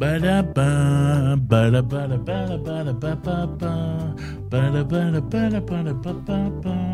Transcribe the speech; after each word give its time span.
Ba-da-ba, 0.00 0.68
ba-da-ba-da-ba-da-ba-da-ba-ba, 1.50 3.72
ba-da-ba-da-ba-da-ba-da-ba-ba. 4.50 6.93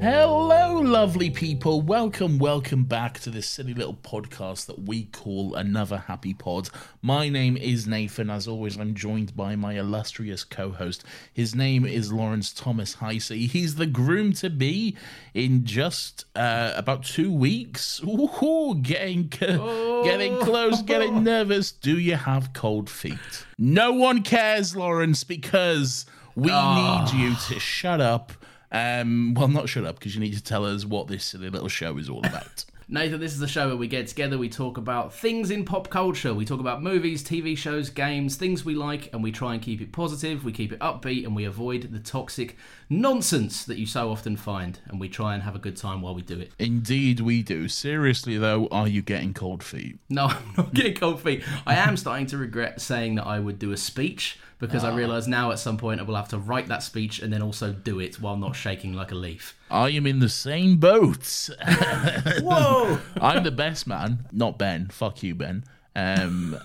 Hello, 0.00 0.78
lovely 0.78 1.28
people. 1.28 1.82
Welcome, 1.82 2.38
welcome 2.38 2.84
back 2.84 3.20
to 3.20 3.28
this 3.28 3.46
silly 3.46 3.74
little 3.74 3.98
podcast 4.02 4.64
that 4.64 4.78
we 4.86 5.04
call 5.04 5.54
Another 5.54 5.98
Happy 5.98 6.32
Pod. 6.32 6.70
My 7.02 7.28
name 7.28 7.58
is 7.58 7.86
Nathan. 7.86 8.30
As 8.30 8.48
always, 8.48 8.78
I'm 8.78 8.94
joined 8.94 9.36
by 9.36 9.56
my 9.56 9.74
illustrious 9.74 10.42
co 10.42 10.70
host. 10.70 11.04
His 11.34 11.54
name 11.54 11.84
is 11.84 12.10
Lawrence 12.10 12.50
Thomas 12.54 12.96
Heisey. 12.96 13.46
He's 13.46 13.74
the 13.74 13.84
groom 13.84 14.32
to 14.34 14.48
be 14.48 14.96
in 15.34 15.66
just 15.66 16.24
uh, 16.34 16.72
about 16.76 17.04
two 17.04 17.30
weeks. 17.30 18.00
Ooh, 18.02 18.76
getting, 18.80 19.26
getting 19.26 20.38
close, 20.38 20.80
getting 20.80 21.22
nervous. 21.24 21.72
Do 21.72 21.98
you 21.98 22.16
have 22.16 22.54
cold 22.54 22.88
feet? 22.88 23.44
No 23.58 23.92
one 23.92 24.22
cares, 24.22 24.74
Lawrence, 24.74 25.24
because 25.24 26.06
we 26.34 26.46
need 26.50 27.10
you 27.12 27.34
to 27.48 27.60
shut 27.60 28.00
up. 28.00 28.32
Um, 28.72 29.34
well, 29.34 29.48
not 29.48 29.68
shut 29.68 29.84
up 29.84 29.98
because 29.98 30.14
you 30.14 30.20
need 30.20 30.34
to 30.34 30.42
tell 30.42 30.64
us 30.64 30.84
what 30.84 31.08
this 31.08 31.24
silly 31.24 31.50
little 31.50 31.68
show 31.68 31.96
is 31.98 32.08
all 32.08 32.24
about. 32.24 32.64
Nathan, 32.92 33.20
this 33.20 33.32
is 33.32 33.38
the 33.38 33.46
show 33.46 33.68
where 33.68 33.76
we 33.76 33.86
get 33.86 34.08
together, 34.08 34.36
we 34.36 34.48
talk 34.48 34.76
about 34.76 35.14
things 35.14 35.52
in 35.52 35.64
pop 35.64 35.90
culture. 35.90 36.34
We 36.34 36.44
talk 36.44 36.58
about 36.58 36.82
movies, 36.82 37.22
TV 37.22 37.56
shows, 37.56 37.88
games, 37.88 38.34
things 38.34 38.64
we 38.64 38.74
like, 38.74 39.12
and 39.12 39.22
we 39.22 39.30
try 39.30 39.54
and 39.54 39.62
keep 39.62 39.80
it 39.80 39.92
positive, 39.92 40.44
we 40.44 40.50
keep 40.50 40.72
it 40.72 40.80
upbeat, 40.80 41.24
and 41.24 41.36
we 41.36 41.44
avoid 41.44 41.92
the 41.92 42.00
toxic 42.00 42.56
nonsense 42.88 43.64
that 43.66 43.78
you 43.78 43.86
so 43.86 44.10
often 44.10 44.36
find. 44.36 44.80
And 44.86 44.98
we 44.98 45.08
try 45.08 45.34
and 45.34 45.44
have 45.44 45.54
a 45.54 45.60
good 45.60 45.76
time 45.76 46.02
while 46.02 46.16
we 46.16 46.22
do 46.22 46.40
it. 46.40 46.50
Indeed, 46.58 47.20
we 47.20 47.44
do. 47.44 47.68
Seriously, 47.68 48.36
though, 48.38 48.66
are 48.72 48.88
you 48.88 49.02
getting 49.02 49.34
cold 49.34 49.62
feet? 49.62 50.00
No, 50.08 50.24
I'm 50.26 50.52
not 50.56 50.74
getting 50.74 50.94
cold 50.94 51.20
feet. 51.20 51.44
I 51.68 51.76
am 51.76 51.96
starting 51.96 52.26
to 52.26 52.38
regret 52.38 52.80
saying 52.80 53.14
that 53.14 53.26
I 53.26 53.38
would 53.38 53.60
do 53.60 53.70
a 53.70 53.76
speech 53.76 54.36
because 54.60 54.84
I 54.84 54.94
realise 54.94 55.26
now 55.26 55.50
at 55.50 55.58
some 55.58 55.76
point 55.76 55.98
I 56.00 56.04
will 56.04 56.14
have 56.14 56.28
to 56.28 56.38
write 56.38 56.68
that 56.68 56.82
speech 56.82 57.20
and 57.20 57.32
then 57.32 57.42
also 57.42 57.72
do 57.72 57.98
it 57.98 58.20
while 58.20 58.36
not 58.36 58.54
shaking 58.54 58.92
like 58.92 59.10
a 59.10 59.14
leaf. 59.16 59.56
I 59.70 59.88
am 59.90 60.06
in 60.06 60.20
the 60.20 60.28
same 60.28 60.76
boat. 60.76 61.48
Whoa! 62.40 62.98
I'm 63.20 63.42
the 63.42 63.50
best 63.50 63.86
man, 63.86 64.26
not 64.30 64.58
Ben. 64.58 64.88
Fuck 64.88 65.22
you, 65.22 65.34
Ben. 65.34 65.64
Um, 65.96 66.56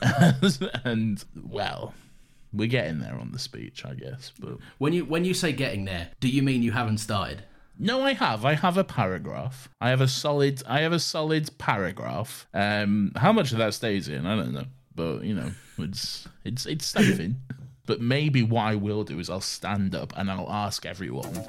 and 0.84 1.24
well, 1.36 1.94
we're 2.54 2.68
getting 2.68 3.00
there 3.00 3.16
on 3.16 3.32
the 3.32 3.40
speech, 3.40 3.84
I 3.86 3.94
guess. 3.96 4.32
But 4.40 4.58
When 4.78 4.94
you 4.94 5.06
when 5.06 5.26
you 5.26 5.34
say 5.34 5.52
getting 5.54 5.86
there, 5.86 6.10
do 6.20 6.28
you 6.28 6.44
mean 6.44 6.62
you 6.62 6.72
haven't 6.74 7.00
started? 7.00 7.44
no, 7.78 8.04
I 8.04 8.14
have. 8.14 8.46
I 8.46 8.54
have 8.54 8.78
a 8.78 8.86
paragraph. 8.86 9.68
I 9.82 9.90
have 9.90 10.00
a 10.00 10.08
solid. 10.08 10.64
I 10.68 10.82
have 10.82 10.94
a 10.94 11.00
solid 11.00 11.50
paragraph. 11.58 12.48
Um, 12.54 13.12
how 13.18 13.34
much 13.34 13.52
of 13.52 13.58
that 13.58 13.74
stays 13.74 14.08
in, 14.08 14.26
I 14.26 14.36
don't 14.38 14.54
know. 14.54 14.66
But 14.96 15.24
you 15.24 15.34
know, 15.36 15.52
it's 15.78 16.28
it's 16.46 16.66
it's 16.66 16.86
something. 16.86 17.36
But 17.86 18.02
maybe 18.02 18.44
what 18.44 18.64
I 18.64 18.76
will 18.76 19.04
do 19.04 19.20
is 19.20 19.30
I'll 19.30 19.42
stand 19.42 19.96
up 19.96 20.14
and 20.18 20.30
I'll 20.32 20.52
ask 20.52 20.86
everyone. 20.86 21.44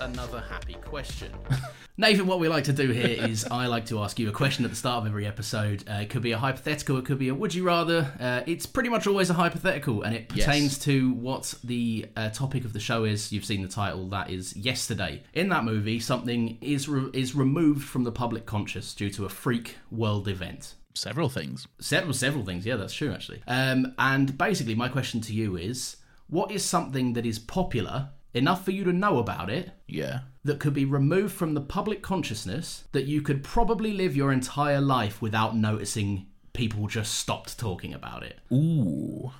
Another 0.00 0.40
happy 0.40 0.74
question. 0.74 1.32
Nathan, 1.98 2.26
what 2.26 2.40
we 2.40 2.48
like 2.48 2.64
to 2.64 2.72
do 2.72 2.90
here 2.90 3.22
is 3.24 3.44
I 3.50 3.66
like 3.66 3.86
to 3.86 4.00
ask 4.00 4.18
you 4.18 4.28
a 4.28 4.32
question 4.32 4.64
at 4.64 4.70
the 4.70 4.76
start 4.76 5.02
of 5.02 5.06
every 5.06 5.26
episode. 5.26 5.84
Uh, 5.88 5.96
it 6.00 6.10
could 6.10 6.22
be 6.22 6.32
a 6.32 6.38
hypothetical, 6.38 6.96
it 6.96 7.04
could 7.04 7.18
be 7.18 7.28
a 7.28 7.34
would 7.34 7.54
you 7.54 7.64
rather. 7.64 8.10
Uh, 8.18 8.40
it's 8.46 8.64
pretty 8.66 8.88
much 8.88 9.06
always 9.06 9.28
a 9.30 9.34
hypothetical, 9.34 10.02
and 10.02 10.14
it 10.16 10.30
Yes. 10.34 10.46
pertains 10.46 10.78
to 10.80 11.12
what 11.12 11.54
the 11.62 12.06
uh, 12.16 12.30
topic 12.30 12.64
of 12.64 12.72
the 12.72 12.80
show 12.80 13.04
is. 13.04 13.30
You've 13.30 13.44
seen 13.44 13.62
the 13.62 13.68
title, 13.68 14.08
that 14.08 14.30
is 14.30 14.56
Yesterday. 14.56 15.22
In 15.34 15.50
that 15.50 15.64
movie, 15.64 16.00
something 16.00 16.56
is 16.62 16.88
re- 16.88 17.10
is 17.12 17.34
removed 17.36 17.84
from 17.86 18.04
the 18.04 18.12
public 18.12 18.46
conscious 18.46 18.94
due 18.94 19.10
to 19.10 19.26
a 19.26 19.28
freak 19.28 19.76
world 19.90 20.26
event. 20.26 20.74
Several 20.94 21.28
things. 21.28 21.66
Several, 21.80 22.12
several 22.14 22.44
things. 22.44 22.66
Yeah, 22.66 22.76
that's 22.76 22.94
true, 22.94 23.12
actually. 23.12 23.42
Um, 23.46 23.94
and 23.98 24.36
basically, 24.36 24.74
my 24.74 24.88
question 24.88 25.20
to 25.22 25.32
you 25.34 25.56
is 25.56 25.96
what 26.28 26.50
is 26.50 26.64
something 26.64 27.12
that 27.14 27.26
is 27.26 27.38
popular 27.38 28.10
enough 28.34 28.64
for 28.64 28.70
you 28.70 28.84
to 28.84 28.92
know 28.92 29.18
about 29.18 29.50
it 29.50 29.70
Yeah. 29.86 30.20
that 30.44 30.58
could 30.58 30.72
be 30.74 30.84
removed 30.86 31.34
from 31.34 31.52
the 31.54 31.60
public 31.60 32.02
consciousness 32.02 32.84
that 32.92 33.04
you 33.04 33.20
could 33.20 33.42
probably 33.44 33.92
live 33.92 34.16
your 34.16 34.32
entire 34.32 34.80
life 34.80 35.20
without 35.20 35.54
noticing 35.56 36.26
people 36.54 36.86
just 36.86 37.14
stopped 37.14 37.58
talking 37.58 37.92
about 37.92 38.22
it? 38.22 38.38
Ooh. 38.52 39.32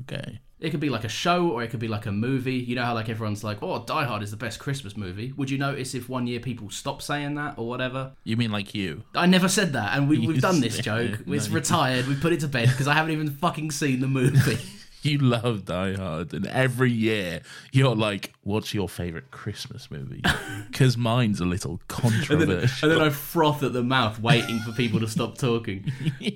Okay. 0.00 0.40
It 0.60 0.70
could 0.70 0.80
be 0.80 0.90
like 0.90 1.04
a 1.04 1.08
show 1.08 1.48
or 1.50 1.62
it 1.62 1.68
could 1.70 1.78
be 1.80 1.86
like 1.88 2.06
a 2.06 2.12
movie. 2.12 2.54
You 2.56 2.74
know 2.74 2.84
how 2.84 2.94
like 2.94 3.08
everyone's 3.08 3.44
like, 3.44 3.62
"Oh, 3.62 3.84
Die 3.84 4.04
Hard 4.04 4.22
is 4.22 4.30
the 4.32 4.36
best 4.36 4.58
Christmas 4.58 4.96
movie." 4.96 5.32
Would 5.36 5.50
you 5.50 5.58
notice 5.58 5.94
if 5.94 6.08
one 6.08 6.26
year 6.26 6.40
people 6.40 6.68
stop 6.70 7.00
saying 7.00 7.34
that 7.36 7.54
or 7.58 7.68
whatever? 7.68 8.12
You 8.24 8.36
mean 8.36 8.50
like 8.50 8.74
you? 8.74 9.04
I 9.14 9.26
never 9.26 9.48
said 9.48 9.72
that, 9.74 9.96
and 9.96 10.08
we, 10.08 10.18
we've 10.26 10.40
done 10.50 10.60
this 10.60 10.78
joke. 10.78 11.20
no, 11.26 11.34
It's 11.34 11.48
you- 11.48 11.54
retired. 11.54 12.06
We 12.08 12.16
put 12.16 12.32
it 12.32 12.40
to 12.40 12.48
bed 12.48 12.68
because 12.68 12.88
I 12.88 12.94
haven't 12.94 13.12
even 13.12 13.30
fucking 13.30 13.70
seen 13.70 14.00
the 14.00 14.08
movie. 14.08 14.58
You 15.02 15.18
love 15.18 15.64
Die 15.64 15.94
Hard, 15.94 16.34
and 16.34 16.46
every 16.46 16.90
year 16.90 17.40
you're 17.72 17.94
like, 17.94 18.32
"What's 18.42 18.74
your 18.74 18.88
favorite 18.88 19.30
Christmas 19.30 19.90
movie?" 19.90 20.22
Because 20.70 20.96
mine's 20.96 21.40
a 21.40 21.44
little 21.44 21.72
and, 21.72 21.80
then, 21.80 22.10
controversial. 22.12 22.90
and 22.90 23.00
then 23.00 23.06
I 23.06 23.10
froth 23.10 23.62
at 23.62 23.72
the 23.72 23.82
mouth, 23.82 24.20
waiting 24.20 24.58
for 24.60 24.72
people 24.72 25.00
to 25.00 25.08
stop 25.08 25.38
talking. 25.38 25.90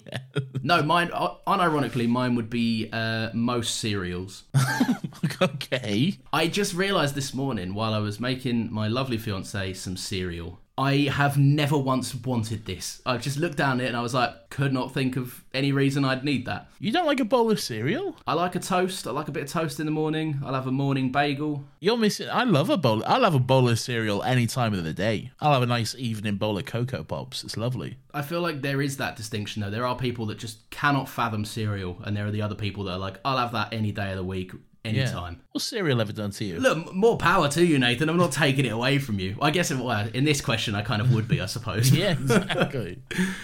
No, 0.64 0.80
mine. 0.82 1.10
uh, 1.12 1.34
Unironically, 1.46 2.08
mine 2.08 2.36
would 2.36 2.48
be 2.48 2.88
uh, 2.92 3.30
most 3.34 3.78
cereals. 3.80 4.44
okay. 5.42 6.18
I 6.32 6.46
just 6.46 6.72
realised 6.74 7.16
this 7.16 7.34
morning 7.34 7.74
while 7.74 7.92
I 7.92 7.98
was 7.98 8.20
making 8.20 8.72
my 8.72 8.86
lovely 8.86 9.18
fiance 9.18 9.72
some 9.74 9.96
cereal. 9.96 10.60
I 10.78 11.08
have 11.12 11.36
never 11.36 11.76
once 11.76 12.14
wanted 12.14 12.64
this. 12.64 13.02
I've 13.04 13.20
just 13.20 13.36
looked 13.36 13.58
down 13.58 13.80
at 13.80 13.84
it 13.84 13.88
and 13.88 13.96
I 13.96 14.00
was 14.00 14.14
like, 14.14 14.48
could 14.48 14.72
not 14.72 14.94
think 14.94 15.16
of 15.16 15.44
any 15.52 15.70
reason 15.70 16.02
I'd 16.04 16.24
need 16.24 16.46
that. 16.46 16.70
You 16.78 16.90
don't 16.90 17.06
like 17.06 17.20
a 17.20 17.26
bowl 17.26 17.50
of 17.50 17.60
cereal? 17.60 18.16
I 18.26 18.32
like 18.32 18.54
a 18.54 18.58
toast. 18.58 19.06
I 19.06 19.10
like 19.10 19.28
a 19.28 19.32
bit 19.32 19.42
of 19.42 19.50
toast 19.50 19.80
in 19.80 19.86
the 19.86 19.92
morning. 19.92 20.40
I'll 20.44 20.54
have 20.54 20.66
a 20.66 20.72
morning 20.72 21.12
bagel. 21.12 21.64
You're 21.80 21.98
missing. 21.98 22.28
I 22.30 22.44
love 22.44 22.70
a 22.70 22.78
bowl. 22.78 23.04
I'll 23.04 23.24
have 23.24 23.34
a 23.34 23.38
bowl 23.38 23.68
of 23.68 23.78
cereal 23.78 24.22
any 24.22 24.46
time 24.46 24.72
of 24.72 24.82
the 24.82 24.94
day. 24.94 25.30
I'll 25.40 25.52
have 25.52 25.62
a 25.62 25.66
nice 25.66 25.94
evening 25.94 26.36
bowl 26.36 26.56
of 26.56 26.64
cocoa 26.64 27.04
pops. 27.04 27.44
It's 27.44 27.58
lovely. 27.58 27.98
I 28.14 28.22
feel 28.22 28.40
like 28.40 28.62
there 28.62 28.80
is 28.80 28.96
that 28.96 29.16
distinction 29.16 29.60
though. 29.60 29.70
There 29.70 29.86
are 29.86 29.96
people 29.96 30.26
that 30.26 30.38
just 30.38 30.68
cannot 30.70 31.08
fathom 31.08 31.44
cereal, 31.44 31.98
and 32.04 32.16
there 32.16 32.26
are 32.26 32.30
the 32.30 32.42
other 32.42 32.54
people 32.54 32.84
that 32.84 32.92
are 32.92 32.98
like, 32.98 33.20
I'll 33.24 33.38
have 33.38 33.52
that 33.52 33.72
any 33.72 33.92
day 33.92 34.10
of 34.10 34.16
the 34.16 34.24
week. 34.24 34.52
Anytime. 34.84 35.40
What's 35.52 35.64
cereal 35.64 36.00
ever 36.00 36.12
done 36.12 36.30
to 36.32 36.44
you? 36.44 36.58
Look, 36.58 36.92
more 36.94 37.16
power 37.16 37.48
to 37.50 37.64
you, 37.64 37.78
Nathan. 37.78 38.08
I'm 38.08 38.16
not 38.16 38.32
taking 38.32 38.64
it 38.64 38.72
away 38.72 38.98
from 38.98 39.18
you. 39.18 39.36
I 39.40 39.50
guess 39.50 39.72
well, 39.72 40.08
in 40.12 40.24
this 40.24 40.40
question, 40.40 40.74
I 40.74 40.82
kind 40.82 41.00
of 41.02 41.12
would 41.14 41.28
be, 41.28 41.40
I 41.40 41.46
suppose. 41.46 41.90
Yeah, 42.02 42.12
exactly. 42.12 42.98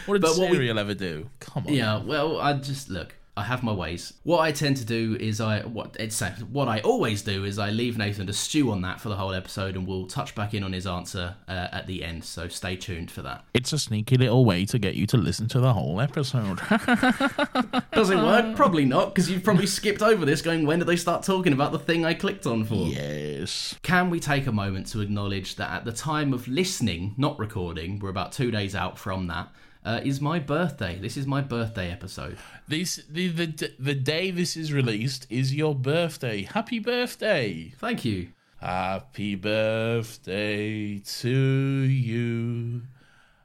what 0.06 0.14
did 0.14 0.22
But 0.22 0.36
what 0.36 0.50
we- 0.50 0.56
cereal 0.56 0.78
ever 0.78 0.94
do? 0.94 1.28
Come 1.40 1.66
on. 1.66 1.72
Yeah, 1.72 2.02
well, 2.02 2.40
I 2.40 2.54
just 2.54 2.88
look. 2.90 3.14
I 3.38 3.44
have 3.44 3.62
my 3.62 3.72
ways. 3.72 4.14
What 4.24 4.40
I 4.40 4.50
tend 4.50 4.78
to 4.78 4.84
do 4.84 5.16
is 5.20 5.40
I 5.40 5.60
what 5.60 5.96
it's 6.00 6.20
what 6.50 6.66
I 6.66 6.80
always 6.80 7.22
do 7.22 7.44
is 7.44 7.56
I 7.56 7.70
leave 7.70 7.96
Nathan 7.96 8.26
to 8.26 8.32
stew 8.32 8.72
on 8.72 8.82
that 8.82 9.00
for 9.00 9.08
the 9.08 9.14
whole 9.14 9.32
episode, 9.32 9.76
and 9.76 9.86
we'll 9.86 10.06
touch 10.06 10.34
back 10.34 10.54
in 10.54 10.64
on 10.64 10.72
his 10.72 10.88
answer 10.88 11.36
uh, 11.46 11.68
at 11.70 11.86
the 11.86 12.02
end. 12.02 12.24
So 12.24 12.48
stay 12.48 12.74
tuned 12.74 13.12
for 13.12 13.22
that. 13.22 13.44
It's 13.54 13.72
a 13.72 13.78
sneaky 13.78 14.16
little 14.16 14.44
way 14.44 14.64
to 14.64 14.78
get 14.78 14.96
you 14.96 15.06
to 15.06 15.16
listen 15.16 15.46
to 15.48 15.60
the 15.60 15.72
whole 15.72 16.00
episode. 16.00 16.58
Does 17.92 18.10
it 18.10 18.16
work? 18.16 18.56
Probably 18.56 18.84
not, 18.84 19.14
because 19.14 19.30
you've 19.30 19.44
probably 19.44 19.66
skipped 19.66 20.02
over 20.02 20.24
this. 20.24 20.42
Going, 20.42 20.66
when 20.66 20.80
did 20.80 20.88
they 20.88 20.96
start 20.96 21.22
talking 21.22 21.52
about 21.52 21.70
the 21.70 21.78
thing 21.78 22.04
I 22.04 22.14
clicked 22.14 22.44
on 22.44 22.64
for? 22.64 22.88
yes. 22.88 23.76
Can 23.82 24.10
we 24.10 24.18
take 24.18 24.48
a 24.48 24.52
moment 24.52 24.88
to 24.88 25.00
acknowledge 25.00 25.54
that 25.56 25.70
at 25.70 25.84
the 25.84 25.92
time 25.92 26.32
of 26.32 26.48
listening, 26.48 27.14
not 27.16 27.38
recording, 27.38 28.00
we're 28.00 28.08
about 28.08 28.32
two 28.32 28.50
days 28.50 28.74
out 28.74 28.98
from 28.98 29.28
that, 29.28 29.48
uh, 29.84 30.00
is 30.04 30.20
my 30.20 30.38
birthday. 30.38 30.98
This 30.98 31.16
is 31.16 31.26
my 31.26 31.40
birthday 31.40 31.90
episode. 31.90 32.36
This 32.66 33.00
the, 33.08 33.28
the 33.28 33.72
the 33.78 33.94
day 33.94 34.30
this 34.30 34.56
is 34.56 34.72
released 34.72 35.26
is 35.30 35.54
your 35.54 35.74
birthday. 35.74 36.42
Happy 36.42 36.78
birthday. 36.78 37.72
Thank 37.78 38.04
you. 38.04 38.28
Happy 38.60 39.34
birthday 39.36 40.98
to 40.98 41.30
you. 41.30 42.82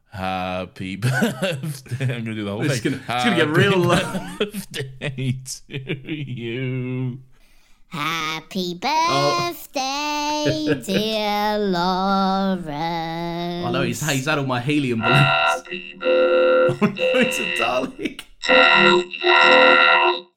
Happy 0.10 0.96
birthday. 0.98 2.16
I'm 2.16 2.24
gonna 2.24 2.36
do 2.36 2.46
the 2.46 2.52
whole 2.52 2.66
It's 2.66 2.80
thing. 2.80 2.94
gonna- 2.94 3.04
it's 3.08 3.24
gonna 3.26 3.36
get 3.36 3.50
real 3.50 3.78
low. 3.78 4.36
Birthday 4.40 5.38
to 5.44 6.12
you. 6.12 7.20
Happy 7.88 8.74
birthday, 8.74 10.82
dear 10.84 11.60
Lauren. 11.74 12.66
I 13.66 13.72
know 13.72 13.84
he's, 13.84 14.08
he's 14.10 14.26
had 14.26 14.40
all 14.40 14.48
my 14.48 14.60
helium 14.62 15.00
balloons. 15.00 15.63
Happy 15.74 15.96
birthday. 15.96 17.12
it's 17.16 17.40
a 17.40 17.56
Dalek. 17.56 18.22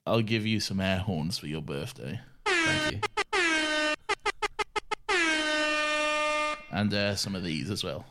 I'll 0.07 0.23
give 0.23 0.47
you 0.47 0.61
some 0.61 0.81
air 0.81 0.97
horns 1.01 1.37
for 1.37 1.47
your 1.47 1.61
birthday. 1.61 2.21
Thank 2.47 2.93
you. 2.93 3.01
And 6.71 6.95
uh, 6.95 7.17
some 7.17 7.35
of 7.35 7.45
these 7.45 7.71
as 7.71 7.85
well. 7.85 8.07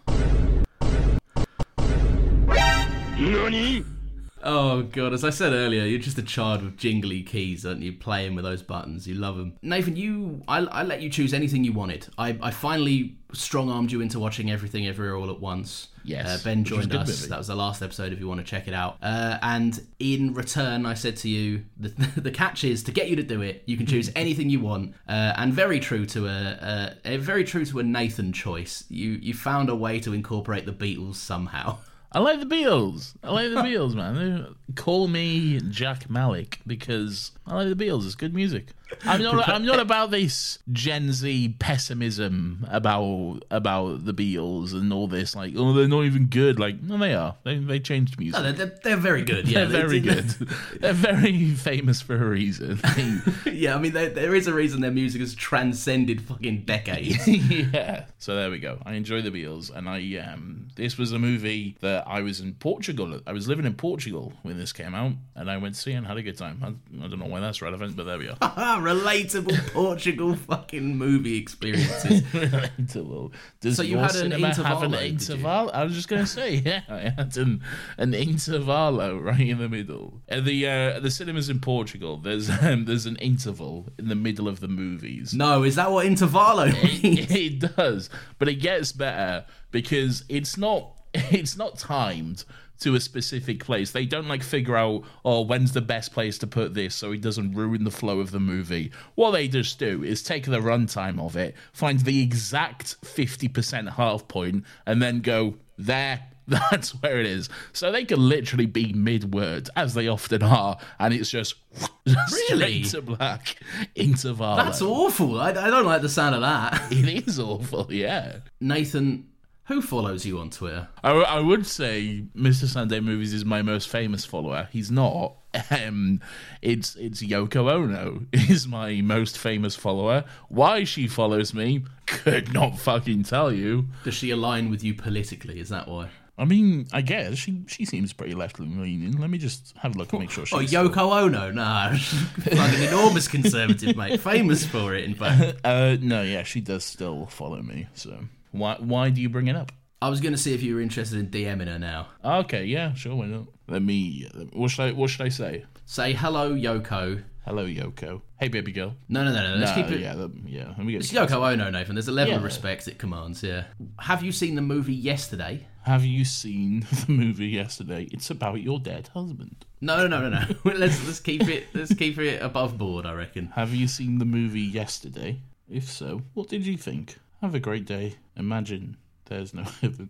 Oh 4.43 4.83
god, 4.83 5.11
as 5.13 5.23
I 5.23 5.31
said 5.31 5.51
earlier, 5.51 5.85
you're 5.85 5.97
just 5.97 6.19
a 6.19 6.23
child 6.23 6.61
with 6.61 6.77
jingly 6.77 7.23
keys, 7.23 7.65
aren't 7.65 7.81
you? 7.81 7.93
Playing 7.93 8.35
with 8.35 8.45
those 8.45 8.61
buttons, 8.61 9.07
you 9.07 9.15
love 9.15 9.37
them. 9.37 9.53
Nathan, 9.63 9.95
you, 9.95 10.43
I, 10.47 10.59
I 10.59 10.83
let 10.83 11.01
you 11.01 11.09
choose 11.09 11.33
anything 11.33 11.63
you 11.63 11.73
wanted. 11.73 12.07
I, 12.19 12.37
I 12.39 12.51
finally 12.51 13.17
strong 13.33 13.71
armed 13.71 13.91
you 13.91 14.01
into 14.01 14.19
watching 14.19 14.51
everything 14.51 14.85
everywhere 14.85 15.15
all 15.15 15.31
at 15.31 15.39
once. 15.39 15.87
Yes, 16.05 16.27
uh, 16.27 16.43
Ben 16.43 16.59
which 16.59 16.71
was 16.71 16.85
a 16.85 16.89
joined 16.89 17.01
us. 17.01 17.07
movie. 17.07 17.29
That 17.29 17.37
was 17.37 17.47
the 17.47 17.55
last 17.55 17.81
episode. 17.81 18.13
If 18.13 18.19
you 18.19 18.27
want 18.27 18.39
to 18.39 18.45
check 18.45 18.67
it 18.67 18.73
out, 18.73 18.97
uh, 19.01 19.37
and 19.41 19.79
in 19.99 20.33
return, 20.33 20.85
I 20.85 20.93
said 20.93 21.17
to 21.17 21.29
you, 21.29 21.65
the, 21.77 21.89
the 22.21 22.31
catch 22.31 22.63
is 22.63 22.83
to 22.83 22.91
get 22.91 23.09
you 23.09 23.15
to 23.15 23.23
do 23.23 23.41
it. 23.41 23.63
You 23.65 23.77
can 23.77 23.85
choose 23.85 24.11
anything 24.15 24.49
you 24.49 24.59
want, 24.59 24.93
uh, 25.09 25.33
and 25.35 25.53
very 25.53 25.79
true 25.79 26.05
to 26.07 26.27
a, 26.27 26.95
a, 27.05 27.15
a 27.15 27.17
very 27.17 27.43
true 27.43 27.65
to 27.65 27.79
a 27.79 27.83
Nathan 27.83 28.31
choice. 28.33 28.85
You 28.89 29.11
you 29.11 29.33
found 29.33 29.69
a 29.69 29.75
way 29.75 29.99
to 30.01 30.13
incorporate 30.13 30.65
the 30.65 30.73
Beatles 30.73 31.15
somehow. 31.15 31.77
I 32.11 32.19
like 32.19 32.39
the 32.39 32.45
Beatles. 32.45 33.13
I 33.23 33.31
like 33.31 33.49
the 33.49 33.57
Beatles, 33.57 33.93
man. 33.93 34.55
Call 34.75 35.09
me 35.09 35.59
Jack 35.69 36.09
Malik 36.09 36.59
because 36.65 37.31
I 37.45 37.55
like 37.55 37.77
the 37.77 37.85
Beatles. 37.85 38.05
It's 38.05 38.15
good 38.15 38.33
music. 38.33 38.67
I'm 39.03 39.21
not. 39.21 39.49
I'm 39.49 39.65
not 39.65 39.79
about 39.79 40.11
this 40.11 40.59
Gen 40.71 41.11
Z 41.11 41.55
pessimism 41.59 42.65
about 42.69 43.43
about 43.51 44.05
the 44.05 44.13
Beatles 44.13 44.73
and 44.73 44.91
all 44.91 45.07
this. 45.07 45.35
Like, 45.35 45.53
oh, 45.55 45.73
they're 45.73 45.87
not 45.87 46.03
even 46.03 46.25
good. 46.27 46.59
Like, 46.59 46.81
no, 46.81 46.97
they 46.97 47.13
are. 47.13 47.35
They 47.43 47.57
they 47.57 47.79
changed 47.79 48.19
music. 48.19 48.41
No, 48.41 48.51
they're, 48.51 48.65
they're, 48.65 48.79
they're 48.83 48.97
very 48.97 49.23
good. 49.23 49.47
Yeah, 49.47 49.65
they're 49.65 49.87
very 49.87 49.99
good. 49.99 50.25
they're 50.79 50.93
very 50.93 51.51
famous 51.51 52.01
for 52.01 52.15
a 52.15 52.29
reason. 52.29 52.79
yeah, 53.45 53.75
I 53.75 53.79
mean, 53.79 53.93
there, 53.93 54.09
there 54.09 54.35
is 54.35 54.47
a 54.47 54.53
reason 54.53 54.81
their 54.81 54.91
music 54.91 55.21
has 55.21 55.35
transcended 55.35 56.21
fucking 56.21 56.61
decades. 56.61 57.27
yeah. 57.27 58.05
So 58.17 58.35
there 58.35 58.49
we 58.49 58.59
go. 58.59 58.79
I 58.85 58.93
enjoy 58.93 59.21
the 59.21 59.31
Beatles, 59.31 59.75
and 59.75 59.89
I 59.89 60.17
um, 60.17 60.67
this 60.75 60.97
was 60.97 61.11
a 61.11 61.19
movie 61.19 61.75
that 61.81 62.07
I 62.07 62.21
was 62.21 62.39
in 62.39 62.53
Portugal. 62.55 63.19
I 63.25 63.33
was 63.33 63.47
living 63.47 63.65
in 63.65 63.75
Portugal 63.75 64.33
when 64.43 64.57
this 64.57 64.73
came 64.73 64.95
out, 64.95 65.13
and 65.35 65.49
I 65.49 65.57
went 65.57 65.75
to 65.75 65.81
see 65.81 65.93
and 65.93 66.05
had 66.05 66.17
a 66.17 66.23
good 66.23 66.37
time. 66.37 66.59
I, 66.63 67.03
I 67.05 67.07
don't 67.07 67.19
know 67.19 67.25
why 67.27 67.39
that's 67.39 67.61
relevant, 67.61 67.95
but 67.95 68.05
there 68.05 68.17
we 68.17 68.29
are. 68.29 68.37
Relatable 68.81 69.57
Portugal 69.73 70.35
fucking 70.35 70.97
movie 70.97 71.37
experiences. 71.37 72.21
Relatable. 72.31 73.33
Does 73.61 73.77
So 73.77 73.83
you 73.83 73.97
had 73.97 74.15
an 74.15 74.31
have 74.31 74.83
an 74.83 74.91
intervalo, 74.91 75.05
interval? 75.07 75.71
I 75.73 75.83
was 75.83 75.93
just 75.93 76.07
going 76.07 76.21
to 76.23 76.27
say, 76.27 76.55
yeah, 76.65 76.81
I 76.89 77.13
had 77.15 77.35
an 77.37 77.61
an 77.97 78.11
intervalo 78.13 79.21
right 79.23 79.39
in 79.39 79.57
the 79.57 79.69
middle. 79.69 80.21
At 80.29 80.45
the 80.45 80.67
uh, 80.67 80.99
the 80.99 81.11
cinemas 81.11 81.49
in 81.49 81.59
Portugal, 81.59 82.17
there's 82.17 82.49
um, 82.49 82.85
there's 82.85 83.05
an 83.05 83.15
interval 83.17 83.87
in 83.97 84.07
the 84.07 84.15
middle 84.15 84.47
of 84.47 84.59
the 84.59 84.67
movies. 84.67 85.33
no, 85.33 85.63
is 85.63 85.75
that 85.75 85.91
what 85.91 86.05
Intervalo 86.05 86.71
means? 86.83 87.31
it 87.31 87.75
does, 87.75 88.09
but 88.39 88.47
it 88.47 88.55
gets 88.55 88.91
better 88.91 89.45
because 89.71 90.23
it's 90.29 90.57
not 90.57 90.91
it's 91.13 91.55
not 91.57 91.77
timed 91.77 92.43
to 92.79 92.95
a 92.95 92.99
specific 92.99 93.63
place. 93.63 93.91
They 93.91 94.05
don't 94.05 94.27
like 94.27 94.43
figure 94.43 94.75
out 94.75 95.03
oh 95.23 95.41
when's 95.41 95.73
the 95.73 95.81
best 95.81 96.11
place 96.13 96.37
to 96.39 96.47
put 96.47 96.73
this 96.73 96.95
so 96.95 97.11
it 97.11 97.21
doesn't 97.21 97.53
ruin 97.53 97.83
the 97.83 97.91
flow 97.91 98.19
of 98.19 98.31
the 98.31 98.39
movie. 98.39 98.91
What 99.15 99.31
they 99.31 99.47
just 99.47 99.79
do 99.79 100.03
is 100.03 100.21
take 100.23 100.45
the 100.45 100.59
runtime 100.59 101.19
of 101.19 101.35
it, 101.35 101.55
find 101.73 101.99
the 101.99 102.21
exact 102.21 103.01
50% 103.01 103.93
half 103.93 104.27
point 104.27 104.63
and 104.85 105.01
then 105.01 105.21
go 105.21 105.55
there 105.77 106.27
that's 106.47 106.91
where 107.01 107.19
it 107.19 107.25
is. 107.25 107.49
So 107.73 107.91
they 107.91 108.05
can 108.05 108.19
literally 108.29 108.67
be 108.67 108.93
mid 108.93 109.33
word, 109.33 109.69
as 109.75 109.95
they 109.95 110.07
often 110.07 110.43
are, 110.43 110.77
and 110.99 111.11
it's 111.13 111.31
just 111.31 111.55
Really? 112.05 112.83
straight 112.83 112.85
to 112.87 113.01
black 113.01 113.55
interval. 113.95 114.55
That's 114.55 114.81
awful. 114.81 115.41
I, 115.41 115.49
I 115.49 115.69
don't 115.71 115.85
like 115.85 116.03
the 116.03 116.09
sound 116.09 116.35
of 116.35 116.41
that. 116.41 116.91
It 116.91 117.27
is 117.27 117.39
awful, 117.39 117.87
yeah. 117.89 118.37
Nathan, 118.61 119.27
who 119.65 119.81
follows 119.81 120.25
you 120.25 120.39
on 120.39 120.49
Twitter? 120.49 120.87
I, 121.03 121.07
w- 121.09 121.25
I 121.25 121.39
would 121.39 121.65
say 121.65 122.25
Mr. 122.35 122.65
Sunday 122.65 122.99
Movies 122.99 123.33
is 123.33 123.45
my 123.45 123.61
most 123.61 123.89
famous 123.89 124.25
follower. 124.25 124.67
He's 124.71 124.91
not. 124.91 125.35
Um, 125.71 126.19
it's 126.61 126.95
it's 126.97 127.23
Yoko 127.23 127.71
Ono 127.71 128.23
is 128.33 128.67
my 128.67 128.99
most 129.01 129.37
famous 129.37 129.75
follower. 129.75 130.25
Why 130.49 130.83
she 130.83 131.07
follows 131.07 131.53
me, 131.53 131.83
could 132.07 132.53
not 132.53 132.77
fucking 132.77 133.23
tell 133.23 133.51
you. 133.53 133.87
Does 134.03 134.15
she 134.15 134.31
align 134.31 134.69
with 134.69 134.83
you 134.83 134.93
politically? 134.93 135.59
Is 135.59 135.69
that 135.69 135.87
why? 135.87 136.09
I 136.37 136.43
mean, 136.43 136.87
I 136.91 136.99
guess 136.99 137.37
she 137.37 137.63
she 137.67 137.85
seems 137.85 138.11
pretty 138.11 138.35
left 138.35 138.59
leaning. 138.59 139.13
Let 139.17 139.29
me 139.29 139.37
just 139.37 139.73
have 139.77 139.95
a 139.95 139.97
look 139.97 140.11
and 140.11 140.19
make 140.19 140.29
sure 140.31 140.45
she's 140.45 140.75
Oh, 140.75 140.89
Yoko 140.89 141.23
Ono? 141.23 141.51
Nah, 141.51 141.95
an 142.51 142.83
enormous 142.83 143.29
conservative, 143.29 143.95
mate. 143.95 144.19
Famous 144.19 144.65
for 144.65 144.93
it, 144.93 145.05
in 145.05 145.15
fact. 145.15 145.59
Uh, 145.63 145.95
no, 146.01 146.21
yeah, 146.21 146.43
she 146.43 146.59
does 146.59 146.83
still 146.83 147.27
follow 147.27 147.61
me. 147.61 147.87
So 147.93 148.19
why 148.57 148.75
why 148.79 149.09
do 149.09 149.21
you 149.21 149.29
bring 149.29 149.47
it 149.47 149.55
up? 149.55 149.71
I 150.01 150.09
was 150.09 150.21
going 150.21 150.33
to 150.33 150.37
see 150.37 150.53
if 150.53 150.61
you 150.61 150.75
were 150.75 150.81
interested 150.81 151.17
in 151.19 151.27
DMing 151.29 151.67
her 151.67 151.79
now. 151.79 152.07
Okay, 152.23 152.65
yeah, 152.65 152.93
sure, 152.93 153.15
why 153.15 153.25
not? 153.27 153.41
Uh, 153.41 153.45
let 153.69 153.81
me. 153.81 154.29
What 154.53 154.69
should 154.71 154.83
I 154.83 154.91
what 154.91 155.09
should 155.09 155.25
I 155.25 155.29
say? 155.29 155.65
Say 155.85 156.13
hello, 156.13 156.53
Yoko. 156.53 157.23
Hello, 157.45 157.65
Yoko. 157.65 158.21
Hey, 158.39 158.47
baby 158.47 158.71
girl. 158.71 158.95
No, 159.07 159.23
no, 159.23 159.31
no, 159.31 159.41
no. 159.51 159.55
Let's 159.57 159.75
No, 159.77 159.83
keep 159.83 159.91
it. 159.91 160.01
Yeah, 160.01 160.15
that- 160.15 160.31
yeah. 160.47 160.67
Let 160.69 160.79
me 160.79 160.93
get 160.93 161.01
It's 161.01 161.11
Yoko 161.13 161.51
Ono, 161.53 161.69
Nathan. 161.69 161.93
There's 161.95 162.07
a 162.07 162.11
level 162.11 162.33
of 162.33 162.41
Yeah. 162.41 162.45
respect 162.45 162.87
it 162.87 162.97
commands. 162.97 163.43
Yeah. 163.43 163.65
Have 163.99 164.23
you 164.23 164.31
seen 164.31 164.55
the 164.55 164.63
movie 164.63 164.95
yesterday? 164.95 165.67
Have 165.83 166.03
you 166.03 166.25
seen 166.25 166.79
the 167.05 167.11
movie 167.11 167.47
yesterday? 167.47 168.07
It's 168.11 168.31
about 168.31 168.61
your 168.61 168.79
dead 168.79 169.09
husband. 169.13 169.63
No, 169.79 169.95
no, 169.97 170.07
no, 170.07 170.27
no, 170.29 170.39
no. 170.39 170.55
let's 170.75 171.05
let's 171.05 171.19
keep 171.19 171.47
it 171.47 171.67
let's 171.75 171.93
keep 171.93 172.17
it 172.17 172.41
above 172.41 172.77
board. 172.79 173.05
I 173.05 173.13
reckon. 173.13 173.47
Have 173.55 173.73
you 173.75 173.87
seen 173.87 174.17
the 174.17 174.25
movie 174.25 174.61
yesterday? 174.61 175.41
If 175.69 175.89
so, 175.89 176.21
what 176.33 176.49
did 176.49 176.65
you 176.65 176.77
think? 176.77 177.17
Have 177.45 177.53
a 177.53 177.59
great 177.59 177.85
day. 177.85 178.15
Imagine 178.37 178.97
there's 179.25 179.53
no 179.53 179.61
heaven. 179.79 180.09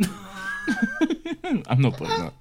I'm 1.68 1.80
not 1.80 1.96
putting 1.96 2.18
that. 2.18 2.32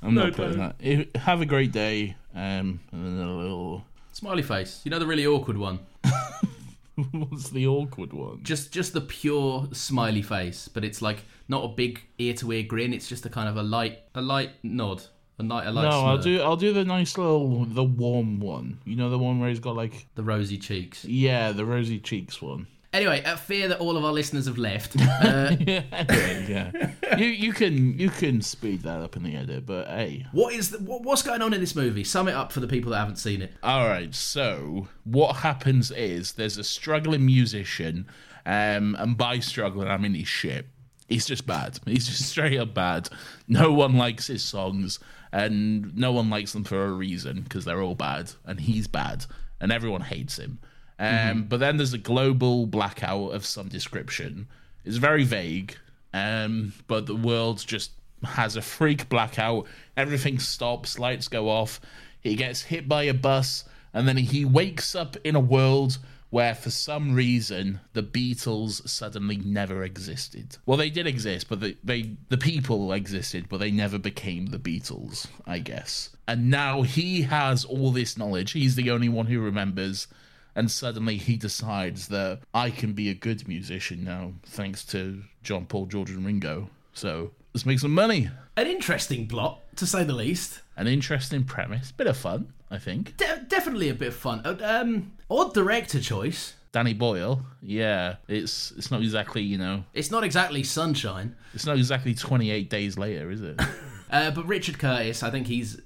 I'm 0.00 0.14
not 0.14 0.32
putting 0.32 0.56
that. 0.60 0.76
If, 0.80 1.14
have 1.14 1.42
a 1.42 1.44
great 1.44 1.72
day. 1.72 2.16
Um, 2.34 2.80
and 2.90 3.20
then 3.20 3.26
a 3.26 3.36
little. 3.36 3.84
Smiley 4.12 4.40
face. 4.44 4.80
You 4.84 4.90
know 4.90 4.98
the 4.98 5.06
really 5.06 5.26
awkward 5.26 5.58
one. 5.58 5.80
What's 7.10 7.50
the 7.50 7.66
awkward 7.66 8.14
one? 8.14 8.42
Just 8.42 8.72
just 8.72 8.94
the 8.94 9.02
pure 9.02 9.68
smiley 9.72 10.22
face, 10.22 10.68
but 10.68 10.84
it's 10.84 11.02
like 11.02 11.24
not 11.46 11.62
a 11.62 11.68
big 11.68 12.00
ear 12.16 12.32
to 12.32 12.50
ear 12.50 12.62
grin. 12.62 12.94
It's 12.94 13.10
just 13.10 13.26
a 13.26 13.28
kind 13.28 13.46
of 13.46 13.58
a 13.58 13.62
light 13.62 13.98
a 14.14 14.22
light 14.22 14.52
nod. 14.62 15.02
A 15.38 15.42
light 15.42 15.66
a 15.66 15.70
light 15.70 15.82
No, 15.82 16.06
I'll 16.06 16.16
do. 16.16 16.40
I'll 16.40 16.56
do 16.56 16.72
the 16.72 16.86
nice 16.86 17.18
little, 17.18 17.66
the 17.66 17.84
warm 17.84 18.40
one. 18.40 18.78
You 18.86 18.96
know, 18.96 19.10
the 19.10 19.18
one 19.18 19.38
where 19.38 19.50
he's 19.50 19.60
got 19.60 19.76
like, 19.76 20.06
the 20.14 20.22
rosy 20.22 20.56
cheeks. 20.56 21.04
yeah, 21.04 21.52
the 21.52 21.66
rosy 21.66 21.98
cheeks 21.98 22.40
one. 22.40 22.68
Anyway, 22.92 23.22
at 23.22 23.40
fear 23.40 23.68
that 23.68 23.80
all 23.80 23.96
of 23.96 24.04
our 24.04 24.12
listeners 24.12 24.44
have 24.44 24.58
left, 24.58 24.96
uh, 25.00 25.56
Anyway, 25.58 26.46
yeah. 26.46 27.16
You 27.16 27.26
you 27.26 27.52
can 27.54 27.98
you 27.98 28.10
can 28.10 28.42
speed 28.42 28.82
that 28.82 29.00
up 29.00 29.16
in 29.16 29.22
the 29.22 29.34
edit, 29.34 29.64
but 29.64 29.88
hey. 29.88 30.26
what 30.32 30.52
is 30.52 30.70
the, 30.70 30.78
what, 30.78 31.02
what's 31.02 31.22
going 31.22 31.40
on 31.40 31.54
in 31.54 31.60
this 31.60 31.74
movie? 31.74 32.04
Sum 32.04 32.28
it 32.28 32.34
up 32.34 32.52
for 32.52 32.60
the 32.60 32.68
people 32.68 32.92
that 32.92 32.98
haven't 32.98 33.16
seen 33.16 33.40
it. 33.40 33.54
All 33.62 33.86
right. 33.86 34.14
So 34.14 34.88
what 35.04 35.36
happens 35.36 35.90
is 35.90 36.32
there's 36.32 36.58
a 36.58 36.64
struggling 36.64 37.24
musician, 37.24 38.06
um, 38.44 38.94
and 38.98 39.16
by 39.16 39.38
struggling 39.38 39.88
I 39.88 39.96
mean 39.96 40.12
he's 40.12 40.28
shit. 40.28 40.66
He's 41.08 41.26
just 41.26 41.46
bad. 41.46 41.78
He's 41.86 42.06
just 42.06 42.28
straight 42.28 42.58
up 42.58 42.72
bad. 42.74 43.08
No 43.48 43.72
one 43.72 43.96
likes 43.96 44.28
his 44.28 44.44
songs, 44.44 44.98
and 45.30 45.94
no 45.96 46.12
one 46.12 46.30
likes 46.30 46.52
them 46.52 46.64
for 46.64 46.84
a 46.84 46.92
reason 46.92 47.42
because 47.42 47.64
they're 47.64 47.82
all 47.82 47.94
bad, 47.94 48.32
and 48.46 48.60
he's 48.60 48.86
bad, 48.86 49.26
and 49.60 49.72
everyone 49.72 50.02
hates 50.02 50.38
him. 50.38 50.58
Um, 51.02 51.44
But 51.44 51.60
then 51.60 51.76
there's 51.76 51.92
a 51.94 51.98
global 51.98 52.66
blackout 52.66 53.32
of 53.32 53.44
some 53.44 53.68
description. 53.68 54.46
It's 54.84 54.96
very 54.96 55.24
vague, 55.24 55.76
um, 56.14 56.72
but 56.86 57.06
the 57.06 57.16
world 57.16 57.64
just 57.66 57.90
has 58.24 58.56
a 58.56 58.62
freak 58.62 59.08
blackout. 59.08 59.66
Everything 59.96 60.38
stops, 60.38 60.98
lights 60.98 61.28
go 61.28 61.48
off. 61.48 61.80
He 62.20 62.36
gets 62.36 62.62
hit 62.62 62.88
by 62.88 63.04
a 63.04 63.14
bus, 63.14 63.64
and 63.92 64.06
then 64.06 64.16
he 64.16 64.44
wakes 64.44 64.94
up 64.94 65.16
in 65.24 65.34
a 65.34 65.40
world 65.40 65.98
where, 66.30 66.54
for 66.54 66.70
some 66.70 67.14
reason, 67.14 67.80
the 67.92 68.02
Beatles 68.02 68.88
suddenly 68.88 69.36
never 69.36 69.84
existed. 69.84 70.56
Well, 70.64 70.78
they 70.78 70.88
did 70.88 71.06
exist, 71.06 71.48
but 71.48 71.60
they, 71.60 71.76
they 71.84 72.16
the 72.30 72.38
people 72.38 72.92
existed, 72.92 73.48
but 73.50 73.58
they 73.58 73.70
never 73.70 73.98
became 73.98 74.46
the 74.46 74.58
Beatles, 74.58 75.26
I 75.46 75.58
guess. 75.58 76.10
And 76.26 76.48
now 76.48 76.82
he 76.82 77.22
has 77.22 77.64
all 77.66 77.90
this 77.90 78.16
knowledge. 78.16 78.52
He's 78.52 78.76
the 78.76 78.90
only 78.90 79.10
one 79.10 79.26
who 79.26 79.40
remembers 79.40 80.06
and 80.54 80.70
suddenly 80.70 81.16
he 81.16 81.36
decides 81.36 82.08
that 82.08 82.40
I 82.54 82.70
can 82.70 82.92
be 82.92 83.08
a 83.08 83.14
good 83.14 83.46
musician 83.48 84.04
now, 84.04 84.32
thanks 84.44 84.84
to 84.86 85.22
John 85.42 85.66
Paul, 85.66 85.86
George, 85.86 86.10
and 86.10 86.24
Ringo. 86.24 86.68
So 86.92 87.30
let's 87.54 87.66
make 87.66 87.78
some 87.78 87.94
money. 87.94 88.28
An 88.56 88.66
interesting 88.66 89.26
plot, 89.26 89.60
to 89.76 89.86
say 89.86 90.04
the 90.04 90.12
least. 90.14 90.60
An 90.76 90.86
interesting 90.86 91.44
premise, 91.44 91.90
bit 91.92 92.06
of 92.06 92.16
fun, 92.16 92.52
I 92.70 92.78
think. 92.78 93.16
De- 93.16 93.44
definitely 93.48 93.88
a 93.88 93.94
bit 93.94 94.08
of 94.08 94.14
fun. 94.16 94.42
Uh, 94.44 94.56
Um, 94.62 95.12
odd 95.30 95.54
director 95.54 96.00
choice. 96.00 96.54
Danny 96.72 96.94
Boyle, 96.94 97.44
yeah, 97.60 98.16
it's 98.28 98.70
it's 98.78 98.90
not 98.90 99.02
exactly 99.02 99.42
you 99.42 99.58
know, 99.58 99.84
It's 99.92 100.10
not 100.10 100.24
exactly 100.24 100.62
sunshine, 100.62 101.36
it's 101.52 101.66
not 101.66 101.76
exactly 101.76 102.14
twenty 102.14 102.50
eight 102.50 102.70
days 102.70 102.96
later, 102.96 103.30
is 103.30 103.42
it? 103.42 103.60
uh, 104.10 104.30
but 104.30 104.46
Richard 104.46 104.78
Curtis, 104.78 105.22
I 105.22 105.30
think 105.30 105.48
he's 105.48 105.78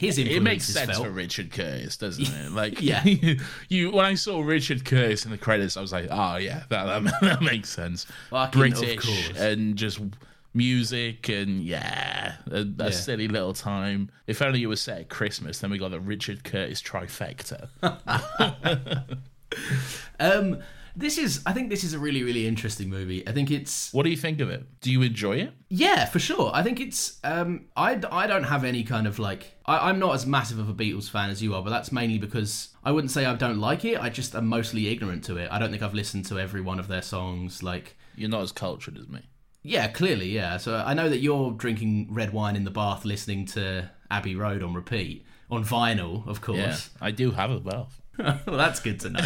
his 0.00 0.18
influence 0.18 0.36
it 0.36 0.42
makes 0.42 0.64
sense 0.66 0.90
felt. 0.92 1.04
for 1.04 1.10
Richard 1.10 1.50
Curtis, 1.52 1.96
doesn't 1.96 2.24
it? 2.26 2.52
Like, 2.52 2.80
Yeah. 2.80 3.04
you, 3.68 3.90
when 3.92 4.04
I 4.06 4.14
saw 4.14 4.40
Richard 4.40 4.84
Curtis 4.84 5.24
in 5.24 5.30
the 5.30 5.38
credits, 5.38 5.76
I 5.76 5.80
was 5.80 5.92
like, 5.92 6.08
oh 6.10 6.36
yeah, 6.36 6.62
that 6.70 6.86
that, 7.04 7.14
that 7.20 7.42
makes 7.42 7.68
sense. 7.68 8.06
Fucking 8.30 8.58
British 8.58 9.30
and 9.36 9.76
just 9.76 10.00
music 10.54 11.28
and 11.28 11.62
yeah, 11.62 12.36
a, 12.50 12.60
a 12.62 12.64
Yeah. 12.78 12.90
silly 12.90 13.28
little 13.28 13.52
time. 13.52 14.10
If 14.26 14.42
only 14.42 14.62
it 14.62 14.66
was 14.66 14.80
set 14.80 14.98
at 14.98 15.08
Christmas, 15.10 15.58
then 15.60 15.70
we 15.70 15.78
got 15.78 15.90
the 15.90 16.00
Richard 16.00 16.42
Curtis 16.44 16.82
trifecta. 16.82 17.68
Um, 20.18 20.58
this 20.96 21.18
is, 21.18 21.42
I 21.46 21.52
think, 21.52 21.70
this 21.70 21.84
is 21.84 21.94
a 21.94 21.98
really, 21.98 22.22
really 22.22 22.46
interesting 22.46 22.88
movie. 22.88 23.26
I 23.28 23.32
think 23.32 23.50
it's 23.50 23.92
what 23.92 24.02
do 24.04 24.10
you 24.10 24.16
think 24.16 24.40
of 24.40 24.50
it? 24.50 24.64
Do 24.80 24.90
you 24.90 25.02
enjoy 25.02 25.36
it? 25.36 25.52
Yeah, 25.68 26.04
for 26.06 26.18
sure. 26.18 26.50
I 26.54 26.62
think 26.62 26.80
it's. 26.80 27.18
Um, 27.24 27.66
I 27.76 28.00
I 28.10 28.26
don't 28.26 28.44
have 28.44 28.64
any 28.64 28.82
kind 28.84 29.06
of 29.06 29.18
like. 29.18 29.52
I, 29.66 29.88
I'm 29.88 29.98
not 29.98 30.14
as 30.14 30.26
massive 30.26 30.58
of 30.58 30.68
a 30.68 30.74
Beatles 30.74 31.08
fan 31.08 31.30
as 31.30 31.42
you 31.42 31.54
are, 31.54 31.62
but 31.62 31.70
that's 31.70 31.92
mainly 31.92 32.18
because 32.18 32.68
I 32.84 32.92
wouldn't 32.92 33.10
say 33.10 33.24
I 33.26 33.34
don't 33.34 33.58
like 33.58 33.84
it. 33.84 34.00
I 34.00 34.08
just 34.10 34.34
am 34.34 34.46
mostly 34.46 34.88
ignorant 34.88 35.24
to 35.24 35.36
it. 35.36 35.48
I 35.50 35.58
don't 35.58 35.70
think 35.70 35.82
I've 35.82 35.94
listened 35.94 36.26
to 36.26 36.38
every 36.38 36.60
one 36.60 36.78
of 36.78 36.88
their 36.88 37.02
songs. 37.02 37.62
Like, 37.62 37.96
You're 38.16 38.28
not 38.30 38.42
as 38.42 38.52
cultured 38.52 38.98
as 38.98 39.08
me. 39.08 39.20
yeah, 39.62 39.88
clearly, 39.88 40.28
yeah. 40.30 40.56
So 40.56 40.76
I 40.84 40.94
know 40.94 41.08
that 41.08 41.18
you're 41.18 41.52
drinking 41.52 42.08
red 42.10 42.32
wine 42.32 42.56
in 42.56 42.64
the 42.64 42.70
bath, 42.70 43.04
listening 43.04 43.44
to 43.46 43.90
Abbey 44.10 44.34
Road 44.34 44.62
on 44.62 44.74
repeat 44.74 45.24
on 45.50 45.64
vinyl, 45.64 46.26
of 46.28 46.40
course. 46.40 46.58
Yeah, 46.58 46.78
I 47.00 47.10
do 47.10 47.32
have 47.32 47.50
a 47.50 47.60
bath. 47.60 48.00
well, 48.46 48.56
that's 48.56 48.80
good 48.80 49.00
to 49.00 49.10
know. 49.10 49.20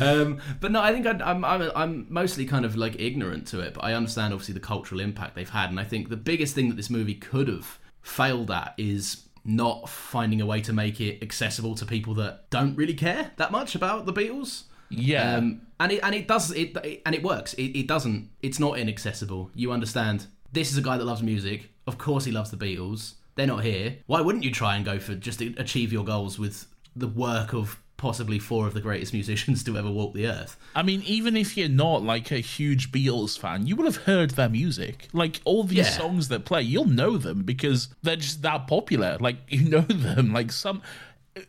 um, 0.00 0.40
but 0.60 0.72
no, 0.72 0.80
I 0.80 0.92
think 0.92 1.06
I'd, 1.06 1.22
I'm, 1.22 1.44
I'm 1.44 1.70
I'm 1.74 2.06
mostly 2.08 2.44
kind 2.44 2.64
of 2.64 2.76
like 2.76 3.00
ignorant 3.00 3.46
to 3.48 3.60
it, 3.60 3.74
but 3.74 3.84
I 3.84 3.94
understand 3.94 4.32
obviously 4.32 4.54
the 4.54 4.60
cultural 4.60 5.00
impact 5.00 5.34
they've 5.34 5.48
had, 5.48 5.70
and 5.70 5.80
I 5.80 5.84
think 5.84 6.08
the 6.08 6.16
biggest 6.16 6.54
thing 6.54 6.68
that 6.68 6.76
this 6.76 6.90
movie 6.90 7.14
could 7.14 7.48
have 7.48 7.78
failed 8.02 8.50
at 8.50 8.74
is 8.76 9.28
not 9.44 9.88
finding 9.88 10.40
a 10.40 10.46
way 10.46 10.60
to 10.60 10.72
make 10.72 11.00
it 11.00 11.22
accessible 11.22 11.74
to 11.76 11.86
people 11.86 12.14
that 12.14 12.50
don't 12.50 12.76
really 12.76 12.94
care 12.94 13.30
that 13.36 13.50
much 13.50 13.74
about 13.74 14.06
the 14.06 14.12
Beatles. 14.12 14.64
Yeah, 14.90 15.36
Um, 15.36 15.62
and 15.80 15.92
it 15.92 16.00
and 16.02 16.14
it 16.14 16.26
does 16.26 16.50
it, 16.52 16.76
it 16.84 17.02
and 17.04 17.14
it 17.14 17.22
works. 17.22 17.54
It, 17.54 17.78
it 17.78 17.86
doesn't. 17.86 18.30
It's 18.42 18.58
not 18.58 18.78
inaccessible. 18.78 19.50
You 19.54 19.72
understand. 19.72 20.26
This 20.50 20.70
is 20.72 20.78
a 20.78 20.82
guy 20.82 20.96
that 20.96 21.04
loves 21.04 21.22
music. 21.22 21.70
Of 21.86 21.98
course, 21.98 22.24
he 22.24 22.32
loves 22.32 22.50
the 22.50 22.56
Beatles. 22.56 23.14
They're 23.34 23.46
not 23.46 23.62
here. 23.62 23.98
Why 24.06 24.20
wouldn't 24.20 24.44
you 24.44 24.50
try 24.50 24.76
and 24.76 24.84
go 24.84 24.98
for 24.98 25.14
just 25.14 25.38
to 25.40 25.54
achieve 25.58 25.92
your 25.92 26.04
goals 26.04 26.38
with 26.38 26.66
the 26.98 27.08
work 27.08 27.52
of 27.52 27.80
possibly 27.96 28.38
four 28.38 28.66
of 28.66 28.74
the 28.74 28.80
greatest 28.80 29.12
musicians 29.12 29.64
to 29.64 29.76
ever 29.76 29.90
walk 29.90 30.14
the 30.14 30.26
earth? 30.26 30.56
I 30.74 30.82
mean, 30.82 31.02
even 31.04 31.36
if 31.36 31.56
you're 31.56 31.68
not 31.68 32.02
like 32.02 32.30
a 32.30 32.38
huge 32.38 32.90
Beatles 32.92 33.38
fan, 33.38 33.66
you 33.66 33.76
will 33.76 33.84
have 33.84 33.96
heard 34.04 34.30
their 34.30 34.48
music. 34.48 35.08
Like 35.12 35.40
all 35.44 35.64
these 35.64 35.78
Yeah. 35.78 35.90
songs 35.90 36.28
that 36.28 36.44
play, 36.44 36.62
you'll 36.62 36.86
know 36.86 37.18
them 37.18 37.42
because 37.42 37.88
they're 38.02 38.16
just 38.16 38.42
that 38.42 38.66
popular. 38.66 39.18
Like 39.20 39.36
you 39.48 39.68
know 39.68 39.80
them. 39.82 40.32
Like 40.32 40.52
some. 40.52 40.80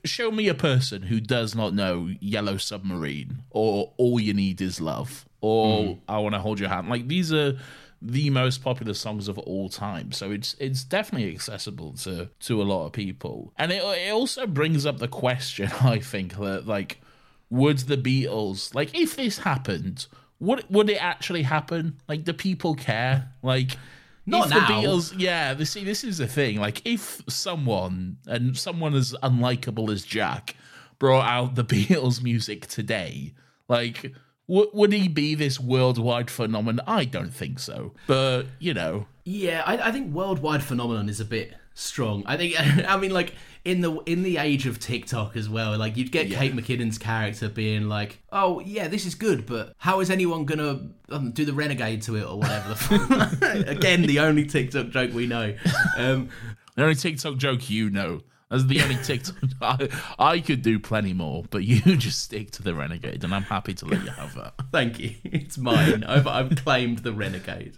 Show 0.06 0.30
me 0.30 0.48
a 0.48 0.54
person 0.54 1.04
who 1.04 1.20
does 1.20 1.56
not 1.56 1.74
know 1.74 2.10
Yellow 2.20 2.58
Submarine 2.58 3.40
or 3.50 3.92
All 3.98 4.20
You 4.20 4.36
Need 4.36 4.62
Is 4.62 4.80
Love 4.80 5.26
or 5.42 5.84
hmm. 5.84 5.94
I 6.08 6.20
Want 6.20 6.36
to 6.36 6.40
Hold 6.40 6.60
Your 6.60 6.70
Hand. 6.70 6.90
Like 6.90 7.08
these 7.08 7.34
are 7.34 7.58
the 8.02 8.30
most 8.30 8.64
popular 8.64 8.94
songs 8.94 9.28
of 9.28 9.38
all 9.40 9.70
time. 9.70 10.12
So 10.12 10.32
it's 10.32 10.56
it's 10.60 10.84
definitely 10.84 11.34
accessible 11.34 11.94
to 12.04 12.30
to 12.42 12.62
a 12.62 12.64
lot 12.64 12.86
of 12.86 12.94
people. 12.94 13.54
And 13.58 13.72
it 13.72 13.84
it 13.84 14.12
also 14.12 14.48
brings 14.48 14.86
up 14.86 15.00
the 15.00 15.08
question, 15.08 15.70
I 15.82 16.00
think, 16.00 16.38
that 16.38 16.66
like 16.68 17.02
would 17.50 17.80
the 17.80 17.98
Beatles 17.98 18.74
like 18.74 18.98
if 18.98 19.16
this 19.16 19.40
happened, 19.40 20.08
would 20.40 20.64
would 20.70 20.90
it 20.90 21.04
actually 21.04 21.44
happen? 21.44 22.00
Like 22.08 22.24
do 22.24 22.34
people 22.34 22.76
care? 22.76 23.32
Like 23.44 23.78
Not 24.26 24.46
if 24.46 24.50
now. 24.52 24.60
the 24.60 24.74
Beatles 24.74 25.14
yeah, 25.18 25.54
this 25.54 25.72
see 25.72 25.84
this 25.84 26.04
is 26.04 26.20
the 26.20 26.28
thing. 26.28 26.60
Like 26.60 26.82
if 26.86 27.22
someone 27.28 28.18
and 28.28 28.58
someone 28.58 28.94
as 28.96 29.14
unlikable 29.24 29.92
as 29.92 30.04
Jack 30.04 30.56
brought 31.00 31.28
out 31.28 31.56
the 31.56 31.64
Beatles 31.66 32.24
music 32.24 32.68
today, 32.68 33.34
like 33.68 34.14
w- 34.50 34.70
would 34.74 34.92
he 34.92 35.08
be 35.08 35.36
this 35.36 35.60
worldwide 35.60 36.30
phenomenon? 36.30 36.84
I 36.86 37.06
don't 37.06 37.34
think 37.34 37.60
so. 37.60 37.94
But, 38.08 38.48
you 38.60 38.74
know, 38.74 39.08
Yeah, 39.24 39.64
I, 39.66 39.90
I 39.90 39.92
think 39.92 40.14
worldwide 40.14 40.64
phenomenon 40.64 41.08
is 41.08 41.20
a 41.22 41.26
bit 41.26 41.54
strong. 41.74 42.24
I 42.26 42.36
think 42.36 42.56
I 42.90 42.98
mean 42.98 43.12
like 43.12 43.34
in 43.66 43.82
the 43.82 43.98
in 44.06 44.24
the 44.24 44.38
age 44.38 44.66
of 44.66 44.80
TikTok 44.80 45.36
as 45.36 45.50
well, 45.50 45.78
like 45.78 45.98
you'd 45.98 46.12
get 46.12 46.30
Kate 46.30 46.54
McKinnon's 46.54 46.98
character 46.98 47.50
being 47.50 47.88
like, 47.88 48.20
"Oh 48.32 48.60
yeah, 48.62 48.88
this 48.88 49.06
is 49.06 49.16
good, 49.16 49.46
but 49.46 49.74
how 49.78 50.00
is 50.00 50.10
anyone 50.10 50.46
gonna 50.46 50.90
um, 51.10 51.32
do 51.32 51.46
the 51.46 51.54
renegade 51.54 52.02
to 52.04 52.16
it 52.16 52.24
or 52.24 52.38
whatever?" 52.38 52.74
The 52.74 53.66
Again, 53.68 54.04
the 54.04 54.20
only 54.20 54.46
TikTok 54.46 54.90
joke 54.90 55.14
we 55.14 55.28
know. 55.28 55.56
Um, 55.98 56.30
the 56.76 56.84
only 56.84 56.96
TikTok 56.96 57.38
joke 57.38 57.70
you 57.70 57.90
know. 57.90 58.22
That's 58.50 58.64
the 58.66 58.82
only 58.82 58.96
TikTok. 59.04 59.36
I, 59.62 59.90
I 60.18 60.40
could 60.40 60.64
do 60.64 60.80
plenty 60.80 61.14
more, 61.14 61.44
but 61.52 61.64
you 61.64 61.82
just 61.98 62.24
stick 62.24 62.50
to 62.52 62.64
the 62.64 62.74
renegade, 62.74 63.24
and 63.24 63.34
I'm 63.34 63.44
happy 63.44 63.76
to 63.76 63.86
let 63.86 64.04
you 64.04 64.10
have 64.10 64.34
that. 64.36 64.54
Thank 64.72 65.00
you. 65.00 65.14
It's 65.24 65.58
mine. 65.58 66.04
I've, 66.04 66.26
I've 66.26 66.56
claimed 66.56 67.00
the 67.00 67.14
renegade. 67.14 67.74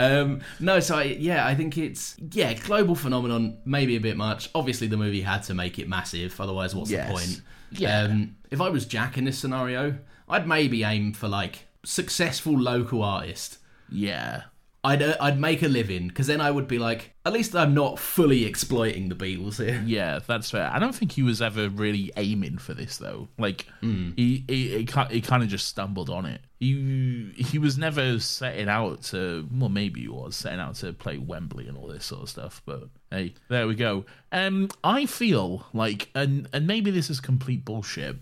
um, 0.00 0.40
no, 0.58 0.80
so 0.80 0.96
I, 0.96 1.02
yeah, 1.04 1.46
I 1.46 1.54
think 1.54 1.76
it's 1.76 2.16
yeah, 2.32 2.54
global 2.54 2.94
phenomenon. 2.94 3.58
Maybe 3.66 3.96
a 3.96 4.00
bit 4.00 4.16
much. 4.16 4.48
Obviously, 4.54 4.86
the 4.86 4.96
movie 4.96 5.20
had 5.20 5.42
to 5.44 5.54
make 5.54 5.78
it 5.78 5.88
massive. 5.88 6.40
Otherwise, 6.40 6.74
what's 6.74 6.90
Yes. 6.90 7.06
the 7.08 7.12
point? 7.14 7.42
Yeah. 7.72 8.02
Um, 8.04 8.36
if 8.50 8.62
I 8.62 8.70
was 8.70 8.86
Jack 8.86 9.18
in 9.18 9.24
this 9.24 9.38
scenario, 9.38 9.98
I'd 10.28 10.48
maybe 10.48 10.82
aim 10.82 11.12
for 11.12 11.28
like 11.28 11.66
successful 11.84 12.58
local 12.58 13.02
artist. 13.02 13.58
Yeah. 13.90 14.44
I'd 14.88 15.02
uh, 15.02 15.16
I'd 15.20 15.38
make 15.38 15.62
a 15.62 15.68
living 15.68 16.08
because 16.08 16.26
then 16.26 16.40
I 16.40 16.50
would 16.50 16.66
be 16.66 16.78
like, 16.78 17.12
at 17.26 17.32
least 17.32 17.54
I'm 17.54 17.74
not 17.74 17.98
fully 17.98 18.44
exploiting 18.46 19.08
the 19.08 19.14
Beatles 19.14 19.62
here. 19.64 19.82
Yeah, 19.86 20.20
that's 20.26 20.50
fair. 20.50 20.70
I 20.72 20.78
don't 20.78 20.94
think 20.94 21.12
he 21.12 21.22
was 21.22 21.42
ever 21.42 21.68
really 21.68 22.10
aiming 22.16 22.58
for 22.58 22.74
this 22.74 22.96
though. 22.98 23.28
Like 23.38 23.66
Hmm. 23.80 24.10
he 24.16 24.44
he 24.48 24.68
he, 24.68 24.88
he 25.10 25.20
kind 25.20 25.42
of 25.42 25.48
just 25.48 25.66
stumbled 25.68 26.10
on 26.10 26.24
it. 26.26 26.40
He 26.60 27.32
he 27.36 27.58
was 27.58 27.76
never 27.78 28.18
setting 28.18 28.68
out 28.68 29.02
to. 29.04 29.46
Well, 29.52 29.68
maybe 29.68 30.00
he 30.02 30.08
was 30.08 30.34
setting 30.36 30.58
out 30.60 30.74
to 30.76 30.92
play 30.92 31.18
Wembley 31.18 31.68
and 31.68 31.76
all 31.78 31.86
this 31.88 32.04
sort 32.06 32.22
of 32.22 32.28
stuff. 32.30 32.62
But 32.66 32.88
hey, 33.10 33.34
there 33.48 33.66
we 33.68 33.74
go. 33.76 34.04
Um, 34.32 34.68
I 34.82 35.06
feel 35.06 35.66
like, 35.72 36.08
and 36.14 36.48
and 36.52 36.66
maybe 36.66 36.90
this 36.90 37.10
is 37.10 37.20
complete 37.20 37.64
bullshit. 37.64 38.16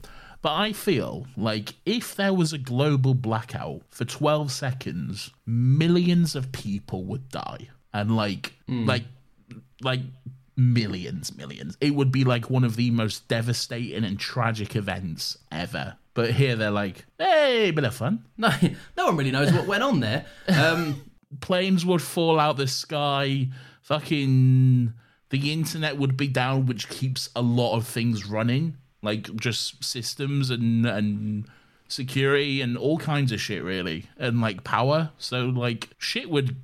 But 0.47 0.55
I 0.55 0.73
feel 0.75 1.27
like 1.37 1.75
if 1.85 2.15
there 2.15 2.33
was 2.33 2.53
a 2.53 2.59
global 2.59 3.15
blackout 3.15 3.81
for 3.91 4.05
12 4.05 4.53
seconds, 4.53 5.33
millions 5.45 6.37
of 6.37 6.53
people 6.53 7.03
would 7.07 7.29
die. 7.31 7.67
And 7.93 8.15
like, 8.15 8.53
like, 8.69 9.03
like 9.81 10.03
millions, 10.57 11.37
millions. 11.37 11.77
It 11.81 11.97
would 11.97 12.13
be 12.13 12.23
like 12.23 12.49
one 12.49 12.63
of 12.63 12.77
the 12.77 12.93
most 12.93 13.27
devastating 13.27 14.05
and 14.05 14.21
tragic 14.21 14.77
events 14.77 15.37
ever. 15.51 15.97
But 16.15 16.31
here 16.31 16.55
they're 16.55 16.71
like, 16.71 17.05
hey, 17.19 17.73
bit 17.73 17.83
of 17.83 17.97
fun. 17.97 18.25
No, 18.39 18.53
no 18.97 19.07
one 19.07 19.17
really 19.17 19.33
knows 19.33 19.53
what 19.53 19.67
went 19.67 19.83
on 19.83 19.99
there. 19.99 20.27
Um, 20.47 21.11
Planes 21.41 21.85
would 21.85 22.03
fall 22.03 22.39
out 22.39 22.57
the 22.57 22.69
sky. 22.69 23.49
Fucking 23.83 24.93
the 25.31 25.53
internet 25.53 25.99
would 25.99 26.17
be 26.17 26.29
down, 26.29 26.67
which 26.67 26.89
keeps 26.89 27.31
a 27.35 27.43
lot 27.43 27.77
of 27.77 27.85
things 27.85 28.27
running, 28.27 28.77
like 29.03 29.35
just 29.37 29.83
systems 29.85 30.51
and 30.51 30.87
and 30.87 31.47
security 31.89 32.61
and 32.61 32.77
all 32.77 32.99
kinds 32.99 33.33
of 33.33 33.41
shit, 33.41 33.63
really, 33.63 34.07
and 34.19 34.41
like 34.41 34.65
power. 34.65 35.11
So 35.19 35.47
like 35.47 35.91
shit 35.99 36.31
would 36.31 36.57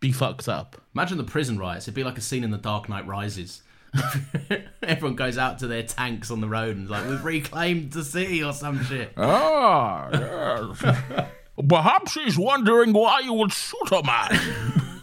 be 0.00 0.12
fucked 0.12 0.48
up. 0.48 0.80
imagine 0.94 1.18
the 1.18 1.24
prison 1.24 1.58
riots. 1.58 1.84
It'd 1.84 1.94
be 1.94 2.04
like 2.04 2.18
a 2.18 2.22
scene 2.22 2.44
in 2.44 2.50
The 2.50 2.58
Dark 2.58 2.88
Knight 2.88 3.06
Rises. 3.06 3.62
Everyone 4.82 5.16
goes 5.16 5.38
out 5.38 5.58
to 5.60 5.66
their 5.66 5.82
tanks 5.82 6.30
on 6.30 6.40
the 6.40 6.48
road 6.48 6.76
and 6.76 6.88
like, 6.88 7.08
we've 7.08 7.24
reclaimed 7.24 7.92
the 7.92 8.04
city 8.04 8.42
or 8.42 8.52
some 8.52 8.84
shit. 8.84 9.12
Ah, 9.16 10.08
yes. 10.12 11.28
Perhaps 11.68 12.14
he's 12.14 12.38
wondering 12.38 12.92
why 12.92 13.20
you 13.20 13.32
would 13.32 13.52
shoot 13.52 13.90
a 13.90 14.02
man 14.02 15.02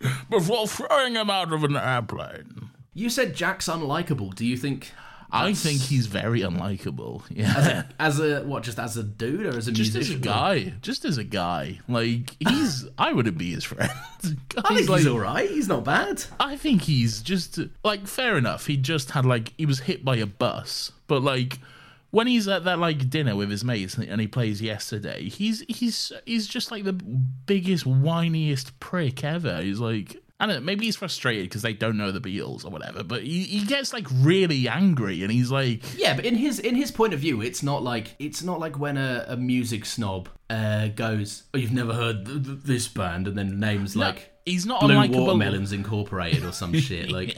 before 0.30 0.66
throwing 0.66 1.14
him 1.14 1.30
out 1.30 1.52
of 1.52 1.64
an 1.64 1.76
airplane. 1.76 2.68
You 2.92 3.08
said 3.08 3.34
Jack's 3.34 3.68
unlikable. 3.68 4.34
Do 4.34 4.44
you 4.44 4.56
think 4.56 4.92
I 5.30 5.52
think 5.54 5.80
he's 5.80 6.06
very 6.06 6.40
unlikable. 6.40 7.22
Yeah. 7.30 7.84
as 7.98 8.20
a 8.20 8.42
what? 8.44 8.62
Just 8.62 8.78
as 8.78 8.96
a 8.96 9.02
dude 9.02 9.44
or 9.46 9.56
as 9.56 9.68
a 9.68 9.72
Just 9.72 9.90
as 9.90 10.08
a 10.08 10.12
musician? 10.14 10.20
guy, 10.20 10.74
just 10.80 11.04
as 11.04 11.18
a 11.18 11.24
guy, 11.24 11.80
like 11.88 12.36
he's, 12.48 12.86
I 12.96 13.12
wouldn't 13.12 13.36
be 13.38 13.50
his 13.52 13.64
friend. 13.64 13.90
I 14.22 14.74
think 14.74 14.88
like, 14.88 14.98
he's 15.00 15.06
all 15.06 15.18
right. 15.18 15.48
He's 15.50 15.68
not 15.68 15.84
bad. 15.84 16.24
I 16.40 16.56
think 16.56 16.82
he's 16.82 17.20
just 17.22 17.58
like 17.84 18.06
fair 18.06 18.36
enough. 18.38 18.66
He 18.66 18.76
just 18.76 19.10
had 19.10 19.26
like 19.26 19.52
he 19.58 19.66
was 19.66 19.80
hit 19.80 20.04
by 20.04 20.16
a 20.16 20.26
bus, 20.26 20.92
but 21.06 21.22
like 21.22 21.58
when 22.12 22.26
he's 22.28 22.48
at 22.48 22.64
that 22.64 22.78
like 22.78 23.10
dinner 23.10 23.36
with 23.36 23.50
his 23.50 23.64
mates 23.64 23.96
and 23.98 24.20
he 24.20 24.26
plays 24.28 24.62
yesterday, 24.62 25.28
he's 25.28 25.62
he's 25.68 26.12
he's 26.24 26.46
just 26.46 26.70
like 26.70 26.84
the 26.84 26.92
biggest 26.92 27.84
whiniest 27.84 28.70
prick 28.80 29.24
ever. 29.24 29.60
He's 29.60 29.80
like. 29.80 30.22
I 30.38 30.46
don't 30.46 30.56
know, 30.56 30.60
maybe 30.60 30.84
he's 30.84 30.96
frustrated 30.96 31.44
because 31.46 31.62
they 31.62 31.72
don't 31.72 31.96
know 31.96 32.12
the 32.12 32.20
Beatles 32.20 32.64
or 32.64 32.70
whatever, 32.70 33.02
but 33.02 33.22
he, 33.22 33.44
he 33.44 33.64
gets 33.64 33.94
like 33.94 34.06
really 34.12 34.68
angry 34.68 35.22
and 35.22 35.32
he's 35.32 35.50
like, 35.50 35.82
Yeah, 35.98 36.14
but 36.14 36.26
in 36.26 36.34
his 36.34 36.58
in 36.58 36.74
his 36.74 36.90
point 36.90 37.14
of 37.14 37.20
view, 37.20 37.40
it's 37.40 37.62
not 37.62 37.82
like 37.82 38.14
it's 38.18 38.42
not 38.42 38.60
like 38.60 38.78
when 38.78 38.98
a, 38.98 39.24
a 39.28 39.36
music 39.36 39.86
snob 39.86 40.28
uh, 40.50 40.88
goes, 40.88 41.44
"Oh, 41.54 41.58
you've 41.58 41.72
never 41.72 41.92
heard 41.94 42.26
th- 42.26 42.44
th- 42.44 42.58
this 42.64 42.86
band," 42.86 43.26
and 43.26 43.36
then 43.36 43.58
names 43.58 43.96
like 43.96 44.30
he's 44.44 44.64
not 44.66 44.80
Blue 44.82 44.94
unlikable. 44.94 45.24
Watermelons 45.26 45.72
Incorporated 45.72 46.44
or 46.44 46.52
some 46.52 46.72
shit. 46.74 47.10
Like, 47.16 47.36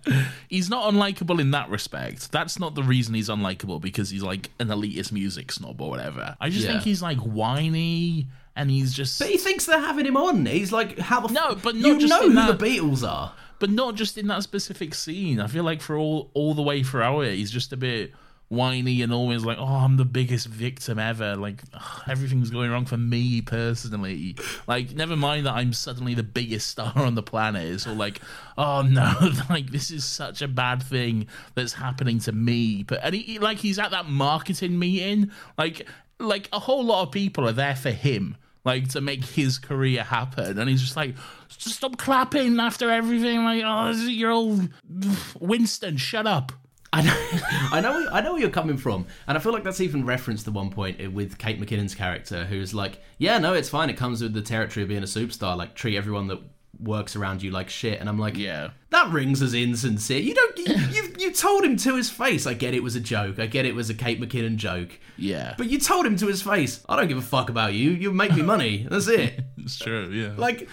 he's 0.48 0.68
not 0.70 0.92
unlikable 0.92 1.40
in 1.40 1.50
that 1.52 1.68
respect. 1.70 2.32
That's 2.32 2.58
not 2.58 2.74
the 2.74 2.82
reason 2.82 3.14
he's 3.14 3.28
unlikable 3.28 3.80
because 3.80 4.10
he's 4.10 4.22
like 4.22 4.50
an 4.58 4.68
elitist 4.68 5.12
music 5.12 5.52
snob 5.52 5.80
or 5.80 5.90
whatever. 5.90 6.36
I 6.40 6.48
just 6.48 6.64
Yeah. 6.64 6.72
think 6.72 6.82
he's 6.82 7.02
like 7.02 7.18
whiny 7.18 8.26
and 8.58 8.70
he's 8.70 8.92
just 8.92 9.18
but 9.18 9.28
he 9.30 9.38
thinks 9.38 9.64
they're 9.64 9.80
having 9.80 10.04
him 10.04 10.16
on. 10.18 10.44
He's 10.44 10.72
like, 10.72 10.98
"How 10.98 11.20
the 11.26 11.32
No, 11.32 11.54
but 11.54 11.74
not 11.76 11.88
you 11.88 11.98
just 11.98 12.10
know 12.10 12.28
who 12.28 12.34
that- 12.34 12.58
the 12.58 12.66
Beatles 12.66 13.08
are." 13.08 13.32
but 13.60 13.70
not 13.70 13.96
just 13.96 14.16
in 14.18 14.28
that 14.28 14.42
specific 14.44 14.94
scene. 14.94 15.40
I 15.40 15.46
feel 15.48 15.64
like 15.64 15.80
for 15.80 15.96
all 15.96 16.30
all 16.34 16.54
the 16.54 16.62
way 16.62 16.82
throughout 16.82 17.20
it, 17.22 17.34
he's 17.36 17.50
just 17.50 17.72
a 17.72 17.76
bit 17.76 18.12
whiny 18.50 19.02
and 19.02 19.12
always 19.12 19.44
like, 19.44 19.58
"Oh, 19.58 19.64
I'm 19.66 19.96
the 19.96 20.04
biggest 20.04 20.46
victim 20.46 20.98
ever. 20.98 21.34
Like 21.36 21.62
ugh, 21.74 22.02
everything's 22.08 22.50
going 22.50 22.70
wrong 22.70 22.84
for 22.86 22.96
me 22.96 23.40
personally. 23.42 24.36
Like 24.66 24.94
never 24.94 25.16
mind 25.16 25.46
that 25.46 25.54
I'm 25.54 25.72
suddenly 25.72 26.14
the 26.14 26.22
biggest 26.22 26.68
star 26.68 26.92
on 26.96 27.14
the 27.14 27.22
planet. 27.22 27.66
It's 27.66 27.86
all 27.86 27.94
like, 27.94 28.20
oh 28.56 28.82
no, 28.82 29.12
like 29.50 29.70
this 29.70 29.90
is 29.90 30.04
such 30.04 30.40
a 30.40 30.48
bad 30.48 30.82
thing 30.82 31.26
that's 31.54 31.72
happening 31.74 32.20
to 32.20 32.32
me. 32.32 32.84
But 32.84 33.00
and 33.02 33.14
he- 33.14 33.38
like 33.38 33.58
he's 33.58 33.78
at 33.78 33.90
that 33.90 34.08
marketing 34.08 34.78
meeting, 34.78 35.30
like 35.58 35.86
like 36.20 36.48
a 36.52 36.58
whole 36.58 36.84
lot 36.84 37.02
of 37.02 37.12
people 37.12 37.46
are 37.48 37.52
there 37.52 37.76
for 37.76 37.90
him 37.90 38.36
like 38.64 38.88
to 38.88 39.00
make 39.00 39.24
his 39.24 39.58
career 39.58 40.02
happen. 40.02 40.58
And 40.58 40.68
he's 40.68 40.82
just 40.82 40.96
like, 40.96 41.14
just 41.48 41.76
stop 41.76 41.96
clapping 41.96 42.58
after 42.60 42.90
everything. 42.90 43.44
Like, 43.44 43.62
oh, 43.64 43.90
you're 43.90 44.32
all 44.32 44.60
Winston, 45.40 45.96
shut 45.96 46.26
up. 46.26 46.52
I 46.92 47.02
know, 47.02 47.14
I 47.72 47.80
know, 47.80 48.08
I 48.10 48.20
know 48.22 48.32
where 48.32 48.40
you're 48.40 48.50
coming 48.50 48.78
from, 48.78 49.06
and 49.26 49.36
I 49.36 49.40
feel 49.42 49.52
like 49.52 49.62
that's 49.62 49.80
even 49.82 50.06
referenced 50.06 50.48
at 50.48 50.54
one 50.54 50.70
point 50.70 51.12
with 51.12 51.36
Kate 51.36 51.60
McKinnon's 51.60 51.94
character, 51.94 52.46
who's 52.46 52.72
like, 52.72 53.00
"Yeah, 53.18 53.36
no, 53.36 53.52
it's 53.52 53.68
fine. 53.68 53.90
It 53.90 53.98
comes 53.98 54.22
with 54.22 54.32
the 54.32 54.40
territory 54.40 54.84
of 54.84 54.88
being 54.88 55.02
a 55.02 55.06
superstar. 55.06 55.54
Like, 55.54 55.74
treat 55.74 55.98
everyone 55.98 56.28
that 56.28 56.40
works 56.80 57.16
around 57.16 57.42
you 57.42 57.50
like 57.50 57.68
shit." 57.70 58.00
And 58.00 58.08
I'm 58.08 58.18
like, 58.18 58.36
Yeah. 58.36 58.70
that 58.90 59.08
rings 59.10 59.42
as 59.42 59.54
insincere. 59.54 60.20
You 60.20 60.34
don't, 60.34 60.58
you, 60.58 60.74
you, 60.92 61.14
you 61.18 61.32
told 61.32 61.64
him 61.64 61.76
to 61.78 61.96
his 61.96 62.08
face. 62.10 62.46
I 62.46 62.54
get 62.54 62.74
it 62.74 62.82
was 62.82 62.96
a 62.96 63.00
joke. 63.00 63.38
I 63.38 63.46
get 63.46 63.64
it 63.66 63.74
was 63.74 63.90
a 63.90 63.94
Kate 63.94 64.20
McKinnon 64.20 64.56
joke. 64.56 64.98
Yeah. 65.16 65.54
But 65.58 65.68
you 65.68 65.78
told 65.78 66.06
him 66.06 66.16
to 66.16 66.26
his 66.26 66.42
face, 66.42 66.84
I 66.88 66.96
don't 66.96 67.08
give 67.08 67.18
a 67.18 67.22
fuck 67.22 67.50
about 67.50 67.74
you. 67.74 67.90
You 67.90 68.12
make 68.12 68.34
me 68.34 68.42
money. 68.42 68.86
That's 68.90 69.08
it. 69.08 69.40
it's 69.58 69.78
true, 69.78 70.08
yeah. 70.10 70.32
Like, 70.36 70.68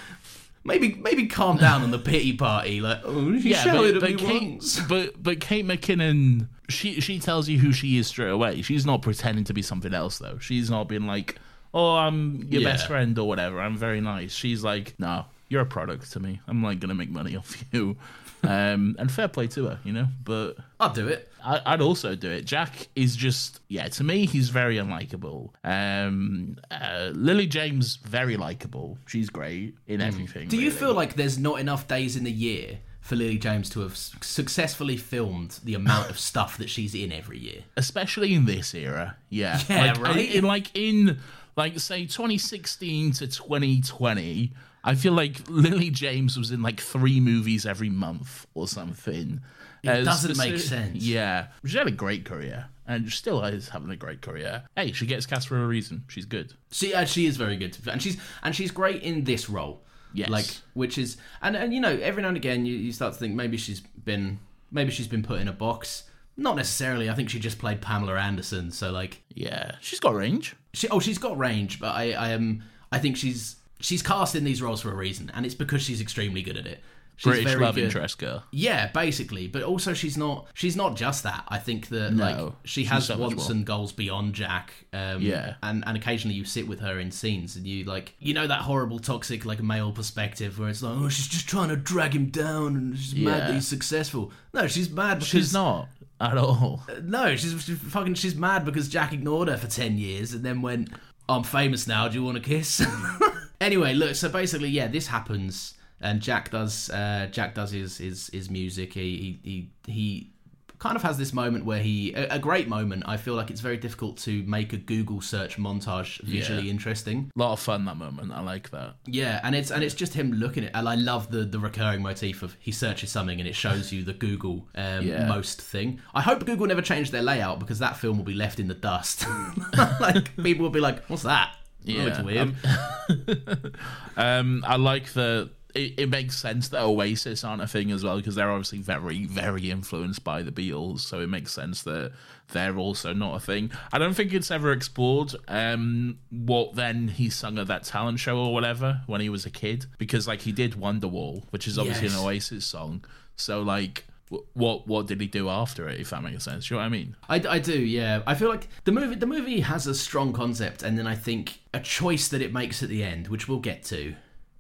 maybe, 0.63 0.93
maybe 0.95 1.27
calm 1.27 1.57
down 1.57 1.81
on 1.83 1.91
the 1.91 1.99
pity 1.99 2.33
party. 2.33 2.81
Like, 2.81 3.01
oh, 3.03 3.31
yeah, 3.31 3.63
but, 3.73 3.99
but 3.99 4.09
me 4.11 4.15
Kate, 4.15 4.51
once. 4.51 4.79
but 4.89 5.21
but 5.21 5.39
Kate 5.39 5.65
McKinnon, 5.65 6.47
she 6.69 6.99
she 7.01 7.19
tells 7.19 7.47
you 7.49 7.59
who 7.59 7.71
she 7.71 7.97
is 7.97 8.07
straight 8.07 8.29
away. 8.29 8.61
She's 8.61 8.85
not 8.85 9.01
pretending 9.01 9.43
to 9.45 9.53
be 9.53 9.61
something 9.61 9.93
else 9.93 10.17
though. 10.19 10.37
She's 10.39 10.69
not 10.69 10.87
being 10.87 11.05
like, 11.07 11.37
oh, 11.73 11.95
I'm 11.95 12.43
your 12.49 12.61
Yeah. 12.61 12.71
best 12.71 12.87
friend 12.87 13.17
or 13.19 13.27
whatever. 13.27 13.59
I'm 13.59 13.77
very 13.77 14.01
nice. 14.01 14.31
She's 14.33 14.63
like, 14.63 14.93
no, 14.99 15.25
you're 15.49 15.61
a 15.61 15.65
product 15.65 16.11
to 16.13 16.19
me. 16.19 16.41
I'm 16.47 16.63
like 16.63 16.79
gonna 16.79 16.95
make 16.95 17.09
money 17.09 17.35
off 17.37 17.63
you. 17.71 17.97
Um, 18.43 18.95
and 18.99 19.11
fair 19.11 19.27
play 19.27 19.47
to 19.47 19.65
her, 19.65 19.79
you 19.83 19.91
know. 19.93 20.07
But 20.23 20.57
I'll 20.79 20.93
do 20.93 21.07
it. 21.07 21.31
I, 21.43 21.61
I'd 21.65 21.81
also 21.81 22.15
do 22.15 22.29
it. 22.29 22.45
Jack 22.45 22.89
is 22.95 23.15
just, 23.15 23.59
yeah, 23.67 23.87
to 23.87 24.03
me, 24.03 24.25
he's 24.25 24.49
very 24.49 24.77
unlikable. 24.77 25.49
Um, 25.63 26.57
uh, 26.69 27.11
Lily 27.13 27.47
James, 27.47 27.97
very 27.97 28.37
likable. 28.37 28.97
She's 29.07 29.29
great 29.29 29.75
in 29.87 30.01
everything. 30.01 30.47
Mm. 30.47 30.49
Do 30.49 30.57
you 30.57 30.67
really. 30.69 30.79
feel 30.79 30.93
like 30.93 31.15
there's 31.15 31.37
not 31.37 31.59
enough 31.59 31.87
days 31.87 32.15
in 32.15 32.23
the 32.23 32.31
year 32.31 32.79
for 33.01 33.15
Lily 33.15 33.37
James 33.37 33.69
to 33.71 33.81
have 33.81 33.95
successfully 33.95 34.97
filmed 34.97 35.59
the 35.63 35.75
amount 35.75 36.09
of 36.09 36.19
stuff 36.19 36.57
that 36.57 36.69
she's 36.69 36.95
in 36.95 37.11
every 37.11 37.39
year? 37.39 37.63
especially 37.77 38.33
in 38.33 38.45
this 38.45 38.73
era. 38.73 39.17
Yeah, 39.29 39.59
Yeah, 39.69 39.93
like, 39.93 40.01
right? 40.01 40.35
In, 40.35 40.43
like 40.43 40.75
in 40.75 41.19
like 41.55 41.79
say 41.79 42.05
2016 42.05 43.13
to 43.13 43.27
2020, 43.27 44.51
I 44.85 44.95
feel 44.95 45.13
like 45.13 45.41
Lily 45.49 45.89
James 45.89 46.37
was 46.37 46.51
in 46.51 46.61
like 46.61 46.79
three 46.79 47.19
movies 47.19 47.65
every 47.65 47.89
month 47.89 48.45
or 48.53 48.67
something. 48.67 49.41
It 49.83 50.03
doesn't 50.03 50.37
make 50.37 50.57
sense. 50.59 51.03
Yeah, 51.03 51.47
she 51.65 51.77
had 51.77 51.87
a 51.87 51.91
great 51.91 52.23
career 52.25 52.67
and 52.87 53.11
still 53.11 53.43
is 53.43 53.69
having 53.69 53.89
a 53.89 53.95
great 53.95 54.21
career. 54.21 54.63
Hey, 54.75 54.91
she 54.91 55.05
gets 55.05 55.25
cast 55.25 55.47
for 55.47 55.61
a 55.61 55.67
reason. 55.67 56.03
She's 56.07 56.25
good. 56.25 56.53
She 56.71 56.93
uh, 56.93 57.05
she 57.05 57.25
is 57.25 57.35
very 57.37 57.57
good, 57.57 57.73
to 57.73 57.79
be 57.81 57.85
fair. 57.85 57.93
and 57.93 58.01
she's 58.01 58.17
and 58.43 58.55
she's 58.55 58.71
great 58.71 59.01
in 59.03 59.23
this 59.23 59.49
role. 59.49 59.81
Yes. 60.13 60.29
like 60.29 60.45
which 60.75 60.97
is 60.97 61.17
and 61.41 61.57
and 61.57 61.73
you 61.73 61.81
know 61.81 61.89
every 62.01 62.21
now 62.21 62.29
and 62.29 62.37
again 62.37 62.65
you, 62.65 62.73
you 62.73 62.93
start 62.93 63.13
to 63.13 63.19
think 63.19 63.35
maybe 63.35 63.57
she's 63.57 63.81
been 63.81 64.39
maybe 64.71 64.89
she's 64.91 65.07
been 65.09 65.23
put 65.23 65.41
in 65.41 65.47
a 65.47 65.53
box. 65.53 66.03
Not 66.37 66.55
necessarily. 66.55 67.09
I 67.09 67.13
think 67.15 67.29
she 67.29 67.39
just 67.39 67.59
played 67.59 67.81
Pamela 67.81 68.15
Anderson, 68.15 68.71
so 68.71 68.91
like 68.91 69.21
Yeah, 69.33 69.75
she's 69.81 69.99
got 69.99 70.13
range. 70.13 70.55
she 70.73 70.87
oh 70.89 70.99
she's 70.99 71.17
got 71.17 71.37
range, 71.37 71.79
but 71.79 71.93
I 71.95 72.13
I 72.13 72.29
am 72.29 72.63
I 72.91 72.99
think 72.99 73.17
she's 73.17 73.57
she's 73.79 74.01
cast 74.01 74.35
in 74.35 74.43
these 74.43 74.61
roles 74.61 74.81
for 74.81 74.91
a 74.91 74.95
reason, 74.95 75.31
and 75.33 75.45
it's 75.45 75.55
because 75.55 75.81
she's 75.81 76.01
extremely 76.01 76.41
good 76.41 76.57
at 76.57 76.65
it. 76.65 76.79
She's 77.17 77.31
British 77.31 77.45
very 77.45 77.63
love 77.63 77.75
good. 77.75 77.85
interest 77.85 78.17
girl. 78.17 78.43
Yeah, 78.51 78.91
basically, 78.91 79.47
but 79.47 79.63
also 79.63 79.93
she's 79.93 80.17
not 80.17 80.47
she's 80.53 80.75
not 80.75 80.97
just 80.97 81.23
that. 81.23 81.45
I 81.47 81.59
think 81.59 81.87
that 81.87 82.11
No, 82.11 82.23
like 82.25 82.53
she 82.65 82.83
has 82.85 83.05
so 83.05 83.17
wants 83.17 83.47
and 83.47 83.65
goals 83.65 83.93
beyond 83.93 84.33
Jack. 84.33 84.73
Um, 84.91 85.21
Yeah. 85.21 85.53
and 85.63 85.81
and 85.87 85.95
occasionally 85.95 86.35
you 86.35 86.43
sit 86.43 86.67
with 86.67 86.81
her 86.81 86.99
in 86.99 87.11
scenes 87.11 87.55
and 87.55 87.65
you 87.65 87.85
like 87.85 88.15
you 88.19 88.33
know 88.33 88.47
that 88.47 88.63
horrible 88.63 88.99
toxic 88.99 89.45
like 89.45 89.63
male 89.63 89.93
perspective 89.93 90.59
where 90.59 90.67
it's 90.67 90.83
like 90.83 90.93
oh 90.97 91.07
she's 91.07 91.29
just 91.29 91.47
trying 91.47 91.69
to 91.69 91.77
drag 91.77 92.13
him 92.13 92.31
down 92.31 92.75
and 92.75 92.97
she's 92.99 93.15
mad 93.15 93.43
that 93.47 93.53
he's 93.53 93.65
successful. 93.67 94.33
No, 94.53 94.67
she's 94.67 94.89
mad 94.89 95.15
because 95.19 95.29
She's 95.29 95.53
not 95.53 95.87
at 96.19 96.37
all. 96.37 96.83
no, 97.01 97.37
she's, 97.37 97.63
she's 97.63 97.77
fucking 97.79 98.15
she's 98.15 98.35
mad 98.35 98.65
because 98.65 98.89
Jack 98.89 99.13
ignored 99.13 99.47
her 99.47 99.55
for 99.55 99.67
ten 99.67 99.97
years 99.97 100.33
and 100.33 100.43
then 100.43 100.61
went, 100.61 100.89
"I'm 101.29 101.43
famous 101.43 101.87
now. 101.87 102.09
Do 102.09 102.15
you 102.19 102.25
want 102.25 102.35
a 102.35 102.41
kiss?" 102.41 102.85
anyway, 103.61 103.93
look. 103.93 104.15
So 104.15 104.29
basically, 104.29 104.69
yeah, 104.69 104.87
this 104.87 105.07
happens, 105.07 105.73
and 106.01 106.21
Jack 106.21 106.51
does 106.51 106.89
uh, 106.89 107.27
Jack 107.31 107.55
does 107.55 107.71
his 107.71 107.97
his 107.97 108.29
his 108.33 108.49
music. 108.49 108.93
He 108.93 109.39
he 109.43 109.49
he, 109.51 109.91
he 109.91 110.31
kind 110.77 110.97
of 110.97 111.01
has 111.03 111.17
this 111.17 111.31
moment 111.31 111.63
where 111.63 111.79
he 111.81 112.13
a, 112.13 112.35
a 112.35 112.39
great 112.39 112.67
moment. 112.67 113.01
I 113.07 113.15
feel 113.15 113.33
like 113.33 113.49
it's 113.49 113.61
very 113.61 113.77
difficult 113.77 114.17
to 114.19 114.43
make 114.43 114.73
a 114.73 114.77
Google 114.77 115.21
search 115.21 115.57
montage 115.57 116.21
visually 116.21 116.63
Yeah. 116.63 116.71
interesting. 116.71 117.31
A 117.35 117.39
lot 117.39 117.53
of 117.53 117.61
fun 117.61 117.85
that 117.85 117.95
moment. 117.95 118.33
I 118.33 118.41
like 118.41 118.69
that. 118.71 118.95
Yeah, 119.07 119.39
and 119.43 119.55
it's 119.55 119.71
and 119.71 119.83
it's 119.85 119.95
just 119.95 120.13
him 120.13 120.33
looking 120.33 120.65
at, 120.65 120.71
and 120.75 120.87
I 120.87 120.95
love 120.95 121.31
the 121.31 121.45
the 121.45 121.59
recurring 121.59 122.01
motif 122.01 122.43
of 122.43 122.57
he 122.59 122.71
searches 122.73 123.09
something 123.09 123.39
and 123.39 123.47
it 123.47 123.55
shows 123.55 123.91
you 123.93 124.03
the 124.03 124.13
Google 124.13 124.67
um, 124.75 125.07
Yeah. 125.07 125.25
most 125.27 125.61
thing. 125.61 126.01
I 126.13 126.21
hope 126.21 126.45
Google 126.45 126.67
never 126.67 126.81
changed 126.81 127.11
their 127.13 127.23
layout 127.23 127.59
because 127.59 127.79
that 127.79 127.95
film 127.95 128.17
will 128.17 128.25
be 128.25 128.33
left 128.35 128.59
in 128.59 128.67
the 128.67 128.75
dust. 128.75 129.25
like 130.01 130.35
people 130.43 130.63
will 130.63 130.69
be 130.71 130.81
like, 130.81 131.05
"What's 131.05 131.23
that?" 131.23 131.55
Yeah, 131.85 132.21
weird. 132.21 132.55
Um, 134.17 134.63
I 134.65 134.77
like 134.77 135.13
the 135.13 135.49
it, 135.73 135.99
it 135.99 136.09
makes 136.09 136.37
sense 136.37 136.69
that 136.69 136.81
Oasis 136.81 137.43
aren't 137.43 137.61
a 137.61 137.67
thing 137.67 137.91
as 137.91 138.01
well 138.03 138.15
because 138.15 138.35
they're 138.35 138.49
obviously 138.49 138.79
very, 138.79 139.25
very 139.25 139.69
influenced 139.69 140.23
by 140.23 140.41
the 140.41 140.51
Beatles. 140.51 141.01
So 141.01 141.19
it 141.19 141.27
makes 141.27 141.51
sense 141.51 141.83
that 141.83 142.13
they're 142.53 142.77
also 142.77 143.11
not 143.13 143.35
a 143.35 143.39
thing. 143.41 143.71
I 143.91 143.97
don't 143.97 144.13
think 144.13 144.33
it's 144.33 144.51
ever 144.51 144.71
explored 144.71 145.33
um, 145.49 146.19
what 146.29 146.75
then 146.75 147.09
he 147.09 147.29
sung 147.29 147.59
at 147.59 147.67
that 147.67 147.83
talent 147.83 148.19
show 148.19 148.37
or 148.37 148.53
whatever 148.53 149.01
when 149.07 149.19
he 149.19 149.27
was 149.27 149.45
a 149.45 149.49
kid 149.49 149.85
because 149.97 150.27
like 150.29 150.41
he 150.41 150.53
did 150.53 150.73
Wonderwall, 150.73 151.43
which 151.49 151.67
is 151.67 151.77
obviously 151.77 152.07
Yes. 152.07 152.15
an 152.17 152.25
Oasis 152.25 152.65
song. 152.65 153.03
So 153.35 153.61
like. 153.61 154.05
Wh- 154.35 154.57
What 154.57 154.87
what 154.87 155.07
did 155.07 155.21
he 155.21 155.27
do 155.27 155.49
after 155.49 155.87
it? 155.87 155.99
If 155.99 156.09
that 156.11 156.23
makes 156.23 156.43
sense, 156.43 156.69
you 156.69 156.75
know 156.75 156.81
what 156.81 156.87
I 156.87 156.89
mean? 156.89 157.15
I, 157.29 157.35
I 157.49 157.59
do, 157.59 157.77
yeah. 157.79 158.21
I 158.27 158.35
feel 158.35 158.49
like 158.49 158.67
the 158.83 158.91
movie 158.91 159.15
the 159.15 159.25
movie 159.25 159.61
has 159.61 159.87
a 159.87 159.95
strong 159.95 160.33
concept, 160.33 160.83
and 160.83 160.97
then 160.97 161.07
I 161.07 161.15
think 161.15 161.59
a 161.73 161.79
choice 161.79 162.27
that 162.29 162.41
it 162.41 162.53
makes 162.53 162.81
at 162.83 162.89
the 162.89 163.03
end, 163.03 163.27
which 163.27 163.47
we'll 163.47 163.59
get 163.59 163.83
to, 163.85 164.15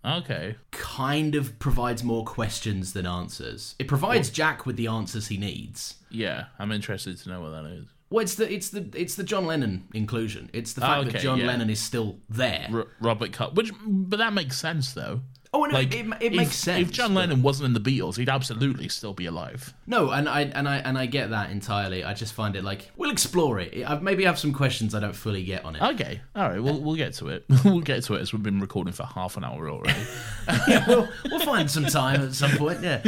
Okay, 0.05 0.55
kind 0.71 1.33
of 1.35 1.57
provides 1.59 2.03
more 2.03 2.23
questions 2.23 2.93
than 2.93 3.05
answers. 3.07 3.75
It 3.79 3.87
provides 3.87 4.29
Jack 4.29 4.65
with 4.65 4.75
the 4.77 4.87
answers 4.87 5.27
he 5.27 5.37
needs. 5.37 5.95
yeah, 6.11 6.45
I'm 6.59 6.71
interested 6.71 7.17
to 7.17 7.29
know 7.29 7.41
what 7.41 7.49
that 7.49 7.65
is. 7.65 7.85
Well, 8.11 8.21
it's 8.21 8.35
the 8.35 8.51
it's 8.53 8.69
the 8.69 8.87
it's 8.93 9.15
the 9.15 9.23
John 9.23 9.47
Lennon 9.47 9.85
inclusion. 9.95 10.51
It's 10.53 10.73
the 10.73 10.81
fact 10.81 11.05
that 11.05 11.15
Okay, 11.15 11.23
John 11.23 11.39
yeah. 11.39 11.47
Lennon 11.47 11.71
is 11.71 11.79
still 11.81 12.19
there. 12.29 12.67
R- 12.71 12.87
Robert 13.01 13.31
Cup, 13.33 13.55
which 13.55 13.71
but 13.85 14.17
that 14.17 14.31
makes 14.31 14.59
sense 14.59 14.93
though. 14.93 15.21
Oh, 15.55 15.63
no, 15.63 15.73
Like 15.73 15.93
it, 15.95 16.05
it 16.05 16.15
if- 16.19 16.33
makes 16.33 16.55
sense. 16.55 16.81
If 16.87 16.91
John 16.93 17.13
but- 17.13 17.21
Lennon 17.21 17.41
wasn't 17.41 17.67
in 17.67 17.73
the 17.73 17.79
Beatles, 17.79 18.17
he'd 18.17 18.27
absolutely 18.29 18.89
still 18.89 19.13
be 19.13 19.25
alive. 19.25 19.73
No, 19.87 20.11
and 20.11 20.27
I 20.27 20.41
and 20.41 20.67
I 20.67 20.77
and 20.77 20.97
I 20.97 21.05
get 21.05 21.29
that 21.29 21.49
entirely. 21.49 22.03
I 22.03 22.13
just 22.13 22.33
find 22.33 22.55
it 22.55 22.63
like 22.63 22.91
we'll 22.97 23.09
explore 23.11 23.59
it. 23.59 23.89
I 23.89 23.97
maybe 23.99 24.25
have 24.25 24.37
some 24.37 24.51
questions 24.53 24.93
I 24.93 24.99
don't 24.99 25.15
fully 25.15 25.43
get 25.43 25.63
on 25.63 25.75
it. 25.77 25.81
Okay, 25.81 26.19
all 26.35 26.49
right, 26.49 26.61
we'll 26.61 26.81
we'll 26.81 26.95
get 26.95 27.13
to 27.15 27.29
it. 27.29 27.45
we'll 27.63 27.79
get 27.81 28.03
to 28.03 28.15
it 28.15 28.21
as 28.21 28.33
we've 28.33 28.43
been 28.43 28.59
recording 28.59 28.93
for 28.93 29.05
half 29.05 29.37
an 29.37 29.43
hour 29.43 29.69
already. 29.69 29.99
yeah, 30.67 30.85
we'll, 30.87 31.07
we'll 31.31 31.39
find 31.39 31.71
some 31.71 31.85
time 31.85 32.21
at 32.21 32.33
some 32.33 32.51
point. 32.57 32.81
Yeah. 32.83 33.01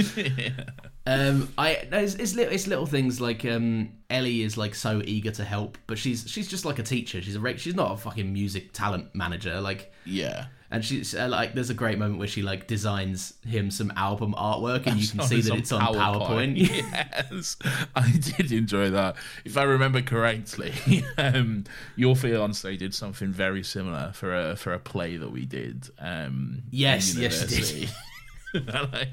Um, 1.05 1.53
I 1.57 1.71
it's, 1.91 2.15
it's 2.15 2.35
little 2.35 2.53
it's 2.53 2.67
little 2.67 2.85
things 2.85 3.21
like 3.21 3.45
um, 3.45 3.93
Ellie 4.09 4.41
is 4.41 4.57
like 4.57 4.75
so 4.75 5.01
eager 5.05 5.31
to 5.31 5.43
help, 5.43 5.77
but 5.87 5.97
she's 5.97 6.29
she's 6.29 6.47
just 6.47 6.65
like 6.65 6.79
a 6.79 6.83
teacher. 6.83 7.21
She's 7.21 7.35
a 7.37 7.57
she's 7.57 7.75
not 7.75 7.91
a 7.93 7.97
fucking 7.97 8.31
music 8.31 8.73
talent 8.73 9.15
manager. 9.15 9.61
Like, 9.61 9.93
yeah, 10.05 10.47
and 10.69 10.83
she's 10.83 11.15
uh, 11.15 11.27
like, 11.29 11.53
there's 11.53 11.69
a 11.69 11.73
great 11.73 11.97
moment 11.97 12.19
where 12.19 12.27
she 12.27 12.41
like 12.41 12.67
designs 12.67 13.33
him 13.45 13.71
some 13.71 13.91
album 13.95 14.35
artwork, 14.37 14.85
and 14.85 14.97
you 14.97 15.07
can 15.07 15.21
see 15.21 15.41
that 15.41 15.55
it's 15.55 15.71
on 15.71 15.81
PowerPoint. 15.81 16.57
yes, 16.57 17.55
I 17.95 18.11
did 18.11 18.51
enjoy 18.51 18.89
that. 18.89 19.15
If 19.45 19.57
I 19.57 19.63
remember 19.63 20.01
correctly, 20.01 20.73
um, 21.17 21.63
your 21.95 22.15
fiance 22.15 22.75
did 22.77 22.93
something 22.93 23.31
very 23.31 23.63
similar 23.63 24.11
for 24.13 24.35
a 24.35 24.55
for 24.55 24.73
a 24.73 24.79
play 24.79 25.17
that 25.17 25.31
we 25.31 25.45
did. 25.45 25.89
Um, 25.99 26.63
Yes, 26.69 27.15
yes, 27.15 27.49
she 27.49 27.81
did. 27.81 28.69
I, 28.69 29.09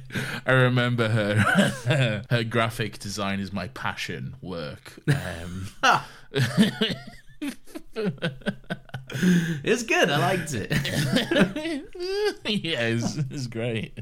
I 0.46 0.52
remember 0.52 1.08
her 1.08 2.22
her 2.30 2.44
graphic 2.44 2.98
design 2.98 3.40
is 3.40 3.52
my 3.52 3.68
passion 3.68 4.36
work. 4.40 4.92
Um, 5.08 5.68
it's 9.64 9.84
good. 9.84 10.10
I 10.10 10.18
liked 10.18 10.52
it. 10.54 10.70
yeah, 12.44 12.88
it's, 12.88 13.16
it's 13.16 13.46
great. 13.46 13.98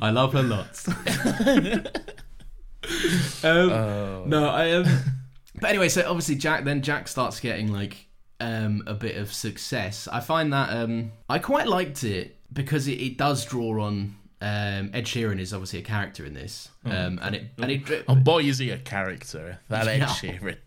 I 0.00 0.10
love 0.10 0.32
her 0.32 0.42
lots. 0.42 0.88
um, 3.44 4.28
No, 4.28 4.48
I 4.48 4.66
am. 4.66 4.86
Um... 4.86 4.98
But 5.60 5.70
anyway, 5.70 5.88
so 5.88 6.08
obviously 6.08 6.36
Jack 6.36 6.64
then 6.64 6.82
Jack 6.82 7.08
starts 7.08 7.40
getting 7.40 7.72
like 7.72 8.06
um, 8.40 8.82
a 8.86 8.94
bit 8.94 9.16
of 9.16 9.32
success. 9.32 10.08
I 10.10 10.20
find 10.20 10.52
that 10.52 10.70
um, 10.70 11.12
I 11.28 11.38
quite 11.38 11.66
liked 11.66 12.04
it 12.04 12.36
because 12.52 12.88
it, 12.88 13.00
it 13.00 13.18
does 13.18 13.44
draw 13.44 13.82
on. 13.82 14.16
Um, 14.38 14.90
Ed 14.92 15.06
Sheeran 15.06 15.40
is 15.40 15.54
obviously 15.54 15.78
a 15.78 15.82
character 15.82 16.26
in 16.26 16.34
this, 16.34 16.68
um, 16.84 17.18
and 17.22 17.34
it 17.34 17.44
and 17.56 17.70
it. 17.70 18.04
Oh 18.06 18.14
boy, 18.14 18.42
is 18.42 18.58
he 18.58 18.68
a 18.68 18.76
character? 18.76 19.60
That 19.70 19.88
Ed. 19.88 20.02
Sheeran. 20.02 20.58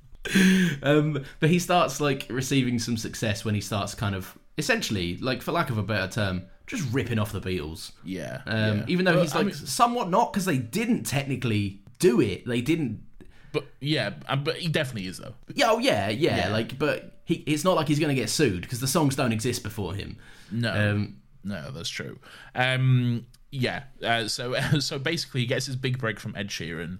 Um, 0.83 1.23
but 1.39 1.49
he 1.49 1.59
starts 1.59 2.01
like 2.01 2.27
receiving 2.29 2.79
some 2.79 2.97
success 2.97 3.43
when 3.45 3.55
he 3.55 3.61
starts 3.61 3.95
kind 3.95 4.15
of 4.15 4.37
essentially, 4.57 5.17
like 5.17 5.41
for 5.41 5.51
lack 5.51 5.69
of 5.69 5.77
a 5.77 5.83
better 5.83 6.11
term, 6.11 6.43
just 6.67 6.91
ripping 6.93 7.19
off 7.19 7.31
the 7.31 7.41
Beatles. 7.41 7.91
Yeah, 8.03 8.41
Um, 8.45 8.79
yeah. 8.79 8.85
Even 8.87 9.05
though 9.05 9.13
Well, 9.13 9.21
he's 9.23 9.33
I 9.33 9.37
like 9.37 9.45
mean- 9.47 9.55
somewhat 9.55 10.09
not 10.09 10.31
because 10.33 10.45
they 10.45 10.57
didn't 10.57 11.03
technically 11.03 11.81
do 11.99 12.21
it. 12.21 12.45
They 12.45 12.61
didn't 12.61 13.01
but 13.51 13.65
yeah, 13.79 14.11
uh, 14.27 14.35
but 14.35 14.57
he 14.57 14.67
definitely 14.67 15.07
is 15.09 15.17
though. 15.17 15.33
Yeah, 15.55 15.71
oh 15.71 15.79
yeah, 15.79 16.09
yeah, 16.09 16.37
Yeah. 16.37 16.49
Like, 16.51 16.77
but 16.77 17.19
he, 17.25 17.35
it's 17.47 17.63
not 17.63 17.75
like 17.75 17.87
he's 17.87 17.97
going 17.99 18.13
to 18.15 18.19
get 18.21 18.29
sued 18.29 18.61
because 18.61 18.79
the 18.79 18.87
songs 18.87 19.15
don't 19.15 19.31
exist 19.31 19.63
before 19.63 19.95
him. 19.95 20.17
No, 20.51 20.71
Um, 20.71 21.17
no, 21.43 21.71
that's 21.71 21.89
true. 21.89 22.19
Um, 22.53 23.25
yeah. 23.51 23.83
Uh, 24.03 24.27
so 24.27 24.53
so 24.79 24.99
basically, 24.99 25.41
he 25.41 25.47
gets 25.47 25.65
his 25.65 25.75
big 25.75 25.97
break 25.97 26.19
from 26.19 26.35
Ed 26.35 26.49
Sheeran. 26.49 26.99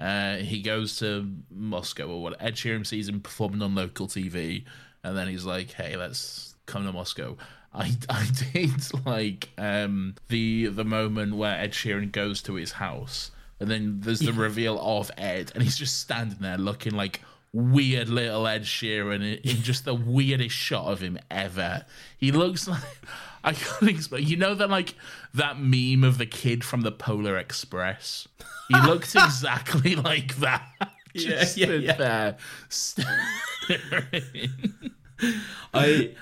Uh, 0.00 0.36
he 0.36 0.62
goes 0.62 0.96
to 0.96 1.30
Moscow 1.50 2.08
or 2.08 2.22
what? 2.22 2.36
Ed 2.40 2.54
Sheeran 2.54 2.86
sees 2.86 3.08
him 3.08 3.20
performing 3.20 3.60
on 3.60 3.74
local 3.74 4.06
TV, 4.08 4.64
and 5.04 5.16
then 5.16 5.28
he's 5.28 5.44
like, 5.44 5.72
"Hey, 5.72 5.96
let's 5.96 6.54
come 6.66 6.86
to 6.86 6.92
Moscow." 6.92 7.36
I, 7.72 7.92
I 8.08 8.26
did 8.52 9.06
like 9.06 9.50
um, 9.58 10.14
the 10.28 10.66
the 10.66 10.84
moment 10.84 11.36
where 11.36 11.56
Ed 11.58 11.72
Sheeran 11.72 12.10
goes 12.10 12.42
to 12.42 12.54
his 12.54 12.72
house, 12.72 13.30
and 13.60 13.70
then 13.70 14.00
there's 14.00 14.20
the 14.20 14.32
reveal 14.32 14.80
of 14.80 15.10
Ed, 15.18 15.52
and 15.54 15.62
he's 15.62 15.76
just 15.76 16.00
standing 16.00 16.38
there 16.40 16.58
looking 16.58 16.94
like 16.94 17.20
weird 17.52 18.08
little 18.08 18.46
Ed 18.46 18.62
Sheeran 18.62 19.16
in, 19.16 19.38
in 19.50 19.62
just 19.62 19.84
the 19.84 19.94
weirdest 19.94 20.54
shot 20.54 20.86
of 20.86 21.00
him 21.00 21.18
ever. 21.30 21.84
He 22.16 22.32
looks 22.32 22.66
like 22.68 22.80
I 23.42 23.52
can't 23.52 23.90
explain. 23.90 24.26
You 24.26 24.36
know 24.36 24.54
that 24.54 24.70
like 24.70 24.94
that 25.34 25.60
meme 25.60 26.04
of 26.04 26.18
the 26.18 26.26
kid 26.26 26.64
from 26.64 26.82
the 26.82 26.92
Polar 26.92 27.38
Express. 27.38 28.28
He 28.68 28.80
looks 28.86 29.14
exactly 29.14 29.94
like 29.96 30.36
that. 30.36 30.66
Just 31.16 31.56
yeah, 31.56 31.64
stood 31.66 31.82
yeah. 31.82 31.96
there 31.96 32.36
staring. 32.68 34.52
I, 35.74 36.14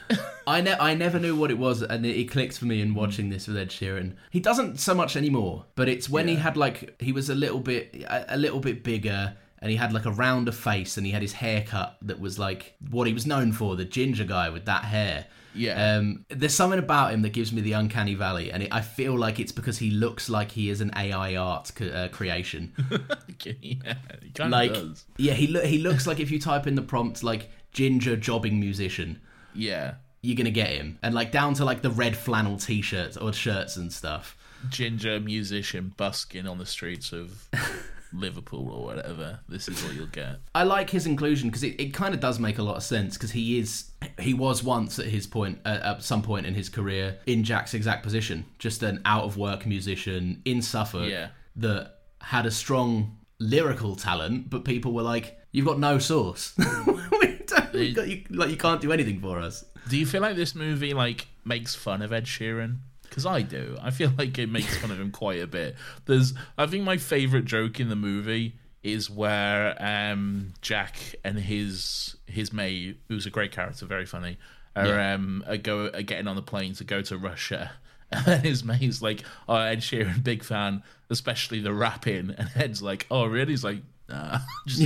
I, 0.46 0.61
ne- 0.61 0.78
I 0.78 0.94
never 0.94 1.18
knew 1.18 1.37
what 1.37 1.50
it 1.50 1.59
was, 1.59 1.83
and 1.83 2.07
it, 2.07 2.16
it 2.16 2.31
clicked 2.31 2.59
for 2.59 2.64
me 2.64 2.81
in 2.81 2.94
watching 2.94 3.28
this 3.28 3.46
with 3.46 3.57
Ed 3.59 3.68
Sheeran. 3.68 4.14
He 4.31 4.40
doesn't 4.40 4.81
so 4.81 4.94
much 4.94 5.14
anymore, 5.14 5.66
but 5.74 5.88
it's 5.88 6.09
when 6.09 6.26
he 6.26 6.37
had 6.37 6.57
like 6.57 7.00
he 7.00 7.12
was 7.12 7.28
a 7.28 7.35
little 7.35 7.61
bit, 7.61 7.94
a, 8.09 8.35
a 8.35 8.38
little 8.38 8.61
bit 8.61 8.83
bigger. 8.83 9.37
And 9.61 9.72
he 9.72 9.76
had 9.76 9.92
like 9.92 10.07
a 10.07 10.12
rounder 10.12 10.52
face, 10.52 10.96
and 10.96 11.04
he 11.04 11.11
had 11.11 11.20
his 11.20 11.33
haircut 11.33 11.96
that 12.02 12.20
was 12.20 12.38
like 12.38 12.74
what 12.90 13.09
he 13.09 13.12
was 13.12 13.26
known 13.26 13.50
for, 13.52 13.74
the 13.74 13.85
ginger 13.85 14.22
guy 14.24 14.48
with 14.50 14.66
that 14.66 14.85
hair. 14.85 15.26
Yeah. 15.54 15.96
Um, 15.96 16.24
there's 16.28 16.54
something 16.54 16.78
about 16.78 17.12
him 17.12 17.22
that 17.22 17.30
gives 17.32 17.52
me 17.52 17.61
the 17.62 17.72
uncanny 17.72 18.14
valley, 18.14 18.52
and 18.52 18.62
it, 18.64 18.68
I 18.72 18.80
feel 18.80 19.16
like 19.16 19.40
it's 19.40 19.50
because 19.52 19.78
he 19.78 19.90
looks 19.90 20.28
like 20.28 20.52
he 20.52 20.70
is 20.70 20.80
an 20.80 20.92
AI 20.96 21.37
art 21.37 21.72
c- 21.76 21.90
uh, 21.90 22.08
creation. 22.08 22.72
yeah, 23.44 23.94
he 24.22 24.42
like, 24.44 24.72
does. 24.74 25.04
yeah, 25.16 25.32
he 25.34 25.46
lo- 25.48 25.64
he 25.64 25.78
looks 25.78 26.06
like 26.06 26.20
if 26.20 26.30
you 26.30 26.38
type 26.38 26.66
in 26.66 26.74
the 26.74 26.82
prompt 26.82 27.22
like 27.22 27.50
ginger 27.72 28.16
jobbing 28.16 28.61
musician, 28.61 29.20
Yeah, 29.54 29.94
you're 30.22 30.37
gonna 30.37 30.50
get 30.50 30.68
him, 30.70 30.98
and 31.02 31.14
like 31.14 31.32
down 31.32 31.54
to 31.54 31.64
like 31.64 31.82
the 31.82 31.90
red 31.90 32.16
flannel 32.16 32.56
t-shirts 32.58 33.16
or 33.16 33.32
shirts 33.32 33.76
and 33.76 33.92
stuff. 33.92 34.37
ginger 34.68 35.18
musician 35.20 35.92
busking 35.96 36.46
on 36.46 36.58
the 36.58 36.66
streets 36.66 37.12
of 37.12 37.48
Liverpool 38.12 38.71
or 38.71 38.85
whatever. 38.85 39.40
This 39.49 39.68
is 39.68 39.83
what 39.85 39.94
you'll 39.94 40.07
get. 40.07 40.40
I 40.55 40.62
like 40.64 40.90
his 40.90 41.07
inclusion 41.07 41.49
because 41.49 41.62
it, 41.62 41.81
it 41.81 41.92
kind 41.94 42.14
of 42.14 42.21
does 42.21 42.38
make 42.38 42.59
a 42.59 42.62
lot 42.62 42.77
of 42.77 42.83
sense 42.83 43.16
because 43.16 43.33
he 43.33 43.59
is 43.59 43.90
he 44.18 44.35
was 44.35 44.62
once 44.62 44.99
at 44.99 45.07
his 45.07 45.27
point 45.27 45.59
uh, 45.64 45.81
at 45.83 46.03
some 46.03 46.23
point 46.23 46.47
in 46.47 46.55
his 46.55 46.68
career 46.68 47.18
in 47.27 47.44
Jack's 47.44 47.75
exact 47.75 48.03
position, 48.03 48.44
just 48.59 48.83
an 48.83 49.01
out 49.05 49.25
of 49.25 49.37
work 49.37 49.66
musician 49.66 50.40
in 50.44 50.62
Suffolk 50.62 51.09
Yeah. 51.11 51.29
that 51.57 51.94
had 52.21 52.47
a 52.47 52.51
strong 52.51 53.16
lyrical 53.38 53.94
talent, 53.97 54.51
but 54.51 54.64
people 54.64 54.92
were 54.92 55.03
like, 55.03 55.38
"You've 55.53 55.66
got 55.66 55.79
no 55.79 55.99
source. 55.99 56.55
we 56.87 57.38
don't, 57.47 57.73
we 57.73 57.92
got, 57.92 58.09
you, 58.09 58.25
like 58.31 58.51
you 58.51 58.57
can't 58.57 58.81
do 58.81 58.92
anything 58.92 59.21
for 59.21 59.38
us." 59.38 59.64
Do 59.88 59.97
you 59.97 60.05
feel 60.07 60.21
like 60.21 60.37
this 60.37 60.55
movie 60.55 60.92
like 60.94 61.29
makes 61.44 61.75
fun 61.75 62.03
of 62.03 62.12
Ed 62.12 62.25
Sheeran? 62.25 62.79
Because 63.09 63.27
I 63.27 63.42
do. 63.42 63.77
I 63.81 63.90
feel 63.90 64.12
like 64.18 64.38
it 64.38 64.49
makes 64.49 64.77
fun 64.79 64.90
of 64.90 65.01
him 65.01 65.11
quite 65.11 65.40
a 65.40 65.47
bit. 65.47 65.77
There's, 66.07 66.35
I 66.57 66.66
think 66.66 66.85
my 66.85 66.97
favorite 66.97 67.44
joke 67.44 67.81
in 67.81 67.88
the 67.88 67.97
movie 67.97 68.55
is 68.83 69.11
where 69.11 69.77
um, 69.83 70.53
Jack 70.61 70.97
and 71.25 71.38
his 71.38 72.16
his 72.27 72.53
mate, 72.53 73.01
who's 73.09 73.27
a 73.27 73.31
great 73.31 73.53
character, 73.53 73.87
very 73.87 74.07
funny, 74.07 74.38
are 74.77 75.01
um 75.01 75.44
are 75.47 75.57
go 75.57 75.87
are 75.87 76.03
getting 76.03 76.29
on 76.29 76.37
the 76.37 76.42
plane 76.42 76.75
to 76.75 76.85
go 76.85 77.03
to 77.03 77.18
Russia. 77.18 77.73
And 78.11 78.25
then 78.25 78.40
his 78.40 78.64
mate's 78.64 79.03
like, 79.03 79.23
"Oh, 79.47 79.57
Ed 79.57 79.81
Sheeran, 79.81 80.25
big 80.25 80.42
fan, 80.42 80.83
especially 81.11 81.61
the 81.61 81.75
rapping." 81.75 82.35
And 82.38 82.51
Ed's 82.57 82.81
like, 82.81 83.07
"Oh, 83.11 83.27
really?" 83.27 83.51
He's 83.51 83.64
like, 83.64 83.83
"Nah, 84.09 84.38
just 84.66 84.81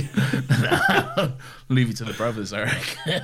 leave 1.69 1.89
it 1.89 1.95
to 1.97 2.03
the 2.03 2.13
brothers." 2.17 2.51
I 2.51 2.63
reckon. 2.63 3.21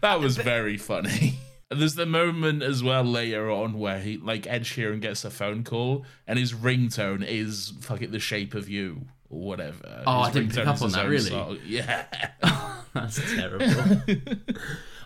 that 0.00 0.18
was 0.18 0.38
very 0.38 0.78
funny. 0.78 1.38
There's 1.74 1.94
the 1.94 2.06
moment 2.06 2.62
as 2.62 2.82
well 2.82 3.04
later 3.04 3.50
on 3.50 3.78
where 3.78 3.98
he, 4.00 4.16
like 4.18 4.46
Ed 4.46 4.64
Sheeran, 4.64 5.00
gets 5.00 5.24
a 5.24 5.30
phone 5.30 5.64
call 5.64 6.04
and 6.26 6.38
his 6.38 6.52
ringtone 6.52 7.26
is 7.26 7.72
"fuck 7.80 8.02
it, 8.02 8.12
the 8.12 8.18
shape 8.18 8.54
of 8.54 8.68
you" 8.68 9.02
or 9.30 9.40
whatever. 9.40 10.02
Oh, 10.06 10.20
I 10.20 10.30
didn't 10.30 10.54
pick 10.54 10.66
up 10.66 10.80
on 10.82 10.90
that, 10.92 11.08
really. 11.08 11.30
song. 11.30 11.58
Yeah. 11.66 12.04
That's 12.94 13.16
terrible. 13.34 13.64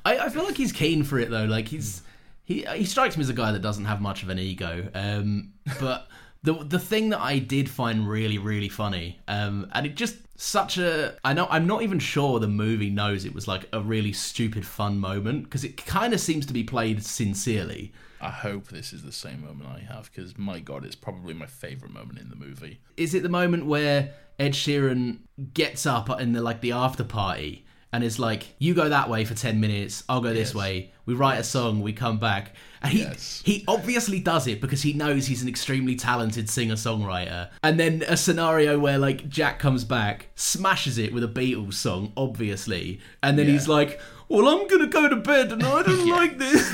I, 0.05 0.19
I 0.19 0.29
feel 0.29 0.45
like 0.45 0.57
he's 0.57 0.73
keen 0.73 1.05
for 1.05 1.19
it 1.19 1.31
though. 1.31 1.45
Like 1.45 1.69
he's 1.69 2.03
he 2.45 2.65
he 2.75 2.85
strikes 2.85 3.17
me 3.17 3.23
as 3.23 3.29
a 3.29 3.35
guy 3.35 3.53
that 3.53 3.63
doesn't 3.63 3.85
have 3.85 4.01
much 4.01 4.23
of 4.23 4.29
an 4.29 4.39
ego. 4.39 4.89
Um, 4.95 5.53
but 5.81 6.09
the 6.43 6.55
the 6.55 6.79
thing 6.79 7.11
that 7.11 7.21
I 7.21 7.39
did 7.39 7.69
find 7.69 8.09
really 8.09 8.39
really 8.39 8.69
funny, 8.69 9.21
um, 9.29 9.69
and 9.73 9.87
it 9.87 9.97
just 9.97 10.17
such 10.39 10.79
a 10.79 11.17
I 11.25 11.33
know 11.33 11.47
I'm 11.51 11.67
not 11.67 11.83
even 11.83 11.99
sure 11.99 12.39
the 12.39 12.49
movie 12.49 12.91
knows 12.91 13.25
it 13.25 13.35
was 13.35 13.49
like 13.49 13.69
a 13.73 13.81
really 13.81 14.13
stupid 14.13 14.67
fun 14.67 14.99
moment 14.99 15.45
because 15.45 15.65
it 15.65 15.85
kind 15.85 16.13
of 16.13 16.21
seems 16.21 16.47
to 16.47 16.53
be 16.53 16.63
played 16.63 17.03
sincerely. 17.03 17.93
I 18.21 18.31
hope 18.31 18.69
this 18.69 18.93
is 18.93 19.03
the 19.03 19.13
same 19.13 19.45
moment 19.45 19.69
I 19.69 19.81
have 19.81 20.11
because 20.11 20.39
my 20.39 20.61
god, 20.61 20.85
it's 20.85 20.95
probably 20.95 21.35
my 21.35 21.47
favorite 21.47 21.93
moment 21.93 22.19
in 22.19 22.31
the 22.31 22.37
movie. 22.37 22.81
Is 22.97 23.15
it 23.15 23.23
the 23.23 23.29
moment 23.29 23.67
where 23.67 24.13
Ed 24.39 24.53
Sheeran 24.53 25.19
gets 25.53 25.87
up 25.87 26.09
in 26.21 26.33
the 26.33 26.43
like 26.43 26.61
the 26.61 26.73
after 26.73 27.05
party 27.05 27.66
and 27.97 28.05
is 28.05 28.19
like, 28.19 28.55
"You 28.59 28.75
go 28.75 28.89
that 28.91 29.09
way 29.09 29.25
for 29.25 29.35
ten 29.35 29.59
minutes, 29.59 30.05
I'll 30.09 30.21
go 30.21 30.29
this 30.35 30.51
Yes. 30.51 30.55
way." 30.55 30.91
We 31.07 31.15
write 31.15 31.39
a 31.39 31.45
song, 31.45 31.81
we 31.81 31.93
come 31.93 32.19
back, 32.19 32.55
and 32.83 32.93
he 32.93 32.99
Yes. 33.01 33.41
he 33.45 33.65
obviously 33.67 34.21
does 34.21 34.47
it 34.47 34.61
because 34.61 34.83
he 34.83 34.93
knows 34.93 35.27
he's 35.27 35.41
an 35.43 35.49
extremely 35.49 35.95
talented 35.97 36.51
singer 36.51 36.75
songwriter. 36.75 37.49
And 37.63 37.79
then 37.81 38.05
a 38.09 38.17
scenario 38.17 38.79
where 38.79 38.99
like 38.99 39.29
Jack 39.29 39.59
comes 39.59 39.85
back, 39.85 40.29
smashes 40.35 40.99
it 40.99 41.13
with 41.15 41.25
a 41.25 41.29
Beatles 41.29 41.75
song, 41.75 42.13
obviously, 42.17 43.01
and 43.23 43.39
then 43.39 43.47
Yeah. 43.47 43.53
he's 43.53 43.69
like. 43.69 43.99
Well, 44.29 44.49
I'm 44.49 44.67
gonna 44.67 44.89
go 44.89 45.09
to 45.09 45.17
bed, 45.17 45.53
and 45.53 45.63
I 45.63 45.83
don't 45.83 46.09
like 46.09 46.39
this. 46.39 46.69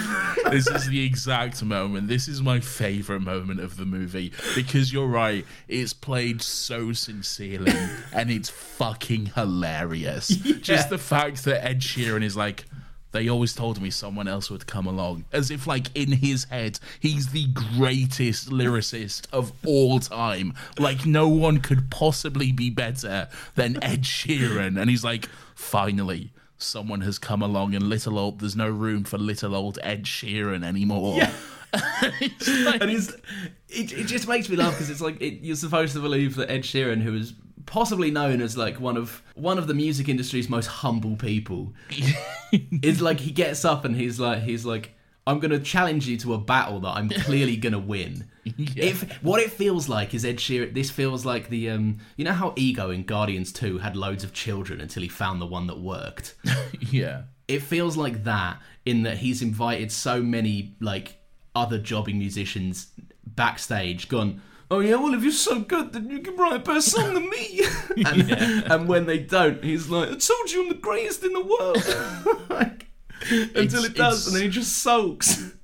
this 0.51 0.67
is 0.67 0.87
the 0.89 1.05
exact 1.05 1.63
moment. 1.63 2.09
This 2.09 2.29
is 2.29 2.41
my 2.43 2.61
favorite 2.61 3.21
moment 3.21 3.61
of 3.61 3.77
the 3.77 3.85
movie 3.85 4.33
because 4.55 4.93
you're 4.93 5.07
right. 5.07 5.45
It's 5.69 5.93
played 5.93 6.41
so 6.43 6.93
sincerely 6.93 7.75
and 8.13 8.31
it's 8.31 8.49
fucking 8.49 9.27
hilarious. 9.35 10.29
Just 10.29 10.89
the 10.89 10.99
fact 10.99 11.45
that 11.45 11.65
Ed 11.65 11.81
Sheeran 11.81 12.23
is 12.23 12.37
like, 12.37 12.65
they 13.13 13.29
always 13.29 13.53
told 13.53 13.81
me 13.81 13.91
someone 13.91 14.27
else 14.27 14.51
would 14.51 14.67
come 14.67 14.87
along. 14.87 15.27
As 15.33 15.51
if, 15.51 15.67
like, 15.67 15.89
in 15.95 16.13
his 16.13 16.45
head, 16.45 16.81
he's 16.99 17.29
the 17.29 17.47
greatest 17.77 18.49
lyricist 18.49 19.27
of 19.33 19.53
all 19.67 20.01
time. 20.01 20.55
Like, 20.79 21.05
no 21.05 21.29
one 21.29 21.59
could 21.59 21.91
possibly 21.91 22.53
be 22.53 22.71
better 22.71 23.29
than 23.55 23.83
Ed 23.85 24.03
Sheeran. 24.05 24.81
And 24.81 24.89
he's 24.89 25.05
like, 25.05 25.29
finally. 25.55 26.33
Someone 26.63 27.01
has 27.03 27.19
come 27.19 27.43
along, 27.43 27.75
and 27.75 27.85
little 27.89 28.19
old 28.19 28.41
there's 28.41 28.57
no 28.57 28.69
room 28.69 29.05
for 29.05 29.19
little 29.19 29.55
old 29.55 29.79
Ed 29.83 30.05
Sheeran 30.05 30.65
anymore. 30.65 31.21
It's 31.75 32.49
like- 32.67 32.83
and 32.83 32.91
it, 32.91 33.93
it 33.93 34.07
just 34.07 34.29
makes 34.29 34.49
me 34.51 34.57
laugh 34.57 34.73
because 34.75 34.91
it's 34.91 35.01
like 35.01 35.19
it, 35.23 35.43
you're 35.43 35.57
supposed 35.57 35.95
to 35.95 36.01
believe 36.01 36.35
that 36.37 36.51
Ed 36.51 36.65
Sheeran, 36.65 37.01
who 37.01 37.15
is 37.17 37.33
possibly 37.65 38.11
known 38.11 38.43
as 38.43 38.59
like 38.59 38.79
one 38.79 38.99
of 38.99 39.23
one 39.37 39.57
of 39.57 39.67
the 39.69 39.73
music 39.75 40.07
industry's 40.09 40.51
most 40.51 40.67
humble 40.67 41.17
people, 41.17 41.73
is 42.83 43.01
like 43.01 43.21
he 43.21 43.31
gets 43.31 43.65
up 43.65 43.87
and 43.87 43.97
he's 43.97 44.21
like 44.21 44.43
he's 44.43 44.67
like 44.67 44.93
I'm 45.27 45.39
gonna 45.39 45.61
challenge 45.61 46.07
you 46.09 46.17
to 46.19 46.35
a 46.35 46.39
battle 46.39 46.81
that 46.81 46.97
I'm 46.97 47.09
clearly 47.09 47.57
gonna 47.57 47.79
win. 47.79 48.29
If 48.45 49.23
what 49.23 49.41
it 49.41 49.53
feels 49.53 49.89
like 49.89 50.15
is 50.15 50.25
Ed 50.25 50.39
Sheeran, 50.39 50.75
this 50.75 50.91
feels 50.91 51.25
like 51.25 51.49
the 51.49 51.71
um 51.71 51.99
you 52.17 52.25
know 52.25 52.33
how 52.33 52.53
Ego 52.57 52.91
in 52.91 53.05
Guardians 53.05 53.53
Two 53.53 53.79
had 53.79 53.95
loads 53.97 54.25
of 54.25 54.33
children 54.33 54.81
until 54.81 55.03
he 55.05 55.09
found 55.09 55.41
the 55.41 55.47
one 55.47 55.67
that 55.69 55.79
worked? 55.79 56.35
Yeah. 56.91 57.23
it 57.49 57.63
feels 57.63 57.97
like 57.97 58.25
that 58.25 58.61
in 58.85 59.05
that 59.05 59.19
he's 59.19 59.41
invited 59.43 59.93
so 59.93 60.21
many 60.23 60.75
like 60.81 61.19
other 61.55 61.79
jobbing 61.79 62.19
musicians 62.19 62.89
backstage 63.27 64.09
gone 64.09 64.43
oh 64.71 64.81
yeah 64.81 64.97
well 64.97 65.15
if 65.15 65.23
you're 65.23 65.33
so 65.33 65.61
good 65.61 65.93
then 65.93 66.11
you 66.11 66.21
can 66.21 66.37
write 66.37 66.55
a 66.55 66.59
better 66.59 66.81
song 66.81 67.15
than 67.15 67.31
me. 67.31 67.61
And, 68.05 68.33
and 68.73 68.89
when 68.89 69.07
they 69.07 69.19
don't 69.19 69.63
he's 69.63 69.89
like 69.89 70.09
i 70.11 70.15
told 70.17 70.51
you 70.51 70.63
i'm 70.63 70.69
the 70.69 70.75
greatest 70.75 71.23
in 71.25 71.33
the 71.33 71.45
world. 71.45 72.49
Like, 72.51 72.87
until 73.31 73.85
it 73.85 73.95
does 73.95 74.27
and 74.27 74.37
then 74.37 74.43
he 74.45 74.49
just 74.49 74.79
sulks 74.83 75.53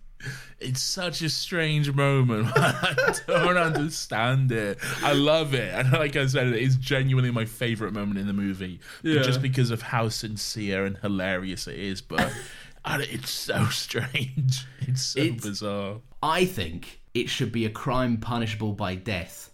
It's 0.60 0.82
such 0.82 1.22
a 1.22 1.28
strange 1.30 1.92
moment. 1.94 2.48
I 2.56 3.14
don't 3.28 3.56
understand 3.56 4.50
it. 4.50 4.80
I 5.04 5.12
love 5.12 5.54
it. 5.54 5.72
And 5.72 5.92
like 5.92 6.16
I 6.16 6.26
said, 6.26 6.48
it's 6.48 6.74
genuinely 6.74 7.30
my 7.30 7.44
favorite 7.44 7.92
moment 7.92 8.18
in 8.18 8.26
the 8.26 8.32
movie. 8.32 8.80
Yeah. 9.04 9.22
Just 9.22 9.40
because 9.40 9.70
of 9.70 9.82
how 9.82 10.08
sincere 10.08 10.84
and 10.84 10.96
hilarious 10.96 11.68
it 11.68 11.78
is. 11.78 12.02
But 12.02 12.32
it's 12.86 13.30
so 13.30 13.66
strange. 13.66 14.66
It's 14.80 15.02
so 15.02 15.20
It's- 15.20 15.42
bizarre. 15.44 16.00
i 16.24 16.44
think 16.44 17.02
it 17.14 17.28
should 17.30 17.52
be 17.52 17.64
a 17.64 17.70
crime 17.70 18.16
punishable 18.16 18.72
by 18.72 18.96
death 18.96 19.52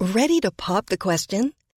Ready 0.00 0.40
to 0.40 0.50
pop 0.50 0.86
the 0.86 0.98
question? 0.98 1.54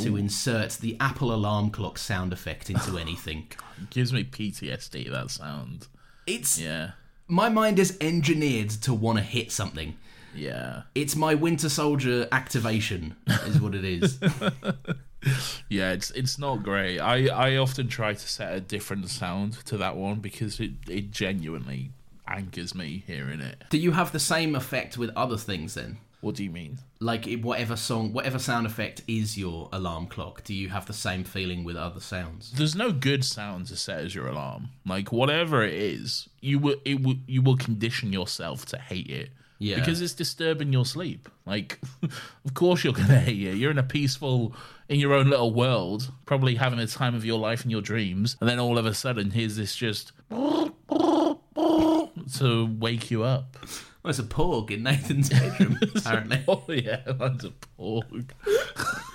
To 0.00 0.16
insert 0.16 0.72
the 0.80 0.96
apple 1.00 1.32
alarm 1.34 1.70
clock 1.70 1.98
sound 1.98 2.32
effect 2.32 2.70
into 2.70 2.98
anything 3.04 3.46
It 3.80 3.90
gives 3.90 4.12
me 4.12 4.24
PTSD, 4.24 5.10
that 5.10 5.30
sound. 5.30 5.88
it's 6.26 6.58
Yeah. 6.58 6.92
my 7.28 7.48
mind 7.48 7.78
is 7.78 7.96
engineered 8.00 8.70
to 8.82 8.94
want 8.94 9.18
to 9.18 9.24
hit 9.24 9.52
something 9.52 9.96
Yeah. 10.34 10.82
It's 10.94 11.14
my 11.16 11.34
Winter 11.34 11.68
Soldier 11.68 12.26
activation, 12.32 13.16
is 13.46 13.60
what 13.60 13.74
it 13.74 13.84
is. 13.84 14.18
Yeah, 15.68 15.92
it's 15.92 16.10
it's 16.10 16.36
not 16.36 16.64
great. 16.64 16.98
I, 16.98 17.28
I 17.28 17.56
often 17.56 17.86
try 17.86 18.12
to 18.12 18.28
set 18.28 18.54
a 18.54 18.60
different 18.60 19.08
sound 19.08 19.52
to 19.66 19.76
that 19.78 19.94
one 19.96 20.16
because 20.18 20.58
it, 20.58 20.72
it 20.88 21.12
genuinely 21.12 21.92
angers 22.26 22.74
me 22.74 23.04
hearing 23.06 23.40
it. 23.40 23.62
Do 23.70 23.78
you 23.78 23.92
have 23.92 24.10
the 24.10 24.18
same 24.18 24.56
effect 24.56 24.98
with 24.98 25.10
other 25.14 25.36
things 25.36 25.74
then? 25.74 25.98
What 26.22 26.36
do 26.36 26.44
you 26.44 26.50
mean? 26.50 26.78
Like 27.00 27.28
whatever 27.40 27.74
song, 27.74 28.12
whatever 28.12 28.38
sound 28.38 28.64
effect 28.64 29.02
is 29.08 29.36
your 29.36 29.68
alarm 29.72 30.06
clock, 30.06 30.44
do 30.44 30.54
you 30.54 30.68
have 30.68 30.86
the 30.86 30.92
same 30.92 31.24
feeling 31.24 31.64
with 31.64 31.74
other 31.74 31.98
sounds? 31.98 32.52
There's 32.52 32.76
no 32.76 32.92
good 32.92 33.24
sound 33.24 33.66
to 33.66 33.76
set 33.76 33.98
as 33.98 34.14
your 34.14 34.28
alarm. 34.28 34.68
Like 34.86 35.10
whatever 35.10 35.64
it 35.64 35.74
is, 35.74 36.28
you 36.40 36.60
will 36.60 36.76
it 36.84 37.02
will 37.02 37.16
you 37.26 37.42
will 37.42 37.56
condition 37.56 38.12
yourself 38.12 38.64
to 38.66 38.78
hate 38.78 39.10
it. 39.10 39.30
Yeah. 39.58 39.80
Because 39.80 40.00
it's 40.00 40.12
disturbing 40.12 40.72
your 40.72 40.86
sleep. 40.86 41.28
Like 41.44 41.80
of 42.44 42.54
course 42.54 42.84
you're 42.84 42.92
gonna 42.92 43.18
hate 43.18 43.42
it. 43.42 43.56
You're 43.56 43.72
in 43.72 43.78
a 43.78 43.82
peaceful 43.82 44.54
in 44.88 45.00
your 45.00 45.14
own 45.14 45.28
little 45.28 45.52
world, 45.52 46.12
probably 46.24 46.54
having 46.54 46.78
the 46.78 46.86
time 46.86 47.16
of 47.16 47.24
your 47.24 47.40
life 47.40 47.64
in 47.64 47.70
your 47.72 47.82
dreams, 47.82 48.36
and 48.40 48.48
then 48.48 48.60
all 48.60 48.78
of 48.78 48.86
a 48.86 48.94
sudden 48.94 49.32
here's 49.32 49.56
this 49.56 49.74
just 49.74 50.12
to 50.30 50.72
wake 52.78 53.10
you 53.10 53.24
up. 53.24 53.56
Well, 54.02 54.10
it's 54.10 54.18
a 54.18 54.24
porg 54.24 54.70
in 54.70 54.82
Nathan's 54.82 55.28
bedroom, 55.30 55.78
apparently. 55.94 56.44
Oh 56.48 56.64
yeah, 56.68 57.00
that's 57.06 57.44
a 57.44 57.52
porg. 57.78 58.30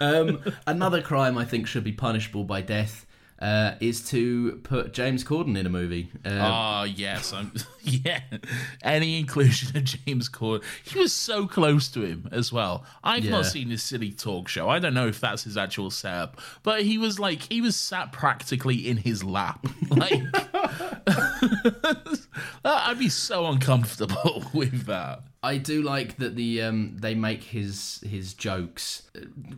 Um, 0.00 0.42
another 0.66 1.02
crime 1.02 1.36
I 1.36 1.44
think 1.44 1.66
should 1.66 1.84
be 1.84 1.92
punishable 1.92 2.44
by 2.44 2.62
death 2.62 3.04
uh, 3.42 3.74
is 3.80 4.08
to 4.10 4.52
put 4.62 4.92
James 4.94 5.24
Corden 5.24 5.58
in 5.58 5.66
a 5.66 5.68
movie. 5.68 6.08
Uh, 6.24 6.38
Ah, 6.40 6.84
yes, 6.84 7.34
I'm. 7.34 7.52
Yeah, 7.84 8.20
any 8.84 9.18
inclusion 9.18 9.76
of 9.76 9.82
James 9.82 10.28
Corden, 10.28 10.62
he 10.84 11.00
was 11.00 11.12
so 11.12 11.48
close 11.48 11.88
to 11.88 12.02
him 12.02 12.28
as 12.30 12.52
well. 12.52 12.84
I've 13.02 13.24
Yeah. 13.24 13.32
not 13.32 13.46
seen 13.46 13.70
his 13.70 13.82
silly 13.82 14.12
talk 14.12 14.46
show. 14.46 14.68
I 14.68 14.78
don't 14.78 14.94
know 14.94 15.08
if 15.08 15.18
that's 15.18 15.42
his 15.42 15.56
actual 15.56 15.90
setup, 15.90 16.40
but 16.62 16.82
he 16.82 16.96
was 16.96 17.18
like 17.18 17.42
he 17.52 17.60
was 17.60 17.74
sat 17.74 18.12
practically 18.12 18.88
in 18.88 18.98
his 18.98 19.24
lap. 19.24 19.66
Like, 19.90 20.12
I'd 22.64 22.98
be 22.98 23.08
so 23.08 23.46
uncomfortable 23.46 24.44
with 24.54 24.86
that. 24.86 25.22
I 25.42 25.56
do 25.58 25.82
like 25.82 26.16
that 26.18 26.36
the 26.36 26.62
um, 26.62 26.96
they 27.00 27.14
make 27.16 27.42
his 27.42 28.00
his 28.08 28.32
jokes. 28.34 29.02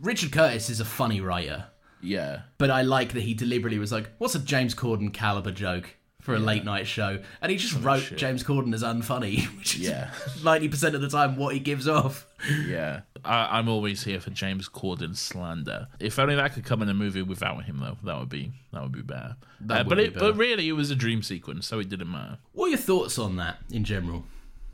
Richard 0.01 0.31
Curtis 0.31 0.69
is 0.69 0.79
a 0.79 0.85
funny 0.85 1.21
writer. 1.21 1.65
Yeah, 2.05 2.41
But 2.57 2.69
I 2.71 2.83
like 2.83 3.13
that 3.13 3.21
he 3.23 3.33
deliberately 3.33 3.79
was 3.79 3.91
like, 3.91 4.09
"What's 4.17 4.35
a 4.35 4.39
James 4.39 4.73
Corden 4.75 5.13
caliber 5.13 5.51
joke?" 5.51 5.95
for 6.21 6.33
a 6.33 6.39
late 6.39 6.63
night 6.65 6.87
show, 6.87 7.19
and 7.39 7.51
he 7.51 7.57
just 7.59 7.79
wrote 7.83 8.01
shit. 8.01 8.17
James 8.17 8.43
Corden 8.43 8.73
as 8.73 8.81
unfunny, 8.81 9.43
which 9.59 9.75
is 9.75 9.81
Yeah. 9.81 10.09
ninety 10.43 10.67
percent 10.67 10.95
of 10.95 11.01
the 11.01 11.07
time 11.07 11.35
what 11.37 11.53
he 11.53 11.59
gives 11.59 11.87
off. 11.87 12.25
Yeah, 12.67 13.01
I, 13.23 13.59
I'm 13.59 13.69
always 13.69 14.03
here 14.03 14.19
for 14.19 14.31
James 14.31 14.67
Corden 14.67 15.15
slander. 15.15 15.87
If 15.99 16.17
only 16.17 16.33
that 16.33 16.53
could 16.55 16.65
come 16.65 16.81
in 16.81 16.89
a 16.89 16.95
movie 16.95 17.21
without 17.21 17.65
him, 17.65 17.77
though, 17.77 17.97
that 18.03 18.19
would 18.19 18.29
be 18.29 18.51
that 18.73 18.81
would 18.81 18.91
be 18.93 19.03
better. 19.03 19.35
Uh, 19.69 19.83
would 19.85 19.87
but 19.89 19.97
be 19.99 20.03
it, 20.05 20.13
better. 20.15 20.31
but 20.31 20.37
really, 20.37 20.67
it 20.67 20.71
was 20.73 20.89
a 20.89 20.95
dream 20.95 21.21
sequence, 21.21 21.67
so 21.67 21.77
it 21.77 21.89
didn't 21.89 22.09
matter. 22.11 22.39
What 22.53 22.65
are 22.65 22.69
your 22.69 22.77
thoughts 22.79 23.19
on 23.19 23.35
that 23.35 23.57
in 23.71 23.83
general? 23.83 24.23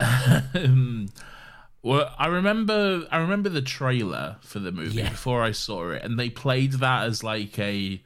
Well, 1.82 2.14
I 2.18 2.28
remember 2.28 3.06
I 3.10 3.18
remember 3.18 3.48
the 3.48 3.62
trailer 3.62 4.36
for 4.40 4.58
the 4.60 4.70
movie 4.72 4.98
Yeah. 4.98 5.10
before 5.10 5.42
I 5.42 5.50
saw 5.52 5.90
it, 5.90 6.02
and 6.02 6.18
they 6.18 6.30
played 6.30 6.72
that 6.74 7.04
as 7.06 7.24
like 7.24 7.58
a 7.58 8.00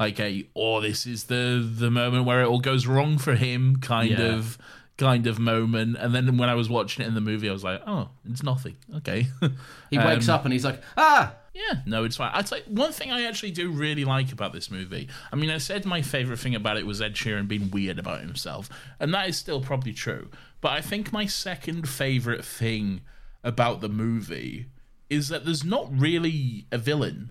like 0.00 0.18
a 0.20 0.46
oh 0.56 0.80
this 0.80 1.06
is 1.06 1.24
the 1.24 1.66
the 1.70 1.90
moment 1.90 2.24
where 2.24 2.42
it 2.42 2.46
all 2.46 2.60
goes 2.60 2.86
wrong 2.86 3.18
for 3.18 3.34
him 3.34 3.76
kind 3.76 4.10
Yeah. 4.10 4.34
of 4.36 4.56
kind 4.96 5.26
of 5.26 5.38
moment. 5.38 5.96
And 6.00 6.14
then 6.14 6.36
when 6.38 6.48
I 6.48 6.54
was 6.54 6.68
watching 6.68 7.04
it 7.04 7.08
in 7.08 7.14
the 7.14 7.20
movie, 7.20 7.48
I 7.48 7.52
was 7.52 7.62
like, 7.62 7.82
oh, 7.86 8.08
it's 8.28 8.42
nothing. 8.42 8.76
Okay. 8.96 9.28
He 9.90 9.96
wakes 9.98 10.28
up 10.28 10.44
and 10.44 10.52
he's 10.52 10.64
like, 10.64 10.82
ah, 10.96 11.34
Yeah, 11.54 11.80
no, 11.86 12.02
it's 12.04 12.16
fine. 12.16 12.30
I'd 12.34 12.48
say 12.48 12.62
one 12.66 12.92
thing 12.92 13.10
I 13.12 13.22
actually 13.24 13.52
do 13.52 13.70
really 13.70 14.04
like 14.04 14.32
about 14.32 14.52
this 14.52 14.70
movie. 14.72 15.08
I 15.32 15.36
mean, 15.36 15.50
I 15.50 15.58
said 15.58 15.84
my 15.84 16.02
favorite 16.02 16.38
thing 16.40 16.54
about 16.56 16.78
it 16.78 16.86
was 16.86 17.00
Ed 17.02 17.14
Sheeran 17.14 17.46
being 17.46 17.70
weird 17.70 17.98
about 18.00 18.20
himself, 18.22 18.68
and 18.98 19.12
that 19.14 19.28
is 19.28 19.36
still 19.36 19.60
probably 19.60 19.92
true. 19.92 20.30
But 20.60 20.72
I 20.72 20.80
think 20.80 21.12
my 21.12 21.26
second 21.26 21.88
favorite 21.88 22.44
thing 22.44 23.02
about 23.44 23.80
the 23.80 23.88
movie 23.88 24.66
is 25.10 25.28
that 25.28 25.44
there's 25.44 25.64
not 25.64 25.88
really 25.90 26.66
a 26.72 26.78
villain. 26.78 27.30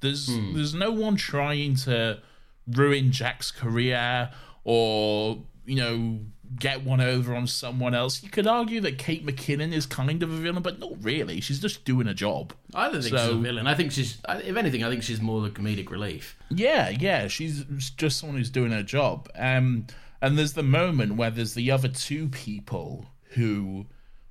There's 0.00 0.26
there's 0.54 0.74
no 0.74 0.90
one 0.90 1.16
trying 1.16 1.76
to 1.76 2.20
ruin 2.66 3.12
Jack's 3.12 3.50
career 3.50 4.30
or 4.64 5.42
you 5.66 5.76
know 5.76 6.20
get 6.58 6.82
one 6.84 7.00
over 7.00 7.34
on 7.34 7.46
someone 7.46 7.94
else. 7.94 8.22
You 8.24 8.28
could 8.28 8.46
argue 8.46 8.80
that 8.80 8.98
Kate 8.98 9.24
McKinnon 9.24 9.72
is 9.72 9.86
kind 9.86 10.20
of 10.22 10.32
a 10.32 10.36
villain, 10.36 10.62
but 10.62 10.80
not 10.80 10.92
really. 11.02 11.40
She's 11.40 11.60
just 11.60 11.84
doing 11.84 12.08
a 12.08 12.14
job. 12.14 12.52
I 12.74 12.84
don't 12.90 13.02
think 13.02 13.14
she's 13.14 13.22
So- 13.22 13.36
a 13.38 13.40
villain. 13.40 13.66
I 13.68 13.74
think 13.74 13.92
she's, 13.92 14.18
if 14.28 14.56
anything, 14.56 14.82
I 14.82 14.90
think 14.90 15.04
she's 15.04 15.20
more 15.20 15.40
the 15.42 15.50
comedic 15.50 15.90
relief. 15.90 16.36
Yeah, 16.50 16.88
yeah, 16.88 17.28
she's 17.28 17.64
just 17.96 18.18
someone 18.18 18.36
who's 18.38 18.50
doing 18.50 18.72
her 18.72 18.82
job. 18.82 19.28
Um, 19.36 19.86
and 20.20 20.36
there's 20.36 20.54
the 20.54 20.64
moment 20.64 21.14
where 21.14 21.30
there's 21.30 21.54
the 21.54 21.70
other 21.70 21.86
two 21.88 22.28
people 22.28 23.06
who 23.34 23.86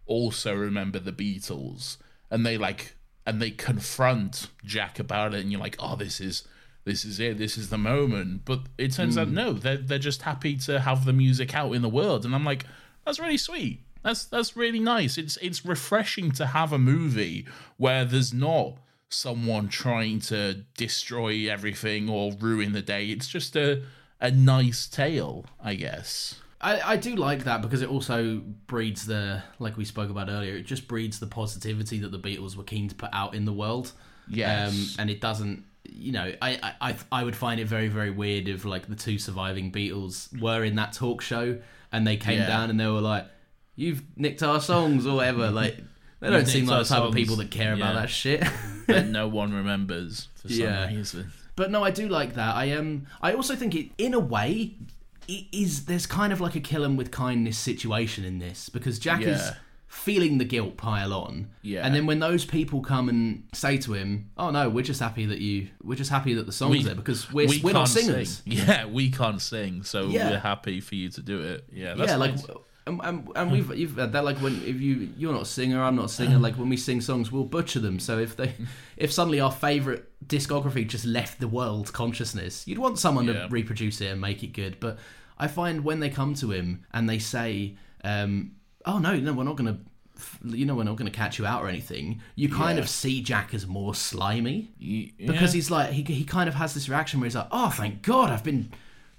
also 0.09 0.53
remember 0.53 0.99
the 0.99 1.13
Beatles, 1.13 1.97
and 2.29 2.45
they 2.45 2.57
like 2.57 2.95
and 3.25 3.41
they 3.41 3.51
confront 3.51 4.47
Jack 4.65 4.99
about 4.99 5.33
it, 5.33 5.41
and 5.41 5.51
you're 5.51 5.61
like, 5.61 5.77
oh, 5.79 5.95
this 5.95 6.19
is 6.19 6.43
this 6.83 7.05
is 7.05 7.19
it, 7.19 7.37
this 7.37 7.57
is 7.57 7.69
the 7.69 7.77
moment. 7.77 8.43
But 8.43 8.61
it 8.77 8.91
turns 8.91 9.17
out 9.17 9.27
hmm. 9.27 9.35
no, 9.35 9.53
they're 9.53 9.77
they're 9.77 9.99
just 9.99 10.23
happy 10.23 10.57
to 10.57 10.79
have 10.81 11.05
the 11.05 11.13
music 11.13 11.55
out 11.55 11.73
in 11.73 11.81
the 11.81 11.89
world, 11.89 12.25
and 12.25 12.33
I'm 12.35 12.43
like, 12.43 12.65
that's 13.05 13.19
really 13.19 13.37
sweet. 13.37 13.83
That's 14.03 14.25
that's 14.25 14.57
really 14.57 14.79
nice. 14.79 15.17
It's 15.17 15.37
it's 15.37 15.65
refreshing 15.65 16.31
to 16.33 16.47
have 16.47 16.73
a 16.73 16.79
movie 16.79 17.45
where 17.77 18.03
there's 18.05 18.33
not 18.33 18.77
someone 19.09 19.67
trying 19.67 20.19
to 20.21 20.65
destroy 20.77 21.49
everything 21.49 22.09
or 22.09 22.31
ruin 22.33 22.73
the 22.73 22.81
day. 22.81 23.07
It's 23.07 23.27
just 23.27 23.55
a 23.55 23.83
a 24.21 24.31
nice 24.31 24.87
tale, 24.87 25.45
I 25.61 25.75
guess. 25.75 26.35
I, 26.61 26.93
I 26.93 26.95
do 26.97 27.15
like 27.15 27.45
that 27.45 27.61
because 27.61 27.81
it 27.81 27.89
also 27.89 28.41
breeds 28.67 29.05
the, 29.05 29.41
like 29.59 29.77
we 29.77 29.85
spoke 29.85 30.09
about 30.09 30.29
earlier, 30.29 30.55
it 30.55 30.63
just 30.65 30.87
breeds 30.87 31.19
the 31.19 31.27
positivity 31.27 31.99
that 31.99 32.11
the 32.11 32.19
Beatles 32.19 32.55
were 32.55 32.63
keen 32.63 32.89
to 32.89 32.95
put 32.95 33.09
out 33.13 33.33
in 33.33 33.45
the 33.45 33.53
world. 33.53 33.91
Yes. 34.27 34.71
Um, 34.73 35.01
and 35.01 35.09
it 35.09 35.21
doesn't, 35.21 35.63
you 35.85 36.11
know, 36.11 36.33
I, 36.41 36.75
I, 36.81 36.95
I- 37.11 37.23
would 37.23 37.35
find 37.35 37.59
it 37.59 37.65
very, 37.67 37.87
very 37.87 38.11
weird 38.11 38.47
if 38.47 38.65
like 38.65 38.87
the 38.87 38.95
two 38.95 39.17
surviving 39.17 39.71
Beatles 39.71 40.37
were 40.39 40.63
in 40.63 40.75
that 40.75 40.91
talk 40.93 41.21
show 41.21 41.57
and 41.91 42.05
they 42.05 42.17
came 42.17 42.39
Yeah. 42.39 42.47
down 42.47 42.69
and 42.69 42.79
they 42.79 42.87
were 42.87 43.01
like, 43.01 43.25
you've 43.75 44.01
nicked 44.17 44.43
our 44.43 44.59
songs 44.59 45.07
or 45.07 45.15
whatever. 45.15 45.49
Like, 45.51 45.77
they 46.19 46.29
don't 46.29 46.45
seem 46.47 46.65
like 46.65 46.83
the 46.85 46.93
type 46.93 47.03
of 47.03 47.13
people 47.13 47.37
that 47.37 47.49
care 47.49 47.73
about 47.73 47.95
that 47.95 48.09
shit. 48.09 48.43
that 48.87 49.07
no 49.07 49.29
one 49.29 49.53
remembers 49.53 50.27
for 50.35 50.49
some 50.49 50.57
Yeah. 50.59 50.87
reason. 50.87 51.31
But 51.55 51.71
no, 51.71 51.81
I 51.81 51.91
do 51.91 52.09
like 52.09 52.33
that. 52.33 52.55
I 52.57 52.71
um, 52.73 53.07
I 53.21 53.31
also 53.33 53.55
think 53.55 53.73
it, 53.73 53.91
in 53.97 54.13
a 54.13 54.19
way, 54.19 54.73
is 55.51 55.85
there's 55.85 56.05
kind 56.05 56.33
of 56.33 56.41
like 56.41 56.55
a 56.55 56.59
kill 56.59 56.83
'em 56.83 56.97
with 56.97 57.11
kindness 57.11 57.57
situation 57.57 58.23
in 58.25 58.39
this 58.39 58.69
because 58.69 58.99
Jack 58.99 59.21
is 59.21 59.51
feeling 59.87 60.37
the 60.37 60.45
guilt 60.45 60.77
pile 60.77 61.13
on. 61.13 61.49
Yeah. 61.63 61.83
And 61.85 61.95
then 61.95 62.05
when 62.05 62.19
those 62.19 62.45
people 62.45 62.81
come 62.81 63.09
and 63.09 63.43
say 63.53 63.77
to 63.79 63.93
him, 63.93 64.29
"Oh 64.37 64.51
no, 64.51 64.69
we're 64.69 64.83
just 64.83 64.99
happy 64.99 65.25
that 65.25 65.39
you, 65.39 65.69
we're 65.83 65.95
just 65.95 66.11
happy 66.11 66.35
that 66.35 66.45
the 66.45 66.51
song's 66.51 66.85
there 66.85 66.93
because 66.95 67.31
we're 67.33 67.47
we 67.47 67.59
are 67.61 67.73
not 67.73 67.73
can't 67.73 67.89
singers." 67.89 68.37
Sing. 68.43 68.43
Yeah, 68.67 68.85
we 68.85 69.09
can't 69.09 69.41
sing, 69.41 69.83
so 69.83 70.07
Yeah. 70.07 70.29
we're 70.29 70.39
happy 70.39 70.79
for 70.79 70.93
you 70.95 71.09
to 71.09 71.21
do 71.21 71.39
it. 71.41 71.65
Yeah, 71.73 71.95
that's 71.95 72.11
yeah, 72.11 72.17
like. 72.17 72.31
nice. 72.35 72.45
And, 72.87 73.01
and, 73.03 73.29
and 73.35 73.51
we've 73.51 73.75
you've 73.77 73.97
had 73.97 74.13
that 74.13 74.23
like 74.23 74.37
when 74.37 74.55
if 74.63 74.79
you 74.81 75.09
you're 75.15 75.33
not 75.33 75.43
a 75.43 75.45
singer 75.45 75.79
I'm 75.83 75.95
not 75.95 76.05
a 76.05 76.09
singer 76.09 76.39
like 76.39 76.55
when 76.55 76.69
we 76.69 76.77
sing 76.77 77.01
songs 77.01 77.31
we'll 77.31 77.43
butcher 77.43 77.79
them 77.79 77.99
so 77.99 78.17
if 78.17 78.35
they 78.35 78.55
if 78.97 79.11
suddenly 79.13 79.39
our 79.39 79.51
favorite 79.51 80.09
discography 80.25 80.87
just 80.87 81.05
left 81.05 81.39
the 81.39 81.47
world 81.47 81.93
consciousness 81.93 82.67
you'd 82.67 82.79
want 82.79 82.97
someone 82.97 83.25
Yeah. 83.25 83.43
to 83.43 83.47
reproduce 83.49 84.01
it 84.01 84.07
and 84.07 84.19
make 84.19 84.41
it 84.43 84.53
good 84.53 84.79
but 84.79 84.97
I 85.39 85.47
find 85.47 85.83
when 85.83 85.99
they 85.99 86.09
come 86.09 86.33
to 86.35 86.51
him 86.51 86.85
and 86.91 87.09
they 87.09 87.19
say 87.19 87.75
um, 88.03 88.51
oh 88.85 88.99
no 88.99 89.15
no 89.17 89.33
we're 89.33 89.43
not 89.43 89.55
gonna 89.55 89.79
you 90.43 90.65
know 90.65 90.75
we're 90.75 90.83
not 90.83 90.97
gonna 90.97 91.09
catch 91.11 91.39
you 91.39 91.45
out 91.45 91.63
or 91.63 91.67
anything 91.69 92.21
you 92.35 92.49
kind 92.49 92.77
Yeah. 92.77 92.83
of 92.83 92.89
see 92.89 93.21
Jack 93.21 93.53
as 93.53 93.65
more 93.65 93.95
slimy 93.95 94.69
Y- 94.81 95.11
because 95.25 95.53
he's 95.53 95.71
like 95.71 95.91
he, 95.91 96.03
he 96.03 96.25
kind 96.25 96.49
of 96.49 96.55
has 96.55 96.73
this 96.73 96.89
reaction 96.89 97.19
where 97.21 97.25
he's 97.27 97.35
like 97.35 97.47
oh 97.51 97.69
thank 97.69 98.01
god 98.01 98.29
i've 98.29 98.43
been 98.43 98.69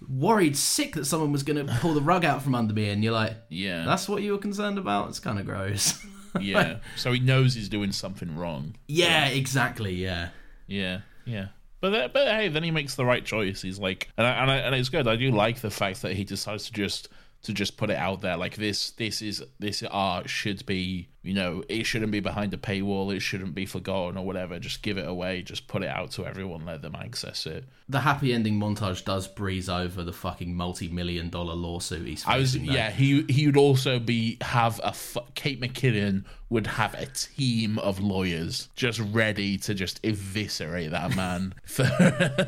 worried 0.08 0.56
sick 0.56 0.94
that 0.94 1.04
someone 1.06 1.30
was 1.32 1.42
going 1.42 1.66
to 1.66 1.72
pull 1.80 1.92
the 1.94 2.00
rug 2.00 2.24
out 2.24 2.42
from 2.42 2.54
under 2.54 2.72
me 2.74 2.88
and 2.90 3.02
you're 3.04 3.12
like 3.12 3.34
Yeah. 3.48 3.84
that's 3.84 4.08
what 4.08 4.22
you 4.22 4.32
were 4.32 4.38
concerned 4.38 4.78
about 4.78 5.08
it's 5.08 5.20
kind 5.20 5.38
of 5.38 5.46
gross 5.46 6.04
yeah. 6.40 6.76
So 6.96 7.12
he 7.12 7.20
knows 7.20 7.54
he's 7.54 7.68
doing 7.68 7.92
something 7.92 8.36
wrong. 8.36 8.76
yeah 8.88 9.26
exactly 9.28 9.94
yeah 9.94 10.28
Yeah, 10.66 11.00
yeah. 11.24 11.46
But 11.80 12.12
but 12.12 12.28
hey, 12.28 12.48
then 12.48 12.62
he 12.62 12.70
makes 12.70 12.94
the 12.94 13.04
right 13.04 13.24
choice. 13.24 13.62
He's 13.62 13.78
like, 13.78 14.08
and 14.16 14.26
I, 14.26 14.30
and 14.30 14.50
I, 14.50 14.56
and 14.58 14.74
it's 14.74 14.88
good. 14.88 15.08
I 15.08 15.16
do 15.16 15.30
like 15.30 15.60
the 15.60 15.70
fact 15.70 16.02
that 16.02 16.12
he 16.12 16.24
decides 16.24 16.66
to 16.66 16.72
just 16.72 17.08
to 17.42 17.52
just 17.52 17.76
put 17.76 17.90
it 17.90 17.96
out 17.96 18.20
there. 18.20 18.36
Like 18.36 18.56
this, 18.56 18.90
this 18.92 19.22
is 19.22 19.42
this 19.58 19.82
art 19.82 20.28
should 20.28 20.66
be, 20.66 21.08
you 21.22 21.34
know, 21.34 21.62
it 21.68 21.84
shouldn't 21.84 22.12
be 22.12 22.20
behind 22.20 22.54
a 22.54 22.56
paywall. 22.56 23.14
It 23.14 23.20
shouldn't 23.20 23.54
be 23.54 23.66
forgotten 23.66 24.16
or 24.16 24.24
whatever. 24.24 24.58
Just 24.58 24.82
give 24.82 24.96
it 24.98 25.06
away. 25.06 25.42
Just 25.42 25.68
put 25.68 25.82
it 25.82 25.88
out 25.88 26.12
to 26.12 26.24
everyone. 26.26 26.64
Let 26.64 26.80
them 26.82 26.94
access 26.94 27.46
it. 27.46 27.64
the 27.88 28.00
happy 28.00 28.32
ending 28.32 28.58
montage 28.58 29.04
does 29.04 29.26
breeze 29.28 29.68
over 29.68 30.02
the 30.04 30.12
fucking 30.12 30.54
multi-million 30.54 31.28
dollar 31.28 31.54
lawsuit 31.54 32.06
he's 32.06 32.24
I 32.26 32.38
was, 32.38 32.52
facing, 32.52 32.68
though. 32.68 32.72
yeah. 32.74 32.90
He 32.90 33.24
he 33.28 33.46
would 33.46 33.56
also 33.56 33.98
be 33.98 34.38
have 34.40 34.80
a 34.82 34.94
Kate 35.34 35.60
McKinnon 35.60 36.24
would 36.50 36.66
have 36.66 36.94
a 36.94 37.06
team 37.06 37.78
of 37.78 38.00
lawyers 38.00 38.68
just 38.74 38.98
ready 39.12 39.56
to 39.56 39.72
just 39.72 40.00
eviscerate 40.04 40.90
that 40.90 41.14
man 41.14 41.54
for 41.64 41.84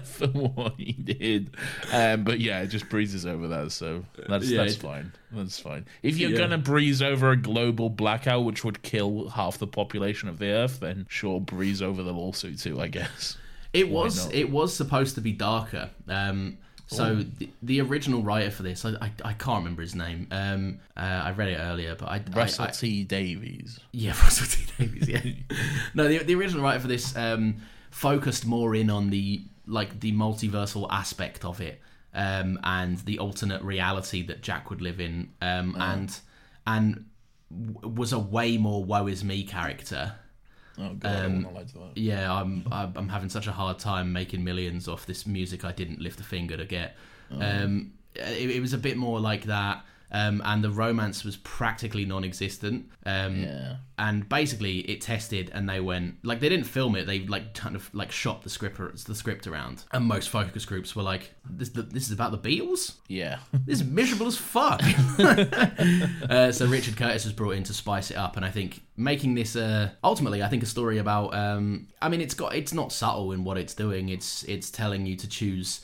for 0.05 0.27
what 0.29 0.75
he 0.77 0.93
did. 0.93 1.51
Um, 1.93 2.25
but 2.25 2.41
yeah, 2.41 2.63
it 2.63 2.69
just 2.69 2.89
breezes 2.89 3.27
over 3.27 3.49
that, 3.49 3.73
so 3.73 4.05
that's 4.29 4.49
Yeah, 4.49 4.63
that's 4.63 4.75
it- 4.75 4.81
fine. 4.81 5.13
That's 5.35 5.59
fine. 5.59 5.87
If 6.03 6.19
you're 6.19 6.31
Yeah. 6.31 6.39
gonna 6.39 6.59
breeze 6.59 7.01
over 7.01 7.31
a 7.31 7.37
global 7.37 7.89
blackout, 7.91 8.45
which 8.45 8.62
would 8.65 8.83
kill 8.83 9.29
half 9.31 9.59
the 9.59 9.67
population 9.67 10.29
of 10.29 10.39
the 10.39 10.47
Earth, 10.51 10.81
then 10.81 11.07
sure, 11.09 11.41
breeze 11.41 11.83
over 11.83 12.03
the 12.03 12.13
lawsuit 12.13 12.59
too. 12.59 12.81
I 12.81 12.89
guess. 12.89 13.37
It 13.73 13.89
Why 13.89 14.03
was 14.03 14.27
not? 14.27 14.35
it 14.35 14.51
was 14.51 14.77
supposed 14.77 15.15
to 15.15 15.23
be 15.23 15.33
darker. 15.33 15.89
Um, 16.07 16.59
so 16.89 17.17
the, 17.17 17.49
the 17.63 17.81
original 17.81 18.23
writer 18.23 18.51
for 18.51 18.63
this, 18.63 18.85
I, 18.85 18.91
I, 19.01 19.11
I 19.25 19.33
can't 19.33 19.61
remember 19.61 19.81
his 19.81 19.95
name. 19.95 20.27
Um, 20.31 20.81
uh, 20.95 21.01
I 21.01 21.31
read 21.31 21.49
it 21.49 21.57
earlier, 21.57 21.95
but 21.95 22.07
I, 22.07 22.23
Russell 22.35 22.67
I, 22.67 22.69
T 22.69 23.05
Davies. 23.05 23.81
yeah, 23.93 24.11
Russell 24.23 24.47
T 24.47 24.67
Davies. 24.79 25.09
Yeah, 25.09 25.57
no, 25.95 26.07
the, 26.07 26.19
the 26.19 26.35
original 26.35 26.63
writer 26.63 26.81
for 26.81 26.89
this 26.89 27.17
um, 27.17 27.57
focused 27.91 28.45
more 28.45 28.75
in 28.75 28.91
on 28.91 29.09
the 29.09 29.43
like 29.67 30.01
the 30.01 30.13
multiversal 30.13 30.87
aspect 30.91 31.45
of 31.45 31.61
it 31.61 31.81
um, 32.15 32.59
and 32.65 32.99
the 32.99 33.19
alternate 33.19 33.63
reality 33.63 34.23
that 34.27 34.43
Jack 34.43 34.71
would 34.71 34.83
live 34.83 35.01
in, 35.01 35.31
um, 35.41 35.77
and 35.79 36.15
and 36.67 36.95
w- 36.95 37.05
was 37.83 38.13
a 38.13 38.19
way 38.19 38.57
more 38.59 38.85
woe 38.85 39.07
is 39.07 39.23
me 39.23 39.43
character. 39.45 40.15
Oh 40.79 40.95
god, 40.95 41.05
I 41.13 41.25
Um, 41.27 41.43
don't 41.43 41.55
like 41.55 41.73
that. 41.73 41.97
Yeah, 41.97 42.33
I'm 42.33 42.65
I'm 42.73 43.09
having 43.09 43.29
such 43.29 43.47
a 43.47 43.53
hard 43.53 43.79
time 43.79 44.13
making 44.13 44.43
millions 44.43 44.89
off 44.89 45.05
this 45.07 45.27
music 45.27 45.65
I 45.65 45.73
didn't 45.73 46.01
lift 46.01 46.21
a 46.21 46.25
finger 46.25 46.57
to 46.57 46.65
get. 46.65 46.97
Um, 47.31 47.93
it, 48.15 48.51
it 48.51 48.61
was 48.61 48.73
a 48.73 48.79
bit 48.79 48.97
more 48.97 49.21
like 49.21 49.45
that, 49.45 49.85
um, 50.13 50.41
and 50.45 50.63
the 50.63 50.71
romance 50.71 51.25
was 51.25 51.37
practically 51.39 52.05
non-existent. 52.05 52.91
Um, 53.05 53.37
Yeah. 53.43 53.77
and 53.99 54.29
basically 54.29 54.79
it 54.81 55.01
tested, 55.01 55.51
and 55.55 55.69
they 55.69 55.81
went 55.81 56.17
like 56.25 56.41
they 56.41 56.49
didn't 56.49 56.67
film 56.67 56.95
it. 56.97 57.07
They 57.07 57.21
like 57.27 57.55
kind 57.55 57.75
of 57.77 57.93
like 57.95 58.13
shot 58.13 58.43
the 58.43 58.51
script 58.51 58.79
the 59.07 59.15
script 59.15 59.47
around, 59.47 59.85
and 59.93 60.05
most 60.05 60.29
focus 60.29 60.65
groups 60.65 60.95
were 60.95 61.03
like, 61.03 61.33
"This 61.49 61.71
this 61.71 62.07
is 62.07 62.13
about 62.13 62.31
the 62.33 62.39
Beatles." 62.39 62.97
Yeah. 63.09 63.39
This 63.67 63.81
is 63.81 63.87
miserable 63.87 64.27
as 64.27 64.37
fuck. 64.37 64.81
uh, 65.19 66.53
so 66.53 66.67
Richard 66.67 66.97
Curtis 66.97 67.25
was 67.25 67.33
brought 67.33 67.53
in 67.57 67.63
to 67.65 67.75
spice 67.75 68.11
it 68.11 68.17
up, 68.17 68.37
and 68.37 68.45
I 68.45 68.51
think 68.51 68.83
making 68.97 69.35
this 69.35 69.57
uh, 69.57 69.91
ultimately, 70.05 70.43
I 70.43 70.49
think 70.49 70.63
a 70.63 70.67
story 70.67 70.99
about. 70.99 71.35
Um, 71.35 71.89
I 72.01 72.09
mean, 72.09 72.21
it's 72.21 72.35
got 72.35 72.55
it's 72.55 72.73
not 72.73 72.93
subtle 72.93 73.33
in 73.33 73.45
what 73.45 73.57
it's 73.57 73.75
doing. 73.75 74.09
It's 74.09 74.43
it's 74.45 74.71
telling 74.71 75.07
you 75.07 75.17
to 75.17 75.29
choose 75.29 75.81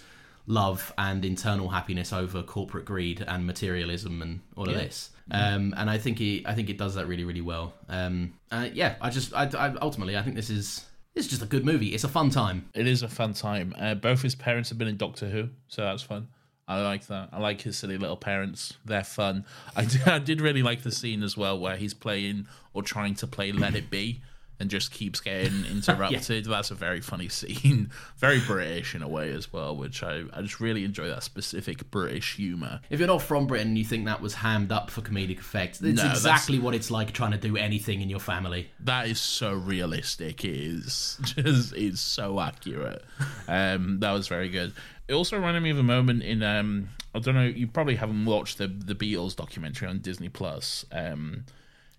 love 0.49 0.92
and 0.99 1.24
internal 1.24 1.68
happiness 1.68 2.12
over 2.12 2.42
corporate 2.42 2.84
greed 2.86 3.22
and 3.28 3.46
materialism 3.46 4.22
and 4.22 4.40
all 4.57 4.64
of 4.68 4.72
Yeah. 4.74 4.78
this. 4.82 5.11
Um, 5.30 5.74
and 5.76 5.90
I 5.90 5.99
think 5.99 6.18
he, 6.18 6.42
I 6.46 6.55
think 6.55 6.70
it 6.70 6.78
does 6.78 6.94
that 6.94 7.07
really, 7.07 7.24
really 7.24 7.42
well. 7.42 7.74
Um, 7.88 8.32
uh, 8.51 8.68
yeah, 8.72 8.96
I 9.01 9.11
just, 9.11 9.34
I, 9.34 9.44
I, 9.44 9.74
ultimately, 9.82 10.16
I 10.16 10.22
think 10.22 10.36
this 10.36 10.49
is, 10.49 10.86
it's 11.14 11.26
just 11.28 11.42
a 11.42 11.46
good 11.46 11.66
movie. 11.66 11.88
It's 11.88 12.05
a 12.05 12.09
fun 12.09 12.30
time. 12.30 12.66
It 12.74 12.86
is 12.86 13.03
a 13.03 13.09
fun 13.09 13.34
time. 13.34 13.74
Uh, 13.78 13.94
both 13.94 14.22
his 14.22 14.34
parents 14.34 14.70
have 14.70 14.78
been 14.78 14.88
in 14.88 14.96
Doctor 14.96 15.28
Who, 15.28 15.51
so 15.68 15.82
that's 15.82 16.03
fun. 16.03 16.28
I 16.66 16.80
like 16.82 17.07
that. 17.09 17.28
I 17.32 17.40
like 17.40 17.61
his 17.61 17.76
silly 17.76 17.99
little 17.99 18.16
parents. 18.16 18.74
They're 18.86 19.05
fun. 19.05 19.44
I 19.76 19.84
did, 19.84 20.03
I 20.09 20.18
did 20.18 20.40
really 20.40 20.62
like 20.62 20.82
the 20.82 20.92
scene 20.92 21.22
as 21.22 21.36
well 21.36 21.59
where 21.59 21.76
he's 21.76 21.92
playing 21.94 22.46
or 22.72 22.82
trying 22.82 23.14
to 23.16 23.26
play 23.26 23.53
Let 23.53 23.74
It 23.74 23.90
Be 23.90 24.22
and 24.61 24.68
just 24.70 24.90
keeps 24.90 25.20
getting 25.20 25.64
interrupted. 25.70 26.44
That's 26.46 26.70
a 26.70 26.74
very 26.74 27.00
funny 27.00 27.28
scene. 27.28 27.90
Very 28.18 28.40
British 28.40 28.94
in 28.96 29.02
a 29.02 29.09
way 29.09 29.30
as 29.30 29.52
well, 29.52 29.76
which 29.76 30.02
I, 30.02 30.24
I 30.32 30.42
just 30.42 30.59
really 30.61 30.84
enjoy 30.84 31.09
that 31.09 31.22
specific 31.22 31.88
British 31.92 32.34
humour. 32.34 32.80
If 32.90 32.98
you're 32.98 33.06
not 33.06 33.22
from 33.22 33.46
Britain, 33.46 33.76
you 33.76 33.84
think 33.84 34.06
that 34.06 34.20
was 34.20 34.34
hammed 34.34 34.72
up 34.72 34.90
for 34.90 35.00
comedic 35.02 35.38
effect. 35.38 35.76
It's 35.76 35.82
No, 35.82 35.92
that's- 35.94 36.16
exactly 36.16 36.59
what 36.59 36.74
it's 36.74 36.90
like 36.90 37.12
trying 37.12 37.30
to 37.32 37.38
do 37.38 37.56
anything 37.56 38.00
in 38.00 38.11
your 38.11 38.18
family. 38.20 38.70
that 38.80 39.06
is 39.06 39.20
so 39.20 39.52
realistic. 39.52 40.44
It 40.44 40.50
is 40.56 41.18
just 41.22 41.72
it's 41.74 42.00
so 42.00 42.40
accurate. 42.40 43.04
Um, 43.46 44.00
that 44.00 44.11
was 44.12 44.26
very 44.28 44.48
good. 44.48 44.72
It 45.06 45.14
also 45.14 45.36
reminded 45.36 45.62
me 45.62 45.70
of 45.70 45.78
a 45.78 45.82
moment 45.84 46.22
in 46.22 46.42
um, 46.42 46.88
I 47.14 47.20
don't 47.20 47.34
know. 47.34 47.44
You 47.44 47.66
probably 47.68 47.94
haven't 47.96 48.24
watched 48.24 48.59
the 48.59 48.66
the 48.66 48.94
Beatles 48.94 49.36
documentary 49.36 49.88
on 49.88 50.00
Disney 50.00 50.28
Plus. 50.28 50.84
Um, 50.92 51.44